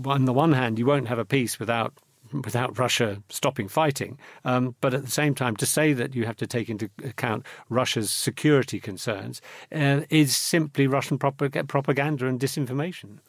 on 0.05 0.25
the 0.25 0.33
one 0.33 0.53
hand, 0.53 0.79
you 0.79 0.85
won't 0.85 1.07
have 1.07 1.19
a 1.19 1.25
peace 1.25 1.59
without 1.59 1.93
without 2.41 2.77
Russia 2.77 3.21
stopping 3.29 3.67
fighting. 3.67 4.17
Um, 4.43 4.75
but 4.81 4.93
at 4.93 5.03
the 5.03 5.11
same 5.11 5.35
time, 5.35 5.55
to 5.57 5.65
say 5.65 5.93
that 5.93 6.15
you 6.15 6.25
have 6.25 6.37
to 6.37 6.47
take 6.47 6.69
into 6.69 6.89
account 7.03 7.45
Russia's 7.69 8.11
security 8.11 8.79
concerns 8.79 9.41
uh, 9.71 10.01
is 10.09 10.35
simply 10.35 10.87
Russian 10.87 11.17
propaganda 11.17 12.27
and 12.27 12.39
disinformation. 12.39 13.19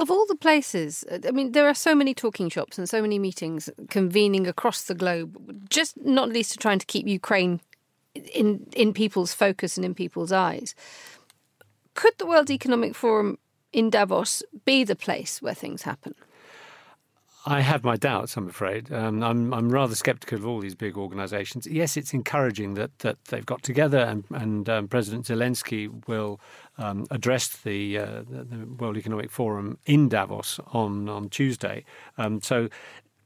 Of 0.00 0.10
all 0.10 0.26
the 0.26 0.36
places, 0.36 1.04
I 1.26 1.30
mean, 1.30 1.52
there 1.52 1.68
are 1.68 1.74
so 1.74 1.94
many 1.94 2.14
talking 2.14 2.48
shops 2.48 2.78
and 2.78 2.88
so 2.88 3.00
many 3.00 3.18
meetings 3.18 3.70
convening 3.90 4.46
across 4.46 4.82
the 4.82 4.94
globe, 4.94 5.66
just 5.70 5.96
not 6.04 6.28
least 6.28 6.52
to 6.52 6.58
trying 6.58 6.78
to 6.78 6.86
keep 6.86 7.06
Ukraine 7.06 7.60
in 8.32 8.66
in 8.76 8.92
people's 8.92 9.34
focus 9.34 9.76
and 9.76 9.84
in 9.84 9.94
people's 9.94 10.32
eyes. 10.32 10.74
Could 11.94 12.14
the 12.18 12.26
World 12.26 12.50
Economic 12.50 12.94
Forum 12.94 13.38
in 13.72 13.90
Davos 13.90 14.42
be 14.64 14.84
the 14.84 14.96
place 14.96 15.40
where 15.40 15.54
things 15.54 15.82
happen? 15.82 16.14
I 17.46 17.60
have 17.60 17.84
my 17.84 17.96
doubts, 17.96 18.36
I'm 18.36 18.48
afraid. 18.48 18.90
Um, 18.90 19.22
I'm, 19.22 19.52
I'm 19.52 19.68
rather 19.68 19.94
sceptical 19.94 20.38
of 20.38 20.46
all 20.46 20.60
these 20.60 20.74
big 20.74 20.96
organisations. 20.96 21.66
Yes, 21.66 21.96
it's 21.96 22.14
encouraging 22.14 22.74
that, 22.74 22.98
that 23.00 23.22
they've 23.26 23.44
got 23.44 23.62
together 23.62 23.98
and, 23.98 24.24
and 24.30 24.68
um, 24.68 24.88
President 24.88 25.26
Zelensky 25.26 26.06
will 26.08 26.40
um, 26.78 27.06
address 27.10 27.48
the, 27.48 27.98
uh, 27.98 28.22
the, 28.26 28.66
World 28.78 28.96
Economic 28.96 29.30
Forum 29.30 29.78
in 29.84 30.08
Davos 30.08 30.58
on, 30.68 31.08
on 31.10 31.28
Tuesday. 31.28 31.84
Um, 32.16 32.40
so 32.40 32.70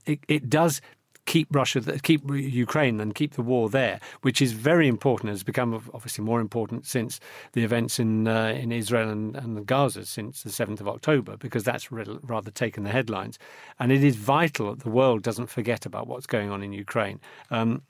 it, 0.05 0.19
it 0.27 0.51
does 0.51 0.81
keep 1.29 1.47
Russia, 1.55 1.81
keep 2.03 2.23
Ukraine, 2.29 3.01
and 3.01 3.15
keep 3.15 3.35
the 3.35 3.43
war 3.43 3.69
there, 3.69 4.01
which 4.23 4.41
is 4.41 4.53
very 4.53 4.89
important. 4.89 5.29
Has 5.31 5.45
become 5.45 5.75
obviously 5.95 6.25
more 6.25 6.41
important 6.41 6.87
since 6.87 7.21
the 7.53 7.63
events 7.63 8.01
in 8.01 8.27
uh, 8.27 8.59
in 8.63 8.73
Israel 8.73 9.09
and, 9.11 9.37
and 9.37 9.57
the 9.57 9.61
Gaza 9.61 10.05
since 10.07 10.43
the 10.43 10.51
seventh 10.51 10.81
of 10.81 10.89
October, 10.89 11.37
because 11.37 11.63
that's 11.65 11.93
rather 11.93 12.51
taken 12.51 12.83
the 12.83 12.91
headlines. 12.91 13.39
And 13.79 13.93
it 13.93 14.03
is 14.03 14.17
vital 14.17 14.75
that 14.75 14.83
the 14.83 14.91
world 14.91 15.23
doesn't 15.23 15.49
forget 15.49 15.87
about 15.87 16.09
what's 16.09 16.27
going 16.27 16.51
on 16.51 16.63
in 16.63 16.73
Ukraine. 16.73 17.21
Um, 17.51 17.83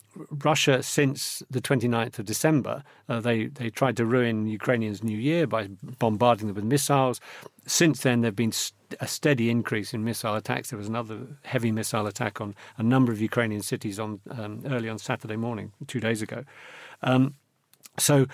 Russia, 0.45 0.83
since 0.83 1.43
the 1.51 1.61
29th 1.61 2.19
of 2.19 2.25
December, 2.25 2.83
uh, 3.09 3.21
they, 3.21 3.47
they 3.47 3.71
tried 3.71 3.97
to 3.99 4.05
ruin 4.05 4.47
Ukrainians' 4.47 5.05
New 5.05 5.19
Year 5.19 5.47
by 5.47 5.69
bombarding 5.99 6.49
them 6.49 6.57
with 6.57 6.65
missiles. 6.65 7.21
Since 7.69 8.01
then, 8.03 8.23
there 8.23 8.29
have 8.29 8.37
been 8.37 8.53
st- 8.53 8.75
a 8.99 9.07
steady 9.07 9.51
increase 9.51 9.93
in 9.93 10.03
missile 10.03 10.35
attacks. 10.35 10.71
There 10.71 10.79
was 10.79 10.89
another 10.89 11.19
heavy 11.45 11.71
missile 11.71 12.07
attack 12.07 12.41
on 12.41 12.55
a 12.79 12.83
number 12.83 13.13
of 13.13 13.21
Ukrainian 13.21 13.61
cities 13.61 14.01
on 14.01 14.21
um, 14.31 14.63
early 14.65 14.89
on 14.89 14.99
Saturday 14.99 15.37
morning, 15.37 15.73
two 15.87 16.01
days 16.01 16.23
ago. 16.23 16.45
Um, 17.03 17.35
so 17.99 18.27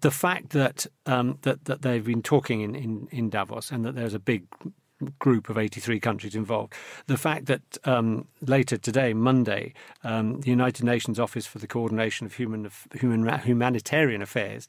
the 0.00 0.10
fact 0.10 0.50
that, 0.50 0.86
um, 1.06 1.38
that 1.42 1.66
that 1.66 1.82
they've 1.82 2.04
been 2.04 2.22
talking 2.22 2.60
in, 2.60 2.74
in, 2.74 3.08
in 3.12 3.30
Davos 3.30 3.70
and 3.70 3.84
that 3.84 3.94
there's 3.94 4.14
a 4.14 4.18
big 4.18 4.46
group 5.18 5.48
of 5.48 5.58
83 5.58 6.00
countries 6.00 6.34
involved. 6.34 6.74
The 7.06 7.16
fact 7.16 7.46
that 7.46 7.62
um, 7.84 8.26
later 8.40 8.76
today, 8.76 9.14
Monday, 9.14 9.74
um, 10.04 10.40
the 10.40 10.50
United 10.50 10.84
Nations 10.84 11.18
Office 11.18 11.46
for 11.46 11.58
the 11.58 11.66
Coordination 11.66 12.26
of 12.26 12.34
Human, 12.34 12.70
Human 12.94 13.38
Humanitarian 13.40 14.22
Affairs 14.22 14.66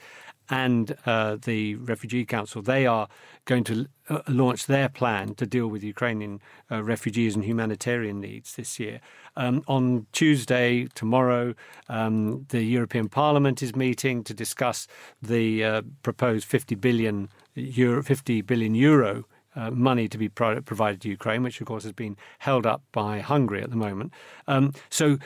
and 0.49 0.95
uh, 1.05 1.37
the 1.41 1.75
Refugee 1.75 2.25
Council, 2.25 2.61
they 2.61 2.85
are 2.85 3.07
going 3.45 3.63
to 3.65 3.87
uh, 4.09 4.19
launch 4.27 4.65
their 4.65 4.89
plan 4.89 5.35
to 5.35 5.45
deal 5.45 5.67
with 5.67 5.83
Ukrainian 5.83 6.41
uh, 6.71 6.83
refugees 6.83 7.35
and 7.35 7.43
humanitarian 7.43 8.19
needs 8.19 8.55
this 8.55 8.79
year. 8.79 8.99
Um, 9.35 9.63
on 9.67 10.05
Tuesday, 10.11 10.87
tomorrow, 10.93 11.55
um, 11.89 12.45
the 12.49 12.63
European 12.63 13.09
Parliament 13.09 13.63
is 13.63 13.75
meeting 13.75 14.23
to 14.25 14.33
discuss 14.33 14.87
the 15.21 15.63
uh, 15.63 15.81
proposed 16.03 16.45
50 16.45 16.75
billion 16.75 17.29
euro, 17.55 18.03
50 18.03 18.41
billion 18.41 18.75
euro 18.75 19.25
uh, 19.55 19.71
money 19.71 20.07
to 20.07 20.17
be 20.17 20.29
pro- 20.29 20.61
provided 20.61 21.01
to 21.01 21.09
Ukraine, 21.09 21.43
which 21.43 21.61
of 21.61 21.67
course 21.67 21.83
has 21.83 21.93
been 21.93 22.17
held 22.39 22.65
up 22.65 22.81
by 22.91 23.19
Hungary 23.19 23.61
at 23.61 23.69
the 23.69 23.75
moment. 23.75 24.11
Um, 24.47 24.73
so 24.89 25.17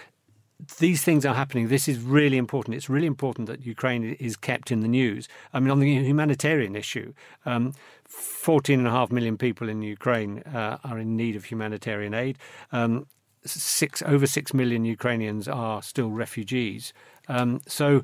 these 0.80 1.04
things 1.04 1.26
are 1.26 1.36
happening. 1.36 1.68
This 1.68 1.88
is 1.88 2.00
really 2.00 2.38
important. 2.38 2.76
It's 2.76 2.90
really 2.90 3.08
important 3.08 3.48
that 3.48 3.66
Ukraine 3.66 4.16
is 4.20 4.36
kept 4.36 4.72
in 4.72 4.80
the 4.80 4.88
news. 4.88 5.28
I 5.54 5.60
mean, 5.60 5.70
on 5.70 5.80
the 5.80 6.04
humanitarian 6.04 6.76
issue, 6.76 7.14
um, 7.46 7.74
14.5 8.10 9.12
million 9.12 9.38
people 9.38 9.70
in 9.70 9.82
Ukraine 9.82 10.40
uh, 10.40 10.78
are 10.84 10.98
in 10.98 11.16
need 11.16 11.36
of 11.36 11.46
humanitarian 11.46 12.14
aid. 12.14 12.38
Um, 12.72 13.06
six 13.46 14.02
over 14.02 14.28
six 14.28 14.54
million 14.54 14.84
Ukrainians 14.84 15.48
are 15.48 15.82
still 15.82 16.10
refugees. 16.10 16.92
Um, 17.28 17.62
so 17.68 18.04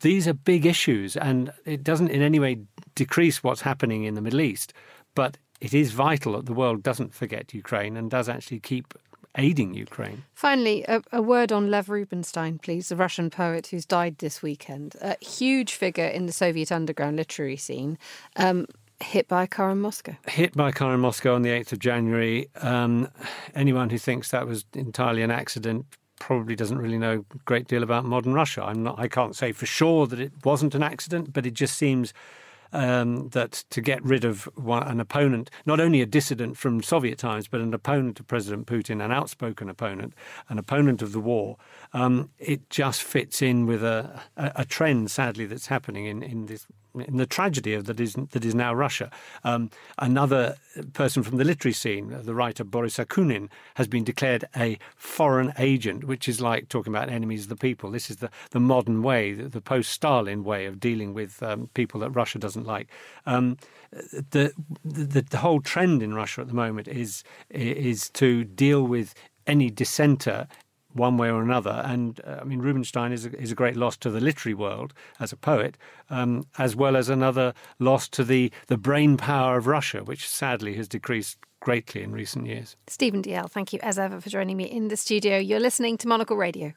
these 0.00 0.28
are 0.28 0.34
big 0.34 0.66
issues, 0.66 1.16
and 1.16 1.52
it 1.64 1.82
doesn't 1.82 2.10
in 2.10 2.22
any 2.22 2.38
way 2.38 2.60
decrease 2.94 3.42
what's 3.42 3.62
happening 3.62 4.04
in 4.04 4.14
the 4.14 4.20
Middle 4.20 4.40
East. 4.40 4.72
But 5.14 5.38
it 5.60 5.74
is 5.74 5.90
vital 5.92 6.34
that 6.34 6.46
the 6.46 6.52
world 6.52 6.82
doesn't 6.82 7.14
forget 7.14 7.54
Ukraine 7.54 7.96
and 7.96 8.10
does 8.10 8.28
actually 8.28 8.60
keep 8.60 8.94
aiding 9.36 9.74
Ukraine. 9.74 10.24
Finally, 10.34 10.84
a, 10.88 11.02
a, 11.12 11.22
word 11.22 11.52
on 11.52 11.70
Lev 11.70 11.88
Rubinstein, 11.88 12.58
please, 12.58 12.88
the 12.88 12.96
Russian 12.96 13.30
poet 13.30 13.68
who's 13.68 13.84
died 13.84 14.18
this 14.18 14.42
weekend. 14.42 14.96
A 15.00 15.16
huge 15.24 15.74
figure 15.74 16.06
in 16.06 16.26
the 16.26 16.32
Soviet 16.32 16.72
underground 16.72 17.16
literary 17.16 17.56
scene. 17.56 17.98
Um, 18.36 18.66
hit 19.00 19.28
by 19.28 19.44
a 19.44 19.46
car 19.46 19.70
in 19.70 19.80
Moscow. 19.80 20.16
Hit 20.26 20.56
by 20.56 20.70
a 20.70 20.72
car 20.72 20.94
in 20.94 21.00
Moscow 21.00 21.34
on 21.34 21.42
the 21.42 21.50
8th 21.50 21.72
of 21.72 21.78
January. 21.78 22.48
Um, 22.56 23.08
anyone 23.54 23.90
who 23.90 23.98
thinks 23.98 24.30
that 24.30 24.46
was 24.46 24.64
entirely 24.74 25.22
an 25.22 25.30
accident 25.30 25.86
probably 26.18 26.56
doesn't 26.56 26.78
really 26.78 26.98
know 26.98 27.24
a 27.32 27.38
great 27.44 27.68
deal 27.68 27.82
about 27.82 28.04
modern 28.04 28.34
Russia. 28.34 28.64
I'm 28.64 28.82
not, 28.82 28.98
I 28.98 29.08
can't 29.08 29.36
say 29.36 29.52
for 29.52 29.66
sure 29.66 30.06
that 30.08 30.18
it 30.18 30.32
wasn't 30.44 30.74
an 30.74 30.82
accident, 30.82 31.32
but 31.32 31.46
it 31.46 31.54
just 31.54 31.76
seems 31.76 32.12
um, 32.72 33.28
that 33.30 33.64
to 33.70 33.80
get 33.80 34.02
rid 34.04 34.24
of 34.24 34.48
an 34.56 35.00
opponent, 35.00 35.50
not 35.66 35.80
only 35.80 36.00
a 36.00 36.06
dissident 36.06 36.56
from 36.56 36.82
Soviet 36.82 37.18
times, 37.18 37.48
but 37.48 37.60
an 37.60 37.74
opponent 37.74 38.20
of 38.20 38.26
President 38.26 38.66
Putin, 38.66 39.04
an 39.04 39.12
outspoken 39.12 39.68
opponent, 39.68 40.14
an 40.48 40.58
opponent 40.58 41.02
of 41.02 41.12
the 41.12 41.20
war, 41.20 41.56
um, 41.92 42.30
it 42.38 42.68
just 42.70 43.02
fits 43.02 43.42
in 43.42 43.66
with 43.66 43.82
a, 43.82 44.22
a, 44.36 44.52
a, 44.56 44.64
trend, 44.64 45.10
sadly, 45.10 45.46
that's 45.46 45.66
happening 45.66 46.06
in, 46.06 46.22
in 46.22 46.46
this 46.46 46.66
in 46.94 47.16
the 47.16 47.26
tragedy 47.26 47.74
of 47.74 47.84
that 47.86 48.00
is 48.00 48.14
that 48.14 48.44
is 48.44 48.54
now 48.54 48.74
Russia. 48.74 49.10
Um, 49.44 49.70
another 49.98 50.56
person 50.92 51.22
from 51.22 51.36
the 51.36 51.44
literary 51.44 51.72
scene, 51.72 52.16
the 52.22 52.34
writer 52.34 52.64
Boris 52.64 52.98
Akunin, 52.98 53.48
has 53.74 53.88
been 53.88 54.04
declared 54.04 54.44
a 54.56 54.78
foreign 54.96 55.52
agent, 55.58 56.04
which 56.04 56.28
is 56.28 56.40
like 56.40 56.68
talking 56.68 56.94
about 56.94 57.08
enemies 57.08 57.44
of 57.44 57.48
the 57.48 57.56
people. 57.56 57.90
This 57.90 58.10
is 58.10 58.16
the, 58.16 58.30
the 58.50 58.60
modern 58.60 59.02
way, 59.02 59.32
the, 59.32 59.48
the 59.48 59.60
post-Stalin 59.60 60.44
way 60.44 60.66
of 60.66 60.80
dealing 60.80 61.14
with 61.14 61.42
um, 61.42 61.68
people 61.74 62.00
that 62.00 62.10
Russia 62.10 62.38
doesn't 62.38 62.66
like. 62.66 62.88
Um, 63.26 63.56
the, 63.90 64.52
the 64.84 65.22
the 65.22 65.38
whole 65.38 65.60
trend 65.60 66.02
in 66.02 66.14
Russia 66.14 66.42
at 66.42 66.48
the 66.48 66.54
moment 66.54 66.88
is 66.88 67.24
is 67.50 68.10
to 68.10 68.44
deal 68.44 68.82
with 68.82 69.14
any 69.46 69.70
dissenter 69.70 70.46
one 70.92 71.16
way 71.16 71.30
or 71.30 71.42
another. 71.42 71.82
And 71.84 72.20
uh, 72.26 72.38
I 72.40 72.44
mean, 72.44 72.60
Rubinstein 72.60 73.12
is 73.12 73.26
a, 73.26 73.40
is 73.40 73.52
a 73.52 73.54
great 73.54 73.76
loss 73.76 73.96
to 73.98 74.10
the 74.10 74.20
literary 74.20 74.54
world 74.54 74.92
as 75.20 75.32
a 75.32 75.36
poet, 75.36 75.76
um, 76.10 76.44
as 76.58 76.74
well 76.74 76.96
as 76.96 77.08
another 77.08 77.54
loss 77.78 78.08
to 78.10 78.24
the, 78.24 78.50
the 78.66 78.78
brain 78.78 79.16
power 79.16 79.58
of 79.58 79.66
Russia, 79.66 80.04
which 80.04 80.28
sadly 80.28 80.74
has 80.74 80.88
decreased 80.88 81.38
greatly 81.60 82.02
in 82.02 82.12
recent 82.12 82.46
years. 82.46 82.76
Stephen 82.86 83.22
Dalziel, 83.22 83.50
thank 83.50 83.72
you 83.72 83.80
as 83.82 83.98
ever 83.98 84.20
for 84.20 84.30
joining 84.30 84.56
me 84.56 84.64
in 84.64 84.88
the 84.88 84.96
studio. 84.96 85.38
You're 85.38 85.60
listening 85.60 85.98
to 85.98 86.08
Monocle 86.08 86.36
Radio. 86.36 86.72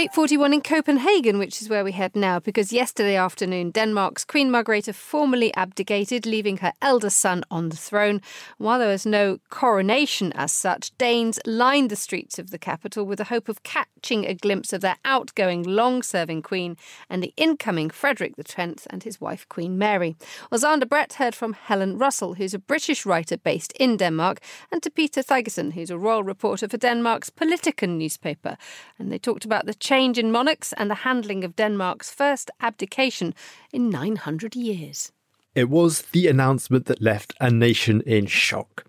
8.41 0.00 0.54
in 0.54 0.60
Copenhagen, 0.62 1.38
which 1.38 1.60
is 1.60 1.68
where 1.68 1.84
we 1.84 1.92
head 1.92 2.16
now, 2.16 2.38
because 2.40 2.72
yesterday 2.72 3.16
afternoon, 3.16 3.70
Denmark's 3.70 4.24
Queen 4.24 4.50
Margrethe 4.50 4.94
formally 4.94 5.52
abdicated, 5.52 6.24
leaving 6.24 6.56
her 6.56 6.72
eldest 6.80 7.18
son 7.18 7.44
on 7.50 7.68
the 7.68 7.76
throne. 7.76 8.22
While 8.56 8.78
there 8.78 8.88
was 8.88 9.04
no 9.04 9.40
coronation 9.50 10.32
as 10.32 10.52
such, 10.52 10.96
Danes 10.96 11.38
lined 11.44 11.90
the 11.90 11.96
streets 11.96 12.38
of 12.38 12.50
the 12.50 12.56
capital 12.56 13.04
with 13.04 13.18
the 13.18 13.24
hope 13.24 13.50
of 13.50 13.62
catching 13.62 14.24
a 14.24 14.32
glimpse 14.32 14.72
of 14.72 14.80
their 14.80 14.96
outgoing, 15.04 15.64
long-serving 15.64 16.40
queen 16.40 16.78
and 17.10 17.22
the 17.22 17.34
incoming 17.36 17.90
Frederick 17.90 18.32
X 18.38 18.86
and 18.86 19.02
his 19.02 19.20
wife, 19.20 19.46
Queen 19.50 19.76
Mary. 19.76 20.16
Well, 20.50 20.60
Xander 20.60 20.88
Brett 20.88 21.14
heard 21.14 21.34
from 21.34 21.52
Helen 21.52 21.98
Russell, 21.98 22.36
who's 22.36 22.54
a 22.54 22.58
British 22.58 23.04
writer 23.04 23.36
based 23.36 23.72
in 23.72 23.98
Denmark, 23.98 24.40
and 24.72 24.82
to 24.82 24.90
Peter 24.90 25.22
Thygesen, 25.22 25.74
who's 25.74 25.90
a 25.90 25.98
royal 25.98 26.22
reporter 26.22 26.68
for 26.68 26.78
Denmark's 26.78 27.28
Politiken 27.28 27.98
newspaper. 27.98 28.56
And 28.98 29.12
they 29.12 29.18
talked 29.18 29.44
about 29.44 29.66
the 29.66 29.74
change 29.90 30.18
in 30.18 30.30
monarchs 30.30 30.72
and 30.74 30.88
the 30.88 31.02
handling 31.06 31.42
of 31.42 31.56
Denmark's 31.56 32.14
first 32.14 32.48
abdication 32.60 33.34
in 33.72 33.90
900 33.90 34.54
years. 34.54 35.10
It 35.56 35.68
was 35.68 36.02
the 36.12 36.28
announcement 36.28 36.86
that 36.86 37.02
left 37.02 37.34
a 37.40 37.50
nation 37.50 38.00
in 38.02 38.26
shock. 38.26 38.84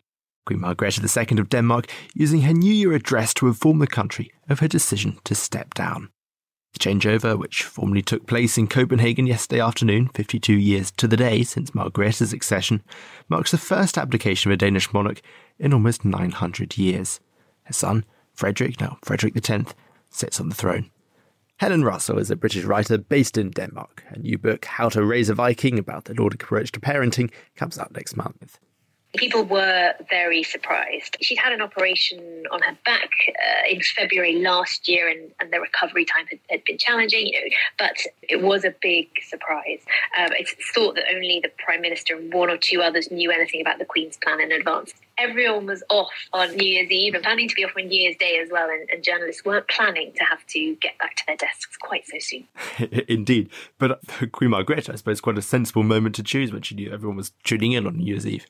Queen 0.46 0.60
Margrethe 0.60 1.02
II 1.02 1.40
of 1.40 1.50
Denmark 1.50 1.88
using 2.14 2.42
her 2.42 2.54
New 2.54 2.72
Year 2.72 2.94
address 2.94 3.34
to 3.34 3.48
inform 3.48 3.80
the 3.80 3.88
country 3.88 4.32
of 4.48 4.60
her 4.60 4.68
decision 4.68 5.18
to 5.24 5.34
step 5.34 5.74
down. 5.74 6.10
The 6.74 6.80
changeover, 6.80 7.36
which 7.36 7.64
formally 7.64 8.04
took 8.04 8.28
place 8.28 8.60
in 8.60 8.68
Copenhagen 8.68 9.26
yesterday 9.26 9.60
afternoon, 9.60 10.10
52 10.10 10.54
years 10.54 10.92
to 10.92 11.08
the 11.08 11.18
day 11.18 11.42
since 11.44 11.72
Margrethe's 11.72 12.32
accession, 12.32 12.84
marks 13.28 13.50
the 13.50 13.58
first 13.58 13.98
abdication 13.98 14.52
of 14.52 14.54
a 14.54 14.58
Danish 14.58 14.94
monarch 14.94 15.22
in 15.58 15.74
almost 15.74 16.06
900 16.06 16.78
years. 16.78 17.20
Her 17.64 17.74
son, 17.74 18.06
Frederick, 18.36 18.80
now 18.80 19.00
Frederick 19.02 19.36
X, 19.50 19.74
sits 20.12 20.40
on 20.40 20.50
the 20.50 20.56
throne. 20.56 20.92
Helen 21.58 21.84
Russell 21.84 22.18
is 22.18 22.32
a 22.32 22.36
British 22.36 22.64
writer 22.64 22.98
based 22.98 23.38
in 23.38 23.52
Denmark. 23.52 24.04
Her 24.08 24.18
new 24.18 24.38
book, 24.38 24.66
How 24.66 24.90
to 24.90 25.06
Raise 25.06 25.30
a 25.30 25.36
Viking, 25.36 25.78
about 25.78 26.06
the 26.06 26.14
Nordic 26.14 26.44
approach 26.44 26.72
to 26.72 26.80
parenting, 26.80 27.32
comes 27.56 27.78
out 27.78 27.94
next 27.94 28.18
month. 28.18 28.60
People 29.18 29.44
were 29.44 29.94
very 30.10 30.42
surprised. 30.42 31.18
She'd 31.22 31.38
had 31.38 31.52
an 31.52 31.62
operation 31.62 32.44
on 32.50 32.62
her 32.62 32.78
back 32.86 33.10
uh, 33.28 33.70
in 33.70 33.82
February 33.82 34.42
last 34.42 34.88
year, 34.88 35.10
and, 35.10 35.32
and 35.40 35.52
the 35.52 35.60
recovery 35.60 36.06
time 36.06 36.26
had, 36.28 36.40
had, 36.50 36.64
been 36.64 36.78
challenging, 36.78 37.28
you 37.28 37.34
know, 37.34 37.56
but 37.78 37.98
it 38.30 38.42
was 38.42 38.64
a 38.64 38.74
big 38.82 39.10
surprise. 39.28 39.82
Um, 40.18 40.30
it's 40.32 40.56
thought 40.74 40.96
that 40.96 41.06
only 41.14 41.42
the 41.42 41.52
Prime 41.64 41.82
Minister 41.82 42.16
and 42.16 42.34
one 42.34 42.50
or 42.50 42.58
two 42.58 42.82
others 42.82 43.12
knew 43.12 43.32
anything 43.32 43.60
about 43.60 43.80
the 43.80 43.86
Queen's 43.86 44.18
plan 44.18 44.40
in 44.40 44.52
advance. 44.52 44.94
Everyone 45.18 45.66
was 45.66 45.84
off 45.90 46.14
on 46.32 46.56
New 46.56 46.66
Year's 46.66 46.90
Eve 46.90 47.14
and 47.14 47.24
planning 47.24 47.50
to 47.50 47.56
be 47.56 47.66
off 47.66 47.72
on 47.78 47.88
New 47.88 48.02
Year's 48.02 48.16
Day 48.18 48.40
as 48.42 48.50
well, 48.50 48.70
and, 48.70 48.90
and 48.90 49.04
journalists 49.04 49.44
weren't 49.44 49.68
planning 49.68 50.14
to 50.14 50.24
have 50.24 50.46
to 50.48 50.76
get 50.76 50.98
back 51.00 51.16
to 51.18 51.24
their 51.28 51.36
desks 51.36 51.76
quite 51.78 52.06
so 52.08 52.18
soon. 52.20 52.48
Indeed. 53.10 53.50
But 53.78 54.00
Queen 54.32 54.52
Margaret, 54.52 54.90
I 54.90 54.96
suppose, 54.96 55.20
quite 55.20 55.38
a 55.38 55.42
sensible 55.42 55.84
moment 55.84 56.16
to 56.16 56.24
choose 56.24 56.54
when 56.54 56.62
she 56.62 56.76
knew 56.76 56.92
everyone 56.92 57.18
was 57.18 57.34
tuning 57.44 57.74
in 57.74 57.86
on 57.86 57.98
New 57.98 58.06
Year's 58.06 58.26
Eve. 58.26 58.48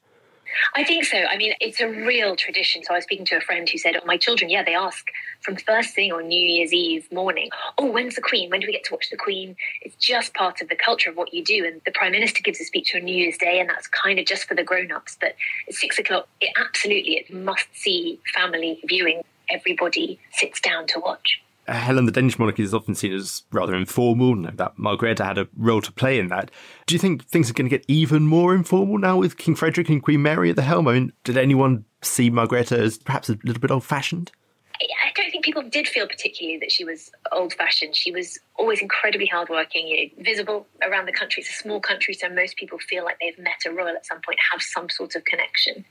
I 0.76 0.84
think 0.84 1.06
so. 1.06 1.18
I 1.18 1.38
mean, 1.38 1.54
it's 1.60 1.80
a 1.80 1.88
real 1.88 2.36
tradition. 2.36 2.84
So 2.84 2.94
I 2.94 2.98
was 2.98 3.04
speaking 3.04 3.26
to 3.28 3.38
a 3.38 3.42
friend 3.42 3.68
who 3.70 3.78
said, 3.78 3.96
"Oh, 3.96 4.06
my 4.06 4.18
children, 4.18 4.50
yeah, 4.50 4.64
they 4.64 4.76
ask 4.76 5.08
from 5.42 5.56
first 5.56 5.94
thing 5.94 6.12
on 6.12 6.28
New 6.28 6.40
Year's 6.40 6.74
Eve 6.74 7.12
morning, 7.12 7.50
oh, 7.78 7.86
when's 7.86 8.16
the 8.16 8.22
Queen? 8.22 8.50
When 8.50 8.60
do 8.60 8.68
we 8.68 8.74
get 8.74 8.84
to 8.86 8.94
watch 8.94 9.10
the 9.10 9.18
Queen?" 9.18 9.56
It's 9.82 9.96
just 9.96 10.34
part 10.34 10.62
of 10.62 10.70
the 10.70 10.76
culture 10.76 11.10
of 11.10 11.18
what 11.18 11.34
you 11.34 11.44
do. 11.44 11.66
And 11.66 11.82
the 11.86 11.92
Prime 11.92 12.12
Minister 12.12 12.42
gives 12.42 12.60
a 12.60 12.66
speech 12.66 12.94
on 12.96 13.04
New 13.04 13.16
Year's 13.16 13.38
Day, 13.38 13.60
and 13.60 13.70
that's 13.70 13.88
kind 13.88 14.20
of 14.20 14.26
just 14.26 14.46
for 14.46 14.56
the 14.56 14.64
grown-ups. 14.64 15.18
But 15.20 15.36
at 15.68 15.74
six 15.74 16.00
o'clock, 16.00 16.28
it 16.40 16.52
absolutely 16.58 17.18
it 17.18 17.34
must 17.34 17.68
see 17.74 18.20
family 18.34 18.80
viewing. 18.86 19.24
Everybody 19.50 20.20
sits 20.34 20.62
down 20.62 20.88
to 20.88 21.00
watch. 21.00 21.42
Uh, 21.72 21.76
Helen, 21.76 22.06
the 22.06 22.12
Danish 22.12 22.38
monarchy 22.38 22.64
is 22.64 22.74
often 22.74 22.96
seen 22.96 23.14
as 23.14 23.44
rather 23.54 23.74
informal. 23.76 24.36
No, 24.36 24.52
that 24.56 24.76
Margrethe 24.78 25.24
had 25.24 25.38
a 25.38 25.48
role 25.56 25.82
to 25.82 25.92
play 25.94 26.20
in 26.20 26.28
that. 26.28 26.52
Do 26.86 26.94
you 26.94 27.00
think 27.00 27.24
things 27.26 27.50
are 27.50 27.54
going 27.54 27.70
to 27.70 27.78
get 27.78 27.86
even 27.88 28.24
more 28.24 28.54
informal 28.54 28.98
now 28.98 29.18
with 29.18 29.38
King 29.38 29.56
Frederick 29.56 29.88
and 29.88 30.04
Queen 30.04 30.22
Mary 30.22 30.50
at 30.50 30.58
the 30.58 30.64
helm? 30.64 30.90
I 30.90 30.94
mean, 30.96 31.14
did 31.24 31.38
anyone 31.38 31.86
see 32.02 32.30
Margrethe 32.30 32.78
as 32.78 32.98
perhaps 32.98 33.30
a 33.30 33.38
little 33.46 33.62
bit 33.62 33.72
old 33.72 33.86
fashioned? 33.86 34.34
I 34.82 35.12
don't 35.16 35.32
think 35.32 35.46
people 35.46 35.64
did 35.64 35.88
feel 35.88 36.08
particularly 36.08 36.58
that 36.60 36.72
she 36.72 36.84
was 36.84 37.12
old 37.32 37.54
fashioned. 37.54 37.96
She 37.96 38.12
was 38.12 38.38
always 38.56 38.82
incredibly 38.82 39.26
hardworking, 39.26 39.88
you 39.88 39.98
know, 39.98 40.24
visible 40.24 40.68
around 40.88 41.06
the 41.08 41.12
country. 41.12 41.42
It's 41.42 41.50
a 41.50 41.54
small 41.54 41.80
country, 41.80 42.14
so 42.14 42.30
most 42.30 42.58
people 42.58 42.78
feel 42.80 43.04
like 43.04 43.18
they've 43.20 43.38
met 43.40 43.66
a 43.66 43.72
royal 43.72 43.96
at 43.96 44.06
some 44.06 44.22
point, 44.22 44.40
have 44.52 44.62
some 44.62 44.90
sort 44.90 45.16
of 45.16 45.24
connection. 45.26 45.86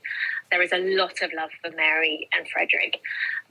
There 0.50 0.62
is 0.62 0.72
a 0.72 0.78
lot 0.96 1.22
of 1.22 1.30
love 1.36 1.50
for 1.62 1.70
Mary 1.76 2.28
and 2.36 2.46
Frederick. 2.48 3.00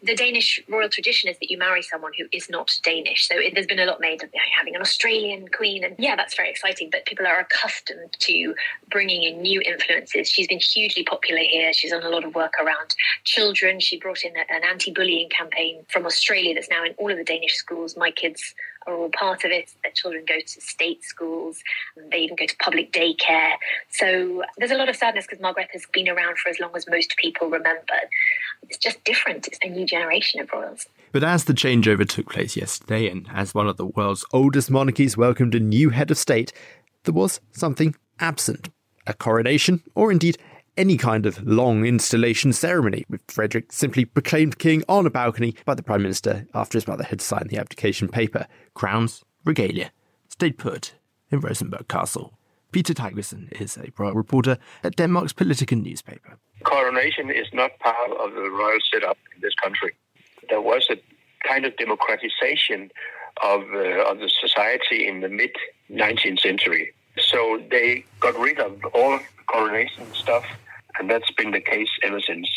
The 0.03 0.15
Danish 0.15 0.61
royal 0.69 0.89
tradition 0.89 1.29
is 1.29 1.37
that 1.39 1.49
you 1.49 1.57
marry 1.57 1.81
someone 1.81 2.11
who 2.17 2.25
is 2.31 2.49
not 2.49 2.77
Danish. 2.83 3.27
So 3.27 3.35
it, 3.37 3.53
there's 3.53 3.65
been 3.65 3.79
a 3.79 3.85
lot 3.85 3.99
made 3.99 4.23
of 4.23 4.29
having 4.55 4.75
an 4.75 4.81
Australian 4.81 5.47
queen. 5.49 5.83
And 5.83 5.95
yeah, 5.97 6.15
that's 6.15 6.35
very 6.35 6.49
exciting, 6.49 6.89
but 6.91 7.05
people 7.05 7.25
are 7.25 7.39
accustomed 7.39 8.13
to 8.19 8.53
bringing 8.91 9.23
in 9.23 9.41
new 9.41 9.61
influences. 9.61 10.29
She's 10.29 10.47
been 10.47 10.59
hugely 10.59 11.03
popular 11.03 11.41
here. 11.41 11.73
She's 11.73 11.91
done 11.91 12.03
a 12.03 12.09
lot 12.09 12.23
of 12.23 12.35
work 12.35 12.53
around 12.61 12.95
children. 13.23 13.79
She 13.79 13.99
brought 13.99 14.23
in 14.23 14.33
an 14.37 14.63
anti 14.63 14.91
bullying 14.91 15.29
campaign 15.29 15.85
from 15.89 16.05
Australia 16.05 16.53
that's 16.53 16.69
now 16.69 16.83
in 16.83 16.93
all 16.97 17.11
of 17.11 17.17
the 17.17 17.23
Danish 17.23 17.55
schools. 17.55 17.97
My 17.97 18.11
kids 18.11 18.53
are 18.87 18.93
all 18.93 19.09
part 19.09 19.43
of 19.43 19.51
it. 19.51 19.73
Their 19.83 19.91
children 19.91 20.25
go 20.27 20.39
to 20.39 20.61
state 20.61 21.03
schools, 21.03 21.59
they 22.11 22.19
even 22.19 22.35
go 22.35 22.45
to 22.45 22.55
public 22.57 22.91
daycare. 22.91 23.53
So 23.89 24.43
there's 24.57 24.71
a 24.71 24.77
lot 24.77 24.89
of 24.89 24.95
sadness 24.95 25.25
because 25.25 25.41
Margaret 25.41 25.69
has 25.73 25.85
been 25.93 26.09
around 26.09 26.37
for 26.37 26.49
as 26.49 26.59
long 26.59 26.71
as 26.75 26.87
most 26.87 27.15
people 27.17 27.49
remember. 27.49 27.93
It's 28.63 28.77
just 28.77 29.03
different. 29.03 29.47
It's 29.47 29.59
a 29.63 29.69
new 29.69 29.85
generation 29.85 30.41
of 30.41 30.49
royals. 30.51 30.85
But 31.11 31.23
as 31.23 31.45
the 31.45 31.53
changeover 31.53 32.07
took 32.07 32.29
place 32.29 32.55
yesterday, 32.55 33.09
and 33.09 33.27
as 33.33 33.55
one 33.55 33.67
of 33.67 33.77
the 33.77 33.85
world's 33.85 34.25
oldest 34.31 34.69
monarchies 34.69 35.17
welcomed 35.17 35.55
a 35.55 35.59
new 35.59 35.89
head 35.89 36.11
of 36.11 36.17
state, 36.17 36.53
there 37.03 37.13
was 37.13 37.39
something 37.51 37.95
absent 38.19 38.69
a 39.09 39.13
coronation, 39.13 39.81
or 39.95 40.11
indeed 40.11 40.37
any 40.79 40.95
kind 40.95 41.25
of 41.25 41.45
long 41.45 41.85
installation 41.85 42.53
ceremony, 42.53 43.03
with 43.09 43.21
Frederick 43.27 43.73
simply 43.73 44.05
proclaimed 44.05 44.57
king 44.59 44.81
on 44.87 45.05
a 45.05 45.09
balcony 45.09 45.53
by 45.65 45.75
the 45.75 45.83
Prime 45.83 46.01
Minister 46.01 46.47
after 46.53 46.77
his 46.77 46.87
mother 46.87 47.03
had 47.03 47.19
signed 47.19 47.49
the 47.49 47.57
abdication 47.57 48.07
paper. 48.07 48.47
Crowns, 48.75 49.21
regalia, 49.43 49.91
stayed 50.29 50.57
put 50.57 50.93
in 51.31 51.41
Rosenborg 51.41 51.89
Castle. 51.89 52.39
Peter 52.71 52.93
Thygesen 52.93 53.51
is 53.61 53.75
a 53.75 53.91
royal 53.97 54.13
reporter 54.13 54.57
at 54.81 54.95
Denmark's 54.95 55.33
Politiken 55.33 55.83
newspaper. 55.83 56.37
Coronation 56.63 57.29
is 57.29 57.47
not 57.51 57.77
part 57.79 58.11
of 58.11 58.33
the 58.33 58.49
royal 58.49 58.79
setup 58.89 59.17
in 59.35 59.41
this 59.41 59.55
country. 59.55 59.93
There 60.47 60.61
was 60.61 60.87
a 60.89 60.95
kind 61.45 61.65
of 61.65 61.75
democratization 61.75 62.89
of, 63.43 63.63
uh, 63.73 64.09
of 64.09 64.19
the 64.19 64.29
society 64.29 65.05
in 65.05 65.19
the 65.19 65.29
mid 65.29 65.51
19th 65.91 66.39
century. 66.39 66.93
So 67.17 67.61
they 67.69 68.05
got 68.21 68.39
rid 68.39 68.59
of 68.59 68.79
all 68.93 69.19
coronation 69.47 70.05
stuff 70.13 70.45
and 70.99 71.09
that's 71.09 71.31
been 71.31 71.51
the 71.51 71.61
case 71.61 71.89
ever 72.03 72.19
since. 72.19 72.47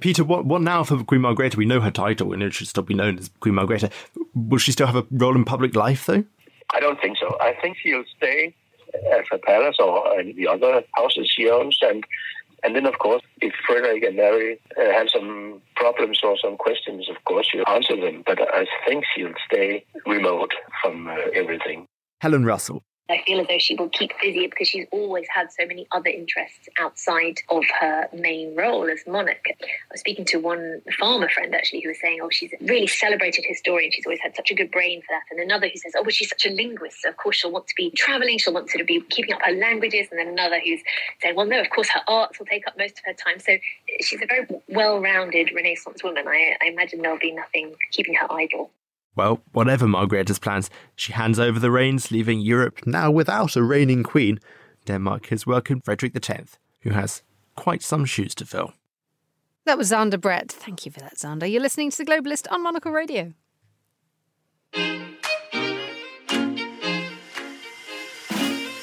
Peter, 0.00 0.24
what, 0.24 0.44
what 0.44 0.60
now 0.60 0.84
for 0.84 1.02
Queen 1.04 1.22
Margrethe? 1.22 1.56
We 1.56 1.64
know 1.64 1.80
her 1.80 1.90
title, 1.90 2.32
and 2.32 2.42
it 2.42 2.52
should 2.52 2.68
still 2.68 2.82
be 2.82 2.94
known 2.94 3.18
as 3.18 3.30
Queen 3.40 3.54
Margrethe. 3.54 3.90
Will 4.34 4.58
she 4.58 4.72
still 4.72 4.86
have 4.86 4.96
a 4.96 5.06
role 5.10 5.34
in 5.34 5.44
public 5.44 5.74
life, 5.74 6.06
though? 6.06 6.24
I 6.72 6.80
don't 6.80 7.00
think 7.00 7.16
so. 7.18 7.36
I 7.40 7.54
think 7.60 7.78
she'll 7.82 8.04
stay 8.16 8.54
at 9.12 9.24
her 9.30 9.38
palace 9.38 9.76
or 9.78 10.20
in 10.20 10.36
the 10.36 10.46
other 10.48 10.82
houses 10.94 11.32
she 11.34 11.48
owns, 11.48 11.78
and 11.82 12.04
and 12.62 12.76
then, 12.76 12.84
of 12.84 12.98
course, 12.98 13.22
if 13.40 13.54
Frederick 13.66 14.02
and 14.02 14.16
Mary 14.16 14.60
uh, 14.76 14.92
have 14.92 15.08
some 15.08 15.62
problems 15.76 16.20
or 16.22 16.36
some 16.36 16.58
questions, 16.58 17.08
of 17.08 17.16
course, 17.24 17.48
she'll 17.50 17.64
answer 17.66 17.96
them. 17.96 18.22
But 18.26 18.38
I 18.54 18.66
think 18.86 19.04
she'll 19.14 19.32
stay 19.46 19.84
remote 20.04 20.52
from 20.82 21.08
uh, 21.08 21.16
everything. 21.34 21.86
Helen 22.20 22.44
Russell, 22.44 22.82
I 23.10 23.22
feel 23.26 23.40
as 23.40 23.46
though 23.48 23.58
she 23.58 23.74
will 23.74 23.88
keep 23.88 24.12
busy 24.20 24.46
because 24.46 24.68
she's 24.68 24.86
always 24.90 25.26
had 25.34 25.50
so 25.52 25.66
many 25.66 25.86
other 25.92 26.10
interests 26.10 26.68
outside 26.78 27.38
of 27.48 27.64
her 27.80 28.08
main 28.12 28.54
role 28.56 28.88
as 28.88 29.00
monarch. 29.06 29.44
I 29.48 29.54
was 29.90 30.00
speaking 30.00 30.24
to 30.26 30.38
one 30.38 30.82
farmer 30.98 31.28
friend 31.28 31.54
actually 31.54 31.80
who 31.82 31.88
was 31.88 32.00
saying, 32.00 32.20
oh, 32.22 32.30
she's 32.30 32.52
a 32.52 32.64
really 32.64 32.86
celebrated 32.86 33.44
historian. 33.46 33.90
She's 33.92 34.06
always 34.06 34.20
had 34.20 34.36
such 34.36 34.50
a 34.50 34.54
good 34.54 34.70
brain 34.70 35.00
for 35.02 35.08
that. 35.10 35.22
And 35.30 35.40
another 35.40 35.68
who 35.68 35.78
says, 35.78 35.92
oh, 35.96 36.02
well, 36.02 36.10
she's 36.10 36.28
such 36.28 36.46
a 36.46 36.50
linguist. 36.50 37.02
So 37.02 37.08
of 37.08 37.16
course, 37.16 37.36
she'll 37.36 37.52
want 37.52 37.66
to 37.68 37.74
be 37.76 37.90
traveling. 37.96 38.38
She'll 38.38 38.54
want 38.54 38.68
to 38.68 38.84
be 38.84 39.00
keeping 39.10 39.34
up 39.34 39.40
her 39.44 39.52
languages. 39.52 40.08
And 40.10 40.18
then 40.18 40.28
another 40.28 40.60
who's 40.64 40.80
saying, 41.22 41.36
well, 41.36 41.46
no, 41.46 41.60
of 41.60 41.70
course, 41.70 41.88
her 41.90 42.02
arts 42.08 42.38
will 42.38 42.46
take 42.46 42.66
up 42.66 42.78
most 42.78 42.98
of 42.98 43.04
her 43.06 43.14
time. 43.14 43.38
So 43.38 43.56
she's 44.00 44.22
a 44.22 44.26
very 44.26 44.46
well 44.68 45.00
rounded 45.00 45.50
Renaissance 45.54 46.02
woman. 46.04 46.26
I, 46.28 46.56
I 46.62 46.68
imagine 46.68 47.02
there'll 47.02 47.18
be 47.18 47.32
nothing 47.32 47.74
keeping 47.92 48.14
her 48.14 48.30
idle. 48.32 48.70
Well, 49.16 49.42
whatever 49.52 49.86
Margrethe's 49.86 50.38
plans, 50.38 50.70
she 50.94 51.12
hands 51.12 51.38
over 51.38 51.58
the 51.58 51.70
reins, 51.70 52.10
leaving 52.10 52.40
Europe 52.40 52.86
now 52.86 53.10
without 53.10 53.56
a 53.56 53.62
reigning 53.62 54.02
queen. 54.02 54.38
Denmark 54.84 55.26
has 55.26 55.46
welcomed 55.46 55.84
Frederick 55.84 56.16
X, 56.28 56.58
who 56.80 56.90
has 56.90 57.22
quite 57.56 57.82
some 57.82 58.04
shoes 58.04 58.34
to 58.36 58.46
fill. 58.46 58.72
That 59.66 59.76
was 59.76 59.90
Xander 59.90 60.20
Brett. 60.20 60.50
Thank 60.50 60.86
you 60.86 60.92
for 60.92 61.00
that, 61.00 61.16
Xander. 61.16 61.50
You're 61.50 61.60
listening 61.60 61.90
to 61.90 61.98
The 61.98 62.04
Globalist 62.04 62.50
on 62.50 62.62
Monocle 62.62 62.92
Radio. 62.92 63.34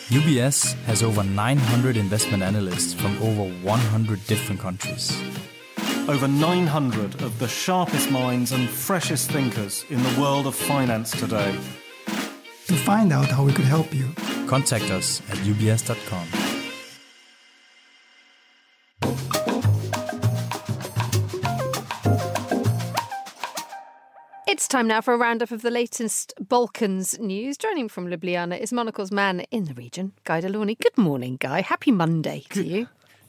UBS 0.09 0.73
has 0.85 1.03
over 1.03 1.23
900 1.23 1.97
investment 1.97 2.41
analysts 2.43 2.93
from 2.93 3.17
over 3.21 3.49
100 3.63 4.27
different 4.27 4.61
countries 4.61 5.21
over 6.07 6.27
900 6.27 7.21
of 7.21 7.37
the 7.39 7.47
sharpest 7.47 8.09
minds 8.09 8.51
and 8.51 8.69
freshest 8.69 9.29
thinkers 9.29 9.83
in 9.89 10.01
the 10.01 10.21
world 10.21 10.47
of 10.47 10.55
finance 10.55 11.11
today. 11.11 11.51
To 12.67 12.75
find 12.75 13.11
out 13.11 13.27
how 13.27 13.43
we 13.43 13.53
could 13.53 13.65
help 13.65 13.93
you, 13.93 14.13
contact 14.47 14.89
us 14.91 15.21
at 15.29 15.37
ubs.com. 15.37 16.27
It's 24.47 24.67
time 24.67 24.87
now 24.87 25.01
for 25.01 25.13
a 25.13 25.17
roundup 25.17 25.51
of 25.51 25.61
the 25.61 25.69
latest 25.69 26.33
Balkans 26.39 27.19
news. 27.19 27.57
Joining 27.57 27.87
from 27.89 28.07
Ljubljana 28.07 28.59
is 28.59 28.73
Monocle's 28.73 29.11
man 29.11 29.41
in 29.51 29.65
the 29.65 29.73
region, 29.73 30.13
Guy 30.23 30.41
De 30.41 30.49
Good 30.49 30.97
morning, 30.97 31.37
Guy. 31.39 31.61
Happy 31.61 31.91
Monday 31.91 32.43
to 32.49 32.63
you. 32.63 32.87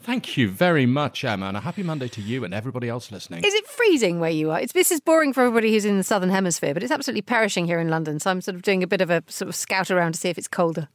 Thank 0.08 0.38
you 0.38 0.48
very 0.48 0.86
much, 0.86 1.22
Emma, 1.22 1.48
and 1.48 1.56
a 1.58 1.60
happy 1.60 1.82
Monday 1.82 2.08
to 2.08 2.22
you 2.22 2.42
and 2.42 2.54
everybody 2.54 2.88
else 2.88 3.12
listening. 3.12 3.44
Is 3.44 3.52
it 3.52 3.66
freezing 3.66 4.20
where 4.20 4.30
you 4.30 4.50
are? 4.50 4.58
It's, 4.58 4.72
this 4.72 4.90
is 4.90 5.00
boring 5.00 5.34
for 5.34 5.42
everybody 5.42 5.70
who's 5.70 5.84
in 5.84 5.98
the 5.98 6.02
southern 6.02 6.30
hemisphere, 6.30 6.72
but 6.72 6.82
it's 6.82 6.90
absolutely 6.90 7.20
perishing 7.20 7.66
here 7.66 7.78
in 7.78 7.90
London. 7.90 8.18
So 8.18 8.30
I'm 8.30 8.40
sort 8.40 8.54
of 8.54 8.62
doing 8.62 8.82
a 8.82 8.86
bit 8.86 9.02
of 9.02 9.10
a 9.10 9.22
sort 9.26 9.50
of 9.50 9.54
scout 9.54 9.90
around 9.90 10.12
to 10.12 10.18
see 10.18 10.30
if 10.30 10.38
it's 10.38 10.48
colder. 10.48 10.88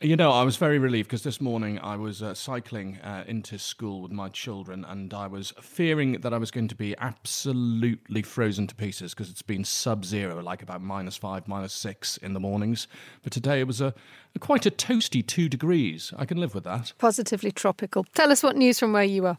You 0.00 0.14
know, 0.14 0.30
I 0.30 0.44
was 0.44 0.56
very 0.56 0.78
relieved 0.78 1.08
because 1.08 1.24
this 1.24 1.40
morning 1.40 1.80
I 1.80 1.96
was 1.96 2.22
uh, 2.22 2.32
cycling 2.32 2.98
uh, 2.98 3.24
into 3.26 3.58
school 3.58 4.00
with 4.00 4.12
my 4.12 4.28
children 4.28 4.84
and 4.84 5.12
I 5.12 5.26
was 5.26 5.52
fearing 5.60 6.20
that 6.20 6.32
I 6.32 6.38
was 6.38 6.52
going 6.52 6.68
to 6.68 6.76
be 6.76 6.94
absolutely 6.98 8.22
frozen 8.22 8.68
to 8.68 8.76
pieces 8.76 9.12
because 9.12 9.28
it's 9.28 9.42
been 9.42 9.64
sub 9.64 10.04
zero, 10.04 10.40
like 10.40 10.62
about 10.62 10.82
minus 10.82 11.16
five, 11.16 11.48
minus 11.48 11.72
six 11.72 12.16
in 12.16 12.32
the 12.32 12.38
mornings. 12.38 12.86
But 13.24 13.32
today 13.32 13.58
it 13.58 13.66
was 13.66 13.80
a, 13.80 13.92
a 14.36 14.38
quite 14.38 14.66
a 14.66 14.70
toasty 14.70 15.26
two 15.26 15.48
degrees. 15.48 16.12
I 16.16 16.26
can 16.26 16.38
live 16.38 16.54
with 16.54 16.62
that. 16.62 16.92
Positively 16.98 17.50
tropical. 17.50 18.04
Tell 18.14 18.30
us 18.30 18.44
what 18.44 18.54
news 18.54 18.78
from 18.78 18.92
where 18.92 19.02
you 19.02 19.26
are. 19.26 19.38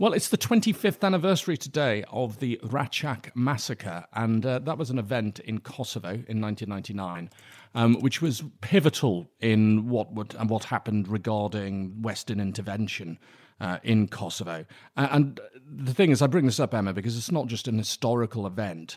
Well, 0.00 0.14
it's 0.14 0.28
the 0.28 0.38
25th 0.38 1.04
anniversary 1.04 1.58
today 1.58 2.04
of 2.10 2.40
the 2.40 2.58
Račak 2.64 3.36
massacre, 3.36 4.06
and 4.14 4.46
uh, 4.46 4.58
that 4.60 4.78
was 4.78 4.88
an 4.88 4.98
event 4.98 5.40
in 5.40 5.60
Kosovo 5.60 6.08
in 6.08 6.40
1999 6.40 7.28
um, 7.74 8.00
which 8.00 8.22
was 8.22 8.42
pivotal 8.62 9.30
in 9.40 9.90
what 9.90 10.14
would 10.14 10.34
and 10.36 10.48
what 10.48 10.64
happened 10.64 11.06
regarding 11.06 12.00
Western 12.00 12.40
intervention. 12.40 13.18
Uh, 13.60 13.78
in 13.82 14.08
Kosovo. 14.08 14.64
And 14.96 15.38
the 15.70 15.92
thing 15.92 16.12
is, 16.12 16.22
I 16.22 16.28
bring 16.28 16.46
this 16.46 16.58
up, 16.58 16.72
Emma, 16.72 16.94
because 16.94 17.14
it's 17.18 17.30
not 17.30 17.46
just 17.46 17.68
an 17.68 17.76
historical 17.76 18.46
event, 18.46 18.96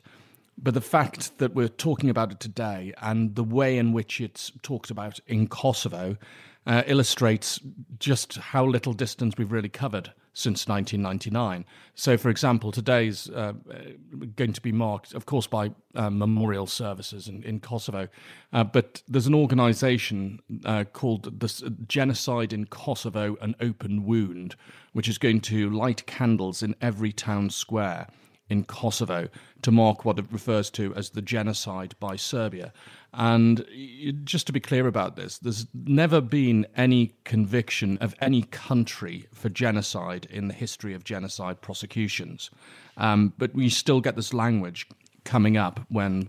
but 0.58 0.74
the 0.74 0.80
fact 0.80 1.38
that 1.40 1.54
we're 1.54 1.68
talking 1.68 2.10
about 2.10 2.32
it 2.32 2.40
today 2.40 2.94
and 3.02 3.36
the 3.36 3.44
way 3.44 3.78
in 3.78 3.92
which 3.92 4.22
it's 4.22 4.54
talked 4.62 4.90
about 4.90 5.20
in 5.28 5.50
Kosovo 5.50 6.16
uh, 6.66 6.84
illustrates 6.88 7.60
just 8.00 8.38
how 8.38 8.66
little 8.66 8.94
distance 8.94 9.36
we've 9.38 9.52
really 9.52 9.70
covered 9.70 10.14
since 10.34 10.68
1999. 10.68 11.64
So, 11.94 12.18
for 12.18 12.30
example, 12.30 12.72
today's 12.72 13.30
uh, 13.30 13.54
going 14.36 14.54
to 14.54 14.62
be 14.62 14.72
marked, 14.72 15.14
of 15.14 15.28
course, 15.28 15.46
by 15.46 15.72
uh, 15.94 16.10
memorial 16.10 16.66
services 16.66 17.28
in, 17.28 17.44
in 17.44 17.60
Kosovo. 17.60 18.08
Uh, 18.52 18.64
but 18.64 19.04
there's 19.08 19.28
an 19.28 19.36
organization 19.36 20.40
uh, 20.66 20.86
called 20.86 21.40
the 21.40 21.76
Genocide 21.88 22.52
in 22.52 22.66
Kosovo 22.66 23.38
An 23.42 23.56
Open 23.62 24.06
Wound, 24.06 24.56
which 24.94 25.08
is 25.08 25.20
going 25.20 25.42
to 25.42 25.70
light 25.70 26.06
candles 26.08 26.64
in 26.64 26.76
every 26.82 27.14
town 27.14 27.52
square 27.52 28.08
in 28.50 28.64
Kosovo 28.64 29.30
to 29.62 29.72
mark 29.72 30.04
what 30.04 30.20
it 30.20 30.26
refers 30.32 30.70
to 30.72 30.94
as 30.96 31.12
the 31.12 31.22
genocide 31.22 31.96
by 32.00 32.16
Serbia. 32.16 32.74
And 33.14 33.64
just 34.24 34.48
to 34.48 34.54
be 34.54 34.60
clear 34.60 34.88
about 34.88 35.16
this, 35.16 35.38
there's 35.38 35.68
never 35.74 36.20
been 36.20 36.66
any 36.76 37.14
conviction 37.26 37.98
of 38.00 38.16
any 38.20 38.44
country 38.44 39.28
for 39.32 39.50
genocide 39.50 40.28
in 40.32 40.48
the 40.48 40.54
history 40.54 40.96
of 40.96 41.04
genocide 41.04 41.62
prosecutions. 41.62 42.50
Um, 42.98 43.34
but 43.38 43.54
we 43.54 43.70
still 43.70 44.02
get 44.02 44.16
this 44.16 44.34
language 44.34 44.88
coming 45.26 45.58
up 45.58 45.82
when 45.90 46.28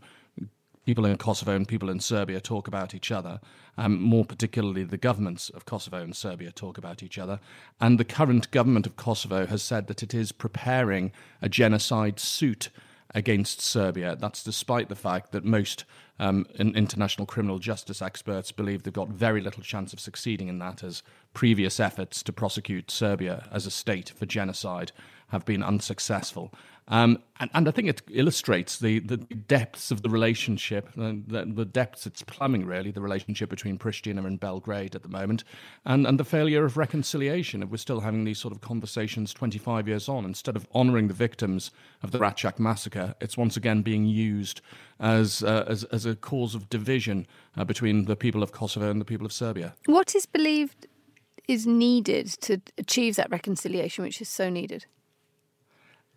people 0.85 1.07
in 1.07 1.16
Kosovo 1.16 1.57
and 1.57 1.66
people 1.66 1.89
in 1.89 2.01
Serbia 2.01 2.41
talk 2.41 2.68
about 2.68 2.95
each 2.95 3.11
other, 3.11 3.41
um, 3.78 4.01
more 4.01 4.24
particularly 4.24 4.85
the 4.85 4.99
governments 4.99 5.49
of 5.51 5.64
Kosovo 5.64 6.03
and 6.03 6.14
Serbia 6.14 6.53
talk 6.53 6.76
about 6.76 7.03
each 7.03 7.18
other. 7.18 7.41
And 7.80 7.99
the 7.99 8.05
current 8.05 8.51
government 8.51 8.87
of 8.87 8.97
Kosovo 8.97 9.47
has 9.47 9.62
said 9.62 9.87
that 9.87 10.03
it 10.03 10.12
is 10.12 10.32
preparing 10.32 11.12
a 11.41 11.49
genocide 11.49 12.20
suit 12.20 12.68
against 13.14 13.61
Serbia. 13.61 14.16
That's 14.16 14.43
despite 14.43 14.89
the 14.89 14.95
fact 14.97 15.32
that 15.32 15.45
most 15.45 15.85
um, 16.18 16.46
international 16.58 17.26
criminal 17.26 17.58
justice 17.58 18.00
experts 18.00 18.52
believe 18.52 18.82
they've 18.82 18.92
got 18.92 19.08
very 19.08 19.40
little 19.40 19.62
chance 19.62 19.92
of 19.92 20.00
succeeding 20.00 20.48
in 20.48 20.58
that, 20.60 20.84
as 20.84 21.02
previous 21.32 21.80
efforts 21.80 22.22
to 22.22 22.32
prosecute 22.32 22.90
Serbia 22.90 23.48
as 23.50 23.66
a 23.66 23.70
state 23.70 24.12
for 24.16 24.26
genocide 24.26 24.92
have 25.28 25.44
been 25.44 25.62
unsuccessful. 25.62 26.52
Um, 26.89 27.22
and, 27.41 27.51
and, 27.55 27.66
I 27.66 27.70
think 27.70 27.89
it 27.89 28.03
illustrates 28.11 28.78
the, 28.78 28.99
the 28.99 29.16
depths 29.16 29.91
of 29.91 30.03
the 30.03 30.11
relationship, 30.11 30.93
the, 30.95 31.22
the, 31.26 31.64
depths 31.64 32.07
it's 32.07 32.20
plumbing, 32.22 32.66
really, 32.66 32.91
the 32.91 33.01
relationship 33.01 33.49
between 33.49 33.78
Pristina 33.78 34.26
and 34.26 34.39
Belgrade 34.39 34.95
at 34.95 35.03
the 35.03 35.09
moment, 35.09 35.45
and, 35.87 36.07
and 36.07 36.20
the 36.20 36.24
failure 36.24 36.66
of 36.66 36.76
reconciliation. 36.76 37.62
If 37.62 37.70
we're 37.70 37.78
still 37.78 38.01
having 38.01 38.24
these 38.24 38.39
sort 38.39 38.53
of 38.53 38.61
conversations 38.61 39.32
25 39.32 39.89
years 39.89 40.11
on, 40.11 40.26
instead 40.26 40.57
of 40.57 40.68
honouring 40.74 41.09
the 41.09 41.14
victims 41.14 41.70
of 42.03 42.11
the 42.11 42.18
Račak 42.18 42.59
massacre, 42.59 43.14
it's 43.18 43.39
once 43.39 43.57
again 43.57 43.80
being 43.80 44.05
used 44.05 44.61
as, 45.01 45.43
uh, 45.43 45.64
as, 45.66 45.85
as 45.85 46.05
a 46.05 46.14
cause 46.14 46.55
of 46.55 46.68
division 46.68 47.26
uh, 47.57 47.64
between 47.64 48.05
the 48.05 48.14
people 48.14 48.43
of 48.43 48.53
Kosovo 48.53 48.91
and 48.91 49.01
the 49.01 49.07
people 49.07 49.24
of 49.24 49.32
Serbia. 49.32 49.74
What 49.87 50.14
is 50.14 50.26
believed 50.26 50.87
is 51.49 51.66
needed 51.66 52.26
to 52.43 52.61
achieve 52.76 53.16
that 53.16 53.30
reconciliation, 53.30 54.05
which 54.05 54.20
is 54.20 54.28
so 54.28 54.51
needed? 54.51 54.85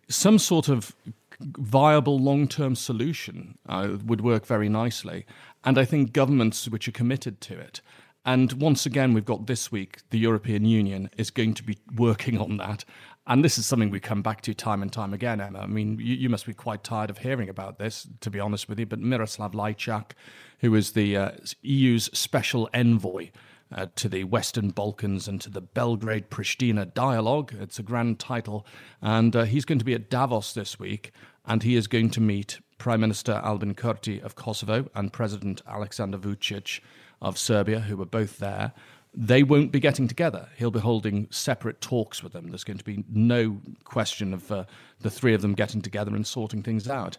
Some 0.08 0.38
sort 0.38 0.68
of 0.68 0.94
viable 1.40 2.18
long 2.18 2.48
term 2.48 2.74
solution 2.74 3.58
uh, 3.68 3.96
would 4.04 4.20
work 4.20 4.46
very 4.46 4.68
nicely. 4.68 5.26
And 5.64 5.78
I 5.78 5.84
think 5.84 6.12
governments 6.12 6.68
which 6.68 6.88
are 6.88 6.92
committed 6.92 7.40
to 7.42 7.58
it. 7.58 7.80
And 8.24 8.52
once 8.54 8.84
again, 8.84 9.14
we've 9.14 9.24
got 9.24 9.46
this 9.46 9.72
week, 9.72 10.00
the 10.10 10.18
European 10.18 10.64
Union 10.64 11.08
is 11.16 11.30
going 11.30 11.54
to 11.54 11.62
be 11.62 11.78
working 11.96 12.38
on 12.38 12.58
that. 12.58 12.84
And 13.26 13.44
this 13.44 13.58
is 13.58 13.66
something 13.66 13.90
we 13.90 14.00
come 14.00 14.22
back 14.22 14.40
to 14.42 14.54
time 14.54 14.82
and 14.82 14.92
time 14.92 15.12
again, 15.12 15.40
Emma. 15.40 15.60
I 15.60 15.66
mean, 15.66 15.98
you, 15.98 16.14
you 16.14 16.28
must 16.28 16.46
be 16.46 16.54
quite 16.54 16.82
tired 16.82 17.10
of 17.10 17.18
hearing 17.18 17.48
about 17.48 17.78
this, 17.78 18.08
to 18.20 18.30
be 18.30 18.40
honest 18.40 18.68
with 18.68 18.78
you. 18.78 18.86
But 18.86 19.00
Miroslav 19.00 19.52
Lajčák, 19.52 20.12
who 20.60 20.74
is 20.74 20.92
the 20.92 21.16
uh, 21.16 21.30
EU's 21.62 22.10
special 22.18 22.68
envoy 22.72 23.30
uh, 23.74 23.86
to 23.96 24.08
the 24.08 24.24
Western 24.24 24.70
Balkans 24.70 25.28
and 25.28 25.40
to 25.40 25.50
the 25.50 25.60
Belgrade 25.60 26.30
Pristina 26.30 26.92
dialogue. 26.92 27.54
It's 27.60 27.78
a 27.78 27.82
grand 27.82 28.18
title. 28.18 28.66
And 29.02 29.34
uh, 29.34 29.44
he's 29.44 29.64
going 29.64 29.78
to 29.78 29.84
be 29.84 29.94
at 29.94 30.10
Davos 30.10 30.54
this 30.54 30.78
week, 30.78 31.12
and 31.46 31.62
he 31.62 31.76
is 31.76 31.86
going 31.86 32.10
to 32.10 32.20
meet 32.20 32.60
Prime 32.78 33.00
Minister 33.00 33.40
Albin 33.44 33.74
Kurti 33.74 34.22
of 34.22 34.36
Kosovo 34.36 34.88
and 34.94 35.12
President 35.12 35.62
Alexander 35.66 36.18
Vucic 36.18 36.80
of 37.20 37.36
Serbia, 37.36 37.80
who 37.80 37.96
were 37.96 38.06
both 38.06 38.38
there. 38.38 38.72
They 39.14 39.42
won't 39.42 39.72
be 39.72 39.80
getting 39.80 40.06
together. 40.06 40.48
He'll 40.56 40.70
be 40.70 40.80
holding 40.80 41.26
separate 41.30 41.80
talks 41.80 42.22
with 42.22 42.32
them. 42.32 42.48
There's 42.48 42.62
going 42.62 42.78
to 42.78 42.84
be 42.84 43.04
no 43.10 43.60
question 43.84 44.32
of 44.32 44.52
uh, 44.52 44.64
the 45.00 45.10
three 45.10 45.34
of 45.34 45.42
them 45.42 45.54
getting 45.54 45.80
together 45.82 46.14
and 46.14 46.26
sorting 46.26 46.62
things 46.62 46.88
out. 46.88 47.18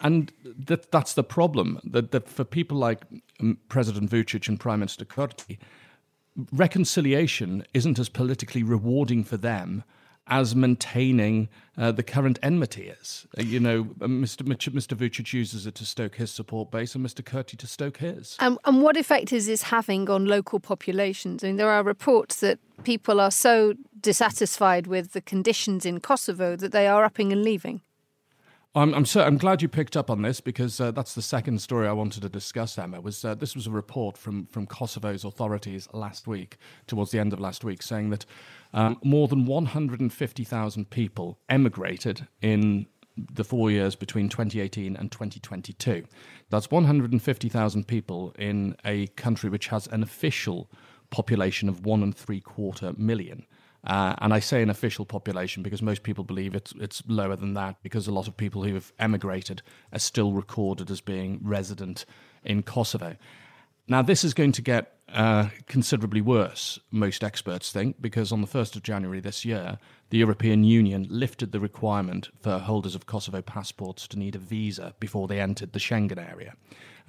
And 0.00 0.32
that, 0.44 0.92
that's 0.92 1.14
the 1.14 1.24
problem. 1.24 1.80
That, 1.84 2.12
that 2.12 2.28
for 2.28 2.44
people 2.44 2.78
like 2.78 3.02
um, 3.40 3.58
President 3.68 4.10
Vucic 4.10 4.48
and 4.48 4.60
Prime 4.60 4.80
Minister 4.80 5.04
Kurti, 5.04 5.58
reconciliation 6.52 7.64
isn't 7.74 7.98
as 7.98 8.08
politically 8.08 8.62
rewarding 8.62 9.24
for 9.24 9.36
them 9.36 9.84
as 10.30 10.54
maintaining 10.54 11.48
uh, 11.76 11.90
the 11.90 12.04
current 12.04 12.38
enmity 12.42 12.88
is. 12.88 13.26
Uh, 13.36 13.42
you 13.42 13.58
know, 13.58 13.84
Mr. 13.98 14.42
Mr. 14.42 14.96
Vucic 14.96 15.32
uses 15.32 15.66
it 15.66 15.74
to 15.74 15.84
stoke 15.84 16.14
his 16.14 16.30
support 16.30 16.70
base, 16.70 16.94
and 16.94 17.04
Mr. 17.04 17.22
Kurti 17.22 17.58
to 17.58 17.66
stoke 17.66 17.98
his. 17.98 18.36
Um, 18.38 18.58
and 18.64 18.80
what 18.80 18.96
effect 18.96 19.32
is 19.32 19.46
this 19.46 19.62
having 19.62 20.08
on 20.08 20.26
local 20.26 20.60
populations? 20.60 21.42
I 21.42 21.48
mean, 21.48 21.56
there 21.56 21.70
are 21.70 21.82
reports 21.82 22.40
that 22.40 22.60
people 22.84 23.20
are 23.20 23.32
so 23.32 23.74
dissatisfied 24.00 24.86
with 24.86 25.12
the 25.12 25.20
conditions 25.20 25.84
in 25.84 26.00
Kosovo 26.00 26.56
that 26.56 26.72
they 26.72 26.86
are 26.86 27.04
upping 27.04 27.32
and 27.32 27.42
leaving. 27.42 27.82
I'm 28.72 28.94
I'm, 28.94 29.04
so, 29.04 29.22
I'm 29.22 29.36
glad 29.36 29.62
you 29.62 29.68
picked 29.68 29.96
up 29.96 30.10
on 30.10 30.22
this 30.22 30.40
because 30.40 30.80
uh, 30.80 30.92
that's 30.92 31.14
the 31.14 31.22
second 31.22 31.60
story 31.60 31.88
I 31.88 31.92
wanted 31.92 32.22
to 32.22 32.28
discuss. 32.28 32.78
Emma 32.78 33.00
was 33.00 33.24
uh, 33.24 33.34
this 33.34 33.56
was 33.56 33.66
a 33.66 33.70
report 33.70 34.16
from 34.16 34.46
from 34.46 34.66
Kosovo's 34.66 35.24
authorities 35.24 35.88
last 35.92 36.28
week, 36.28 36.56
towards 36.86 37.10
the 37.10 37.18
end 37.18 37.32
of 37.32 37.40
last 37.40 37.64
week, 37.64 37.82
saying 37.82 38.10
that 38.10 38.26
um, 38.72 38.98
more 39.02 39.26
than 39.26 39.44
150,000 39.44 40.90
people 40.90 41.40
emigrated 41.48 42.28
in 42.40 42.86
the 43.16 43.42
four 43.42 43.72
years 43.72 43.96
between 43.96 44.28
2018 44.28 44.96
and 44.96 45.10
2022. 45.10 46.04
That's 46.48 46.70
150,000 46.70 47.88
people 47.88 48.32
in 48.38 48.76
a 48.84 49.08
country 49.08 49.50
which 49.50 49.66
has 49.68 49.88
an 49.88 50.04
official 50.04 50.70
population 51.10 51.68
of 51.68 51.84
one 51.84 52.04
and 52.04 52.16
three 52.16 52.40
quarter 52.40 52.92
million. 52.96 53.46
Uh, 53.84 54.14
and 54.18 54.34
I 54.34 54.40
say 54.40 54.62
an 54.62 54.70
official 54.70 55.06
population 55.06 55.62
because 55.62 55.80
most 55.80 56.02
people 56.02 56.22
believe 56.22 56.54
it's 56.54 56.74
it's 56.78 57.02
lower 57.06 57.36
than 57.36 57.54
that 57.54 57.82
because 57.82 58.06
a 58.06 58.12
lot 58.12 58.28
of 58.28 58.36
people 58.36 58.62
who 58.62 58.74
have 58.74 58.92
emigrated 58.98 59.62
are 59.92 59.98
still 59.98 60.32
recorded 60.32 60.90
as 60.90 61.00
being 61.00 61.40
resident 61.42 62.04
in 62.44 62.62
Kosovo. 62.62 63.16
Now, 63.88 64.02
this 64.02 64.22
is 64.22 64.34
going 64.34 64.52
to 64.52 64.62
get 64.62 65.00
uh, 65.12 65.48
considerably 65.66 66.20
worse, 66.20 66.78
most 66.92 67.24
experts 67.24 67.72
think, 67.72 68.00
because 68.00 68.30
on 68.30 68.40
the 68.40 68.46
1st 68.46 68.76
of 68.76 68.84
January 68.84 69.18
this 69.18 69.44
year, 69.44 69.78
the 70.10 70.18
European 70.18 70.62
Union 70.62 71.08
lifted 71.10 71.50
the 71.50 71.58
requirement 71.58 72.28
for 72.40 72.58
holders 72.58 72.94
of 72.94 73.06
Kosovo 73.06 73.42
passports 73.42 74.06
to 74.08 74.18
need 74.18 74.36
a 74.36 74.38
visa 74.38 74.94
before 75.00 75.26
they 75.26 75.40
entered 75.40 75.72
the 75.72 75.80
Schengen 75.80 76.24
area. 76.24 76.54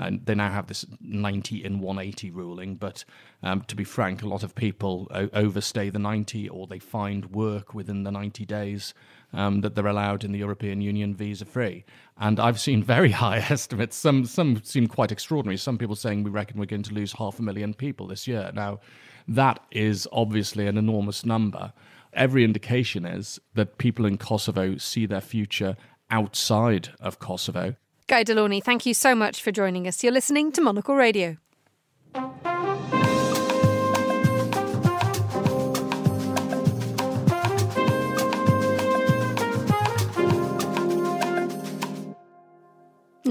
And 0.01 0.25
they 0.25 0.35
now 0.35 0.49
have 0.49 0.67
this 0.67 0.85
90 0.99 1.63
and 1.63 1.79
180 1.79 2.31
ruling. 2.31 2.75
But 2.75 3.05
um, 3.43 3.61
to 3.67 3.75
be 3.75 3.83
frank, 3.83 4.23
a 4.23 4.27
lot 4.27 4.43
of 4.43 4.55
people 4.55 5.07
o- 5.11 5.29
overstay 5.33 5.89
the 5.89 5.99
90 5.99 6.49
or 6.49 6.67
they 6.67 6.79
find 6.79 7.27
work 7.27 7.73
within 7.73 8.03
the 8.03 8.11
90 8.11 8.45
days 8.45 8.93
um, 9.33 9.61
that 9.61 9.75
they're 9.75 9.87
allowed 9.87 10.23
in 10.23 10.31
the 10.31 10.39
European 10.39 10.81
Union 10.81 11.15
visa 11.15 11.45
free. 11.45 11.85
And 12.17 12.39
I've 12.39 12.59
seen 12.59 12.83
very 12.83 13.11
high 13.23 13.37
estimates. 13.37 13.95
Some, 13.95 14.25
some 14.25 14.61
seem 14.63 14.87
quite 14.87 15.11
extraordinary. 15.11 15.57
Some 15.57 15.77
people 15.77 15.95
saying 15.95 16.23
we 16.23 16.31
reckon 16.31 16.59
we're 16.59 16.65
going 16.65 16.83
to 16.83 16.93
lose 16.93 17.13
half 17.13 17.39
a 17.39 17.43
million 17.43 17.73
people 17.73 18.07
this 18.07 18.27
year. 18.27 18.51
Now, 18.53 18.79
that 19.27 19.59
is 19.71 20.07
obviously 20.11 20.67
an 20.67 20.77
enormous 20.77 21.25
number. 21.25 21.73
Every 22.13 22.43
indication 22.43 23.05
is 23.05 23.39
that 23.53 23.77
people 23.77 24.05
in 24.05 24.17
Kosovo 24.17 24.77
see 24.77 25.05
their 25.05 25.21
future 25.21 25.77
outside 26.09 26.89
of 26.99 27.19
Kosovo. 27.19 27.75
Guy 28.11 28.23
De 28.23 28.35
Launey, 28.35 28.59
thank 28.59 28.85
you 28.85 28.93
so 28.93 29.15
much 29.15 29.41
for 29.41 29.53
joining 29.53 29.87
us. 29.87 30.03
You're 30.03 30.11
listening 30.11 30.51
to 30.51 30.61
Monocle 30.61 30.95
Radio. 30.95 31.37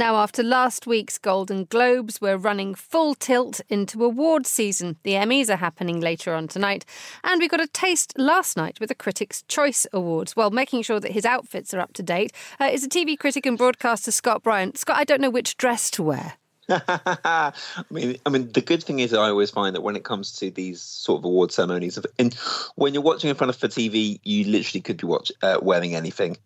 Now, 0.01 0.17
after 0.17 0.43
last 0.43 0.87
week's 0.87 1.19
Golden 1.19 1.67
Globes, 1.67 2.23
we're 2.23 2.39
running 2.39 2.75
full 2.75 3.15
tilt 3.15 3.61
into 3.69 4.03
awards 4.03 4.49
season. 4.49 4.97
The 5.03 5.13
Emmys 5.13 5.51
are 5.51 5.59
happening 5.59 6.01
later 6.01 6.33
on 6.33 6.49
tonight, 6.49 6.87
and 7.23 7.39
we 7.39 7.49
got 7.49 7.61
a 7.61 7.67
taste 7.67 8.15
last 8.17 8.57
night 8.57 8.81
with 8.81 8.89
the 8.89 8.95
Critics' 8.95 9.43
Choice 9.47 9.87
Awards. 9.93 10.35
Well, 10.35 10.51
making 10.51 10.85
sure 10.85 11.01
that 11.01 11.13
his 11.13 11.27
outfits 11.27 11.75
are 11.75 11.81
up 11.81 11.93
to 11.93 12.03
date 12.03 12.33
uh, 12.59 12.71
is 12.73 12.83
a 12.83 12.89
TV 12.89 13.19
critic 13.19 13.45
and 13.45 13.59
broadcaster 13.59 14.11
Scott 14.11 14.43
Bryan. 14.43 14.75
Scott, 14.75 14.97
I 14.97 15.05
don't 15.05 15.21
know 15.21 15.29
which 15.29 15.59
dress 15.59 15.91
to 15.91 16.03
wear. 16.03 16.33
I 16.71 17.53
mean, 17.91 18.17
I 18.25 18.31
mean, 18.31 18.51
the 18.53 18.63
good 18.63 18.83
thing 18.83 19.01
is, 19.01 19.13
I 19.13 19.29
always 19.29 19.51
find 19.51 19.77
that 19.77 19.83
when 19.83 19.97
it 19.97 20.05
comes 20.05 20.33
to 20.39 20.51
these 20.51 20.81
sort 20.81 21.19
of 21.19 21.27
award 21.27 21.53
ceremonies, 21.53 21.99
and 22.19 22.33
when 22.77 22.95
you're 22.95 23.03
watching 23.03 23.29
in 23.29 23.37
front 23.37 23.55
of 23.55 23.63
a 23.63 23.69
TV, 23.69 24.19
you 24.25 24.45
literally 24.51 24.81
could 24.81 24.97
be 24.97 25.07
watch, 25.07 25.31
uh, 25.43 25.59
wearing 25.61 25.95
anything. 25.95 26.39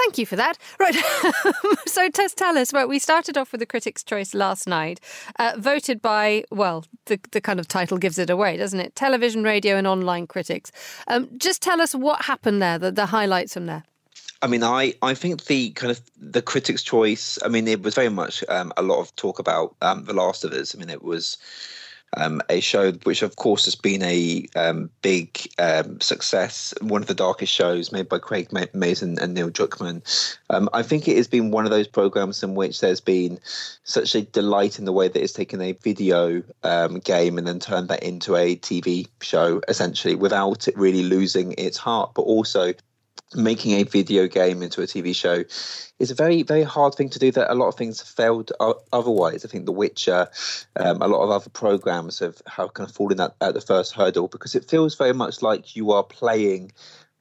Thank 0.00 0.16
you 0.16 0.24
for 0.24 0.36
that. 0.36 0.56
Right. 0.78 0.94
so 1.86 2.08
just 2.08 2.38
tell 2.38 2.56
us, 2.56 2.72
right, 2.72 2.88
we 2.88 2.98
started 2.98 3.36
off 3.36 3.52
with 3.52 3.58
the 3.58 3.66
Critics' 3.66 4.02
Choice 4.02 4.32
last 4.32 4.66
night, 4.66 4.98
uh, 5.38 5.52
voted 5.58 6.00
by, 6.00 6.44
well, 6.50 6.86
the, 7.04 7.20
the 7.32 7.40
kind 7.40 7.60
of 7.60 7.68
title 7.68 7.98
gives 7.98 8.18
it 8.18 8.30
away, 8.30 8.56
doesn't 8.56 8.80
it? 8.80 8.96
Television, 8.96 9.42
radio, 9.42 9.76
and 9.76 9.86
online 9.86 10.26
critics. 10.26 10.72
Um, 11.06 11.28
just 11.36 11.60
tell 11.60 11.82
us 11.82 11.94
what 11.94 12.24
happened 12.24 12.62
there, 12.62 12.78
the, 12.78 12.90
the 12.90 13.06
highlights 13.06 13.52
from 13.52 13.66
there. 13.66 13.84
I 14.40 14.46
mean, 14.46 14.62
I, 14.62 14.94
I 15.02 15.12
think 15.12 15.44
the 15.44 15.70
kind 15.72 15.90
of 15.90 16.00
the 16.16 16.40
critics' 16.40 16.82
choice. 16.82 17.38
I 17.44 17.48
mean, 17.48 17.68
it 17.68 17.82
was 17.82 17.94
very 17.94 18.08
much 18.08 18.42
um, 18.48 18.72
a 18.78 18.82
lot 18.82 19.00
of 19.00 19.14
talk 19.16 19.38
about 19.38 19.76
um, 19.82 20.06
The 20.06 20.14
Last 20.14 20.44
of 20.44 20.52
Us. 20.52 20.74
I 20.74 20.78
mean, 20.78 20.88
it 20.88 21.02
was 21.02 21.36
um, 22.16 22.42
a 22.48 22.60
show 22.60 22.92
which, 22.92 23.22
of 23.22 23.36
course, 23.36 23.64
has 23.66 23.74
been 23.74 24.02
a 24.02 24.46
um, 24.56 24.90
big 25.02 25.38
um, 25.58 26.00
success, 26.00 26.74
one 26.80 27.02
of 27.02 27.08
the 27.08 27.14
darkest 27.14 27.52
shows 27.52 27.92
made 27.92 28.08
by 28.08 28.18
Craig 28.18 28.48
Mazin 28.74 29.18
and 29.18 29.34
Neil 29.34 29.50
Druckmann. 29.50 30.02
Um, 30.50 30.68
I 30.72 30.82
think 30.82 31.06
it 31.06 31.16
has 31.16 31.28
been 31.28 31.50
one 31.50 31.64
of 31.64 31.70
those 31.70 31.86
programs 31.86 32.42
in 32.42 32.54
which 32.54 32.80
there's 32.80 33.00
been 33.00 33.38
such 33.84 34.14
a 34.14 34.22
delight 34.22 34.78
in 34.78 34.84
the 34.84 34.92
way 34.92 35.08
that 35.08 35.22
it's 35.22 35.32
taken 35.32 35.60
a 35.60 35.72
video 35.72 36.42
um, 36.64 36.98
game 36.98 37.38
and 37.38 37.46
then 37.46 37.60
turned 37.60 37.88
that 37.88 38.02
into 38.02 38.36
a 38.36 38.56
TV 38.56 39.06
show, 39.20 39.60
essentially, 39.68 40.14
without 40.14 40.66
it 40.68 40.76
really 40.76 41.02
losing 41.02 41.52
its 41.58 41.76
heart, 41.76 42.12
but 42.14 42.22
also 42.22 42.72
making 43.34 43.72
a 43.72 43.84
video 43.84 44.26
game 44.26 44.62
into 44.62 44.82
a 44.82 44.86
TV 44.86 45.14
show 45.14 45.44
is 45.98 46.10
a 46.10 46.14
very, 46.14 46.42
very 46.42 46.62
hard 46.62 46.94
thing 46.94 47.08
to 47.10 47.18
do. 47.18 47.30
That 47.30 47.52
a 47.52 47.54
lot 47.54 47.68
of 47.68 47.76
things 47.76 48.00
have 48.00 48.08
failed 48.08 48.52
otherwise. 48.92 49.44
I 49.44 49.48
think 49.48 49.66
The 49.66 49.72
Witcher, 49.72 50.28
um, 50.76 51.02
a 51.02 51.08
lot 51.08 51.22
of 51.22 51.30
other 51.30 51.50
programs 51.50 52.18
have, 52.18 52.42
have 52.46 52.74
kind 52.74 52.88
of 52.88 52.94
fallen 52.94 53.20
at, 53.20 53.34
at 53.40 53.54
the 53.54 53.60
first 53.60 53.94
hurdle 53.94 54.28
because 54.28 54.54
it 54.54 54.68
feels 54.68 54.96
very 54.96 55.14
much 55.14 55.42
like 55.42 55.76
you 55.76 55.92
are 55.92 56.02
playing 56.02 56.72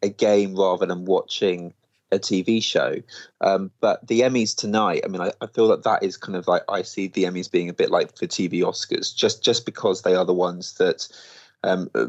a 0.01 0.09
game 0.09 0.55
rather 0.55 0.85
than 0.85 1.05
watching 1.05 1.73
a 2.11 2.17
TV 2.17 2.63
show. 2.63 2.95
Um, 3.41 3.71
but 3.79 4.07
the 4.07 4.21
Emmys 4.21 4.55
tonight, 4.55 5.01
I 5.05 5.09
mean, 5.09 5.21
I, 5.21 5.31
I, 5.41 5.47
feel 5.47 5.67
that 5.67 5.83
that 5.83 6.01
is 6.01 6.17
kind 6.17 6.35
of 6.35 6.47
like 6.47 6.63
I 6.67 6.81
see 6.81 7.07
the 7.07 7.25
Emmys 7.25 7.51
being 7.51 7.69
a 7.69 7.73
bit 7.73 7.91
like 7.91 8.15
the 8.15 8.27
TV 8.27 8.61
Oscars, 8.61 9.15
just 9.15 9.43
just 9.43 9.65
because 9.65 10.01
they 10.01 10.15
are 10.15 10.25
the 10.25 10.33
ones 10.33 10.73
that. 10.75 11.07
Um, 11.63 11.89
uh, 11.93 12.05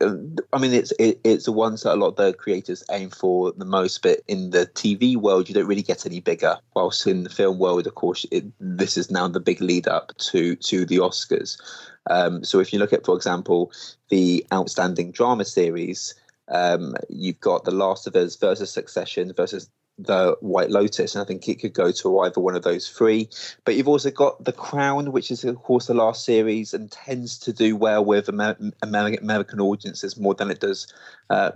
uh, 0.00 0.14
I 0.52 0.58
mean, 0.58 0.72
it's 0.72 0.92
it, 0.98 1.20
it's 1.24 1.46
the 1.46 1.52
ones 1.52 1.82
that 1.82 1.94
a 1.94 1.96
lot 1.96 2.08
of 2.08 2.16
the 2.16 2.32
creators 2.32 2.84
aim 2.90 3.10
for 3.10 3.52
the 3.52 3.64
most. 3.64 4.02
But 4.02 4.20
in 4.28 4.50
the 4.50 4.66
TV 4.66 5.16
world, 5.16 5.48
you 5.48 5.54
don't 5.54 5.66
really 5.66 5.82
get 5.82 6.06
any 6.06 6.20
bigger. 6.20 6.58
Whilst 6.74 7.06
in 7.06 7.24
the 7.24 7.30
film 7.30 7.58
world, 7.58 7.86
of 7.86 7.94
course, 7.96 8.24
it, 8.30 8.44
this 8.60 8.96
is 8.96 9.10
now 9.10 9.26
the 9.28 9.40
big 9.40 9.60
lead 9.60 9.88
up 9.88 10.16
to 10.18 10.56
to 10.56 10.84
the 10.84 10.98
Oscars. 10.98 11.60
Um, 12.08 12.44
so 12.44 12.60
if 12.60 12.72
you 12.72 12.78
look 12.78 12.92
at, 12.92 13.04
for 13.04 13.16
example, 13.16 13.72
the 14.10 14.46
outstanding 14.52 15.10
drama 15.10 15.44
series, 15.44 16.14
um, 16.48 16.94
you've 17.08 17.40
got 17.40 17.64
The 17.64 17.70
Last 17.70 18.06
of 18.06 18.14
Us 18.14 18.36
versus 18.36 18.70
Succession 18.70 19.32
versus 19.32 19.70
the 19.98 20.36
White 20.40 20.70
Lotus, 20.70 21.14
and 21.14 21.22
I 21.22 21.24
think 21.24 21.48
it 21.48 21.60
could 21.60 21.72
go 21.72 21.92
to 21.92 22.18
either 22.20 22.40
one 22.40 22.56
of 22.56 22.62
those 22.62 22.88
three. 22.88 23.28
But 23.64 23.76
you've 23.76 23.88
also 23.88 24.10
got 24.10 24.44
The 24.44 24.52
Crown, 24.52 25.12
which 25.12 25.30
is, 25.30 25.44
of 25.44 25.56
course, 25.62 25.86
the 25.86 25.94
last 25.94 26.24
series 26.24 26.74
and 26.74 26.90
tends 26.90 27.38
to 27.40 27.52
do 27.52 27.76
well 27.76 28.04
with 28.04 28.28
Amer- 28.28 28.72
American 28.82 29.60
audiences 29.60 30.18
more 30.18 30.34
than 30.34 30.50
it 30.50 30.60
does 30.60 30.92
uh, 31.30 31.52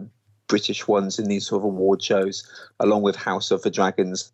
British 0.47 0.87
ones 0.87 1.19
in 1.19 1.27
these 1.27 1.47
sort 1.47 1.61
of 1.61 1.65
award 1.65 2.03
shows, 2.03 2.49
along 2.79 3.03
with 3.03 3.17
House 3.17 3.51
of 3.51 3.63
the 3.63 3.71
Dragons 3.71 4.33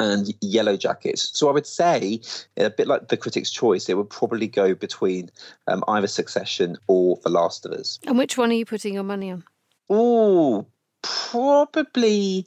and 0.00 0.32
Yellow 0.40 0.76
Jackets. 0.76 1.30
So 1.36 1.48
I 1.48 1.52
would 1.52 1.66
say, 1.66 2.20
a 2.56 2.70
bit 2.70 2.86
like 2.86 3.08
the 3.08 3.16
Critics' 3.16 3.50
Choice, 3.50 3.88
it 3.88 3.96
would 3.96 4.10
probably 4.10 4.46
go 4.46 4.74
between 4.74 5.30
um, 5.66 5.82
either 5.88 6.06
Succession 6.06 6.76
or 6.86 7.18
The 7.22 7.30
Last 7.30 7.66
of 7.66 7.72
Us. 7.72 7.98
And 8.06 8.18
which 8.18 8.36
one 8.36 8.50
are 8.50 8.54
you 8.54 8.66
putting 8.66 8.94
your 8.94 9.02
money 9.02 9.30
on? 9.30 9.44
Oh, 9.90 10.66
probably 11.02 12.46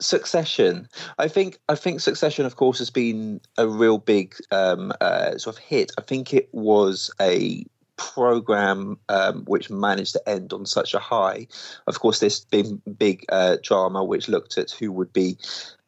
Succession. 0.00 0.88
I 1.18 1.28
think 1.28 1.58
I 1.68 1.74
think 1.74 2.00
Succession, 2.00 2.46
of 2.46 2.56
course, 2.56 2.78
has 2.78 2.90
been 2.90 3.40
a 3.58 3.68
real 3.68 3.98
big 3.98 4.34
um, 4.50 4.92
uh, 5.00 5.36
sort 5.38 5.56
of 5.56 5.62
hit. 5.62 5.92
I 5.98 6.02
think 6.02 6.34
it 6.34 6.48
was 6.52 7.10
a 7.20 7.64
program 8.00 8.98
um, 9.10 9.44
which 9.44 9.68
managed 9.68 10.14
to 10.14 10.28
end 10.28 10.54
on 10.54 10.64
such 10.64 10.94
a 10.94 10.98
high. 10.98 11.46
Of 11.86 12.00
course, 12.00 12.18
this 12.18 12.40
big 12.40 12.66
big 12.98 13.24
uh, 13.28 13.58
drama 13.62 14.02
which 14.02 14.28
looked 14.28 14.56
at 14.56 14.70
who 14.70 14.90
would 14.90 15.12
be 15.12 15.36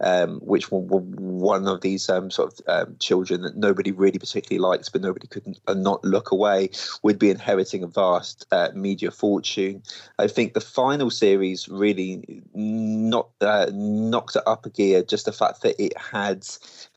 um, 0.02 0.40
which 0.40 0.70
were, 0.70 0.80
one 0.80 1.66
of 1.66 1.80
these 1.80 2.08
um, 2.08 2.30
sort 2.30 2.52
of 2.52 2.68
um, 2.68 2.96
children 2.98 3.42
that 3.42 3.56
nobody 3.56 3.92
really 3.92 4.18
particularly 4.18 4.60
likes, 4.60 4.88
but 4.88 5.02
nobody 5.02 5.26
could 5.26 5.58
uh, 5.66 5.74
not 5.74 6.04
look 6.04 6.30
away, 6.30 6.70
would 7.02 7.18
be 7.18 7.30
inheriting 7.30 7.82
a 7.82 7.86
vast 7.86 8.46
uh, 8.52 8.70
media 8.74 9.10
fortune. 9.10 9.82
I 10.18 10.26
think 10.26 10.54
the 10.54 10.60
final 10.60 11.10
series 11.10 11.68
really 11.68 12.42
not, 12.54 13.28
uh, 13.40 13.70
knocked 13.72 14.36
it 14.36 14.42
up 14.46 14.66
a 14.66 14.70
gear. 14.70 15.02
Just 15.02 15.26
the 15.26 15.32
fact 15.32 15.62
that 15.62 15.80
it 15.82 15.96
had 15.96 16.46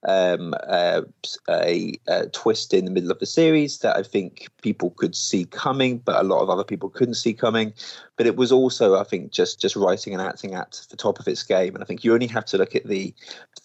um, 0.08 0.54
uh, 0.68 1.02
a, 1.50 1.94
a, 2.08 2.28
twist 2.28 2.74
in 2.74 2.86
the 2.86 2.92
middle 2.92 3.12
of 3.12 3.20
the 3.20 3.26
series 3.26 3.80
that 3.80 3.96
I 3.96 4.04
think 4.04 4.48
people 4.62 4.92
could 4.92 5.16
see 5.16 5.46
coming, 5.46 5.98
but 6.00 6.20
a 6.20 6.24
lot 6.24 6.42
of 6.42 6.50
other 6.50 6.64
people 6.64 6.90
couldn't 6.90 7.16
see 7.16 7.34
coming. 7.34 7.74
But 8.18 8.28
it 8.28 8.38
was 8.38 8.52
also, 8.52 9.00
I 9.00 9.04
think, 9.04 9.32
just 9.32 9.60
just 9.60 9.76
writing 9.76 10.14
and 10.14 10.22
acting 10.22 10.54
at 10.54 10.82
the 10.90 10.98
top 10.98 11.20
of 11.20 11.28
its 11.28 11.44
game. 11.44 11.76
And 11.76 11.84
I 11.84 11.86
think 11.86 12.04
you 12.04 12.14
only 12.14 12.28
have 12.28 12.46
to 12.46 12.58
look 12.58 12.76
at 12.76 12.86
the 12.86 13.14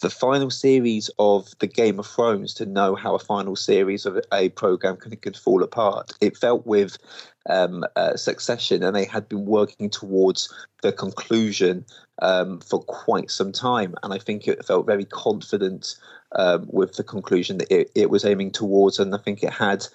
the 0.01 0.09
final 0.09 0.49
series 0.49 1.09
of 1.19 1.47
the 1.59 1.67
Game 1.67 1.99
of 1.99 2.07
Thrones 2.07 2.53
to 2.55 2.65
know 2.65 2.95
how 2.95 3.15
a 3.15 3.19
final 3.19 3.55
series 3.55 4.05
of 4.05 4.19
a 4.33 4.49
program 4.49 4.97
can 4.97 5.15
could 5.17 5.37
fall 5.37 5.63
apart. 5.63 6.11
It 6.21 6.37
felt 6.37 6.65
with 6.65 6.97
um, 7.49 7.83
uh, 7.95 8.15
Succession, 8.15 8.83
and 8.83 8.95
they 8.95 9.05
had 9.05 9.27
been 9.29 9.45
working 9.45 9.89
towards 9.89 10.53
the 10.81 10.91
conclusion 10.91 11.85
um, 12.21 12.59
for 12.59 12.81
quite 12.83 13.31
some 13.31 13.51
time. 13.51 13.95
And 14.03 14.13
I 14.13 14.17
think 14.17 14.47
it 14.47 14.65
felt 14.65 14.85
very 14.85 15.05
confident 15.05 15.95
um, 16.35 16.67
with 16.71 16.95
the 16.95 17.03
conclusion 17.03 17.57
that 17.57 17.71
it, 17.71 17.91
it 17.95 18.09
was 18.09 18.25
aiming 18.25 18.51
towards, 18.51 18.99
and 18.99 19.13
I 19.13 19.17
think 19.17 19.43
it 19.43 19.53
had 19.53 19.85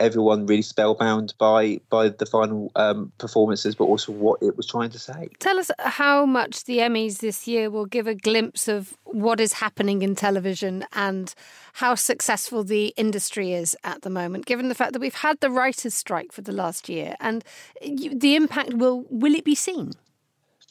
everyone 0.00 0.46
really 0.46 0.62
spellbound 0.62 1.34
by 1.38 1.80
by 1.90 2.08
the 2.08 2.26
final 2.26 2.70
um, 2.76 3.12
performances, 3.18 3.74
but 3.74 3.84
also 3.84 4.12
what 4.12 4.42
it 4.42 4.56
was 4.56 4.66
trying 4.66 4.90
to 4.90 4.98
say. 4.98 5.28
Tell 5.38 5.58
us 5.58 5.70
how 5.78 6.26
much 6.26 6.64
the 6.64 6.78
Emmys 6.78 7.18
this 7.18 7.46
year 7.46 7.70
will 7.70 7.86
give 7.86 8.06
a 8.06 8.14
glimpse 8.14 8.68
of 8.68 8.96
what 9.04 9.40
is 9.40 9.54
happening 9.54 10.02
in 10.02 10.14
television 10.14 10.84
and 10.92 11.34
how 11.74 11.94
successful 11.94 12.64
the 12.64 12.94
industry 12.96 13.52
is 13.52 13.76
at 13.84 14.02
the 14.02 14.10
moment, 14.10 14.46
given 14.46 14.68
the 14.68 14.74
fact 14.74 14.92
that 14.92 15.00
we've 15.00 15.14
had 15.14 15.40
the 15.40 15.50
writers' 15.50 15.94
strike 15.94 16.32
for 16.32 16.42
the 16.42 16.52
last 16.52 16.88
year, 16.88 17.16
and 17.20 17.44
the 17.82 18.36
impact 18.36 18.74
will 18.74 19.04
will 19.10 19.34
it 19.34 19.44
be 19.44 19.54
seen? 19.54 19.92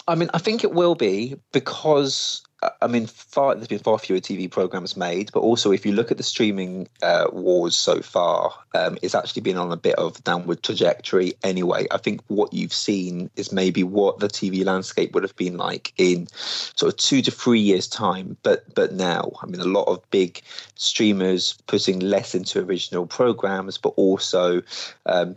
I 0.08 0.16
mean, 0.16 0.30
I 0.34 0.38
think 0.38 0.64
it 0.64 0.74
will 0.74 0.96
be 0.96 1.36
because 1.52 2.45
I 2.82 2.88
mean, 2.88 3.08
far, 3.08 3.56
there's 3.56 3.68
been 3.68 3.80
far 3.80 3.98
fewer 3.98 4.20
TV 4.20 4.50
programs 4.50 4.96
made, 4.96 5.32
but 5.34 5.42
also 5.42 5.72
if 5.72 5.86
you 5.86 5.92
look 5.92 6.12
at 6.12 6.18
the 6.18 6.24
streaming 6.24 6.88
uh, 7.02 7.28
wars 7.32 7.76
so 7.76 8.02
far, 8.02 8.54
um, 8.74 8.98
it's 9.02 9.16
actually 9.16 9.42
been 9.42 9.58
on 9.58 9.72
a 9.72 9.78
bit 9.78 9.96
of 9.96 10.24
downward 10.24 10.64
trajectory 10.64 11.34
anyway. 11.44 11.88
I 11.92 11.98
think 11.98 12.22
what 12.28 12.54
you've 12.54 12.74
seen 12.74 13.30
is 13.36 13.52
maybe 13.52 13.84
what 13.84 14.20
the 14.20 14.28
TV 14.28 14.66
landscape 14.66 15.14
would 15.14 15.24
have 15.24 15.36
been 15.36 15.58
like 15.58 15.94
in 15.98 16.28
sort 16.28 16.94
of 16.94 16.98
two 16.98 17.22
to 17.22 17.32
three 17.32 17.60
years' 17.60 17.88
time, 17.88 18.38
but 18.44 18.74
but 18.76 18.94
now, 18.94 19.32
I 19.42 19.46
mean, 19.48 19.62
a 19.62 19.66
lot 19.66 19.88
of 19.88 20.10
big 20.12 20.42
streamers 20.76 21.56
putting 21.68 22.00
less 22.00 22.36
into 22.36 22.60
original 22.60 23.06
programs, 23.06 23.78
but 23.78 23.94
also 23.98 24.62
um, 25.06 25.36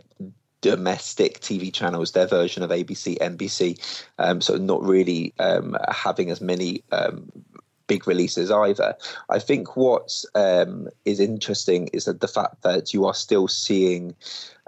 domestic 0.61 1.39
TV 1.39 1.73
channels, 1.73 2.11
their 2.11 2.27
version 2.27 2.63
of 2.63 2.69
ABC, 2.69 3.17
NBC, 3.19 4.03
um, 4.19 4.41
so 4.41 4.57
not 4.57 4.83
really 4.83 5.33
um, 5.39 5.77
having 5.89 6.29
as 6.29 6.41
many 6.41 6.83
um, 6.91 7.31
big 7.89 8.07
releases 8.07 8.51
either. 8.51 8.95
I 9.29 9.39
think 9.39 9.75
what 9.75 10.23
um, 10.35 10.87
is 11.03 11.19
interesting 11.19 11.89
is 11.91 12.05
that 12.05 12.21
the 12.21 12.27
fact 12.27 12.61
that 12.61 12.93
you 12.93 13.05
are 13.05 13.13
still 13.13 13.49
seeing 13.49 14.15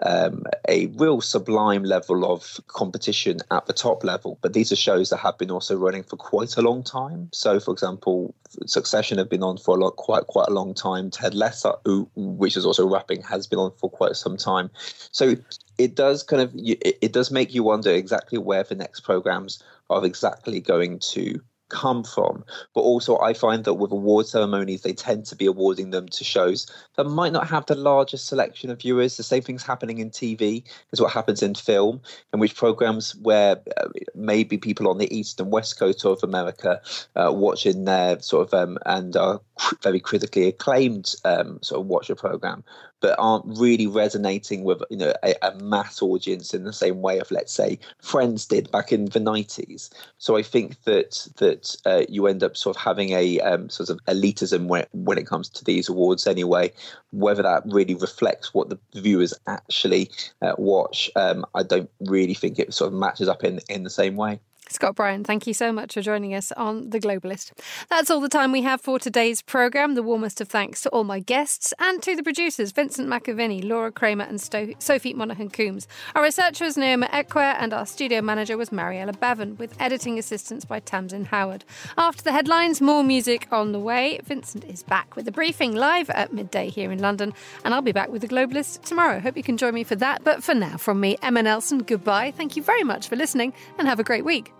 um, 0.03 0.43
a 0.67 0.87
real 0.87 1.21
sublime 1.21 1.83
level 1.83 2.29
of 2.29 2.59
competition 2.67 3.37
at 3.51 3.67
the 3.67 3.73
top 3.73 4.03
level, 4.03 4.39
but 4.41 4.53
these 4.53 4.71
are 4.71 4.75
shows 4.75 5.09
that 5.11 5.17
have 5.17 5.37
been 5.37 5.51
also 5.51 5.77
running 5.77 6.03
for 6.03 6.17
quite 6.17 6.57
a 6.57 6.61
long 6.61 6.83
time. 6.83 7.29
So, 7.31 7.59
for 7.59 7.71
example, 7.71 8.33
Succession 8.65 9.17
have 9.17 9.29
been 9.29 9.43
on 9.43 9.57
for 9.57 9.77
a 9.77 9.79
lot, 9.79 9.95
quite 9.95 10.27
quite 10.27 10.49
a 10.49 10.53
long 10.53 10.73
time. 10.73 11.09
Ted 11.09 11.33
Lasso, 11.33 11.79
which 12.15 12.57
is 12.57 12.65
also 12.65 12.85
wrapping, 12.85 13.21
has 13.21 13.47
been 13.47 13.59
on 13.59 13.71
for 13.77 13.89
quite 13.89 14.15
some 14.17 14.35
time. 14.35 14.69
So 15.11 15.35
it 15.83 15.95
does 15.95 16.23
kind 16.23 16.41
of 16.41 16.51
it 16.55 17.13
does 17.13 17.31
make 17.31 17.53
you 17.53 17.63
wonder 17.63 17.91
exactly 17.91 18.37
where 18.37 18.63
the 18.63 18.75
next 18.75 19.01
programs 19.01 19.61
are 19.89 20.05
exactly 20.05 20.59
going 20.59 20.99
to 20.99 21.41
come 21.71 22.03
from. 22.03 22.43
But 22.75 22.81
also, 22.81 23.17
I 23.19 23.33
find 23.33 23.63
that 23.63 23.75
with 23.75 23.91
award 23.91 24.27
ceremonies, 24.27 24.81
they 24.81 24.93
tend 24.93 25.25
to 25.27 25.35
be 25.35 25.45
awarding 25.45 25.91
them 25.91 26.07
to 26.09 26.23
shows 26.23 26.67
that 26.95 27.05
might 27.05 27.31
not 27.31 27.47
have 27.47 27.65
the 27.65 27.75
largest 27.75 28.27
selection 28.27 28.69
of 28.69 28.81
viewers. 28.81 29.17
The 29.17 29.23
same 29.23 29.41
thing's 29.41 29.63
happening 29.63 29.97
in 29.97 30.11
TV 30.11 30.63
as 30.91 31.01
what 31.01 31.13
happens 31.13 31.41
in 31.41 31.55
film, 31.55 32.01
in 32.33 32.39
which 32.39 32.55
programs 32.55 33.15
where 33.15 33.61
uh, 33.77 33.87
maybe 34.13 34.57
people 34.57 34.89
on 34.89 34.97
the 34.97 35.13
east 35.15 35.39
and 35.39 35.51
west 35.51 35.79
coast 35.79 36.05
of 36.05 36.23
America 36.23 36.81
uh, 37.15 37.31
watching 37.33 37.85
their 37.85 38.19
sort 38.19 38.47
of 38.47 38.53
um, 38.53 38.77
and 38.85 39.15
are 39.15 39.41
very 39.81 39.99
critically 39.99 40.47
acclaimed 40.47 41.15
um, 41.25 41.59
sort 41.61 41.81
of 41.81 41.87
watch 41.87 42.09
a 42.09 42.15
program 42.15 42.63
but 43.01 43.15
aren't 43.19 43.45
really 43.59 43.87
resonating 43.87 44.63
with 44.63 44.81
you 44.89 44.97
know 44.97 45.13
a, 45.23 45.35
a, 45.41 45.55
mass 45.55 46.01
audience 46.01 46.53
in 46.53 46.63
the 46.63 46.71
same 46.71 47.01
way 47.01 47.19
of 47.19 47.29
let's 47.31 47.51
say 47.51 47.77
Friends 48.01 48.45
did 48.45 48.71
back 48.71 48.91
in 48.91 49.05
the 49.05 49.19
nineties. 49.19 49.89
So 50.19 50.37
I 50.37 50.43
think 50.43 50.81
that 50.83 51.27
that 51.37 51.75
uh, 51.85 52.03
you 52.07 52.27
end 52.27 52.43
up 52.43 52.55
sort 52.55 52.77
of 52.77 52.81
having 52.81 53.11
a 53.11 53.39
um, 53.41 53.69
sort 53.69 53.89
of 53.89 53.99
elitism 54.05 54.67
when 54.67 54.85
when 54.93 55.17
it 55.17 55.27
comes 55.27 55.49
to 55.49 55.65
these 55.65 55.89
awards 55.89 56.27
anyway. 56.27 56.71
Whether 57.11 57.43
that 57.43 57.63
really 57.65 57.95
reflects 57.95 58.53
what 58.53 58.69
the 58.69 58.79
viewers 58.93 59.33
actually 59.47 60.09
uh, 60.41 60.53
watch, 60.57 61.11
um, 61.17 61.45
I 61.55 61.63
don't 61.63 61.89
really 61.99 62.33
think 62.33 62.57
it 62.57 62.73
sort 62.73 62.93
of 62.93 62.99
matches 62.99 63.27
up 63.27 63.43
in 63.43 63.59
in 63.67 63.83
the 63.83 63.89
same 63.89 64.15
way. 64.15 64.39
Scott 64.69 64.95
Bryan, 64.95 65.25
thank 65.25 65.47
you 65.47 65.53
so 65.53 65.73
much 65.73 65.95
for 65.95 66.01
joining 66.01 66.33
us 66.33 66.53
on 66.53 66.91
The 66.91 66.99
Globalist. 66.99 67.51
That's 67.89 68.09
all 68.09 68.21
the 68.21 68.29
time 68.29 68.53
we 68.53 68.61
have 68.61 68.79
for 68.79 68.99
today's 68.99 69.41
programme. 69.41 69.95
The 69.95 70.03
warmest 70.03 70.39
of 70.39 70.47
thanks 70.47 70.81
to 70.83 70.89
all 70.91 71.03
my 71.03 71.19
guests 71.19 71.73
and 71.77 72.01
to 72.03 72.15
the 72.15 72.23
producers, 72.23 72.71
Vincent 72.71 73.09
McAviney, 73.09 73.67
Laura 73.67 73.91
Kramer, 73.91 74.23
and 74.23 74.39
Sto- 74.39 74.73
Sophie 74.79 75.13
Monaghan 75.13 75.49
Coombs. 75.49 75.89
Our 76.15 76.23
researcher 76.23 76.63
was 76.63 76.77
Naoma 76.77 77.09
Ekwe, 77.09 77.55
and 77.59 77.73
our 77.73 77.85
studio 77.85 78.21
manager 78.21 78.57
was 78.57 78.71
Mariella 78.71 79.11
Bevan, 79.11 79.57
with 79.57 79.75
editing 79.77 80.17
assistance 80.17 80.63
by 80.63 80.79
Tamsin 80.79 81.25
Howard. 81.25 81.65
After 81.97 82.23
the 82.23 82.31
headlines, 82.31 82.79
more 82.79 83.03
music 83.03 83.47
on 83.51 83.73
the 83.73 83.79
way. 83.79 84.21
Vincent 84.23 84.63
is 84.63 84.83
back 84.83 85.17
with 85.17 85.25
the 85.25 85.33
briefing 85.33 85.75
live 85.75 86.09
at 86.11 86.31
midday 86.31 86.69
here 86.69 86.93
in 86.93 86.99
London, 86.99 87.33
and 87.65 87.73
I'll 87.73 87.81
be 87.81 87.91
back 87.91 88.09
with 88.09 88.21
The 88.21 88.29
Globalist 88.29 88.83
tomorrow. 88.83 89.19
Hope 89.19 89.35
you 89.35 89.43
can 89.43 89.57
join 89.57 89.73
me 89.73 89.83
for 89.83 89.97
that. 89.97 90.23
But 90.23 90.43
for 90.43 90.53
now, 90.53 90.77
from 90.77 91.01
me, 91.01 91.17
Emma 91.21 91.43
Nelson, 91.43 91.79
goodbye. 91.79 92.31
Thank 92.31 92.55
you 92.55 92.63
very 92.63 92.83
much 92.83 93.09
for 93.09 93.17
listening, 93.17 93.51
and 93.77 93.85
have 93.85 93.99
a 93.99 94.03
great 94.03 94.23
week. 94.23 94.53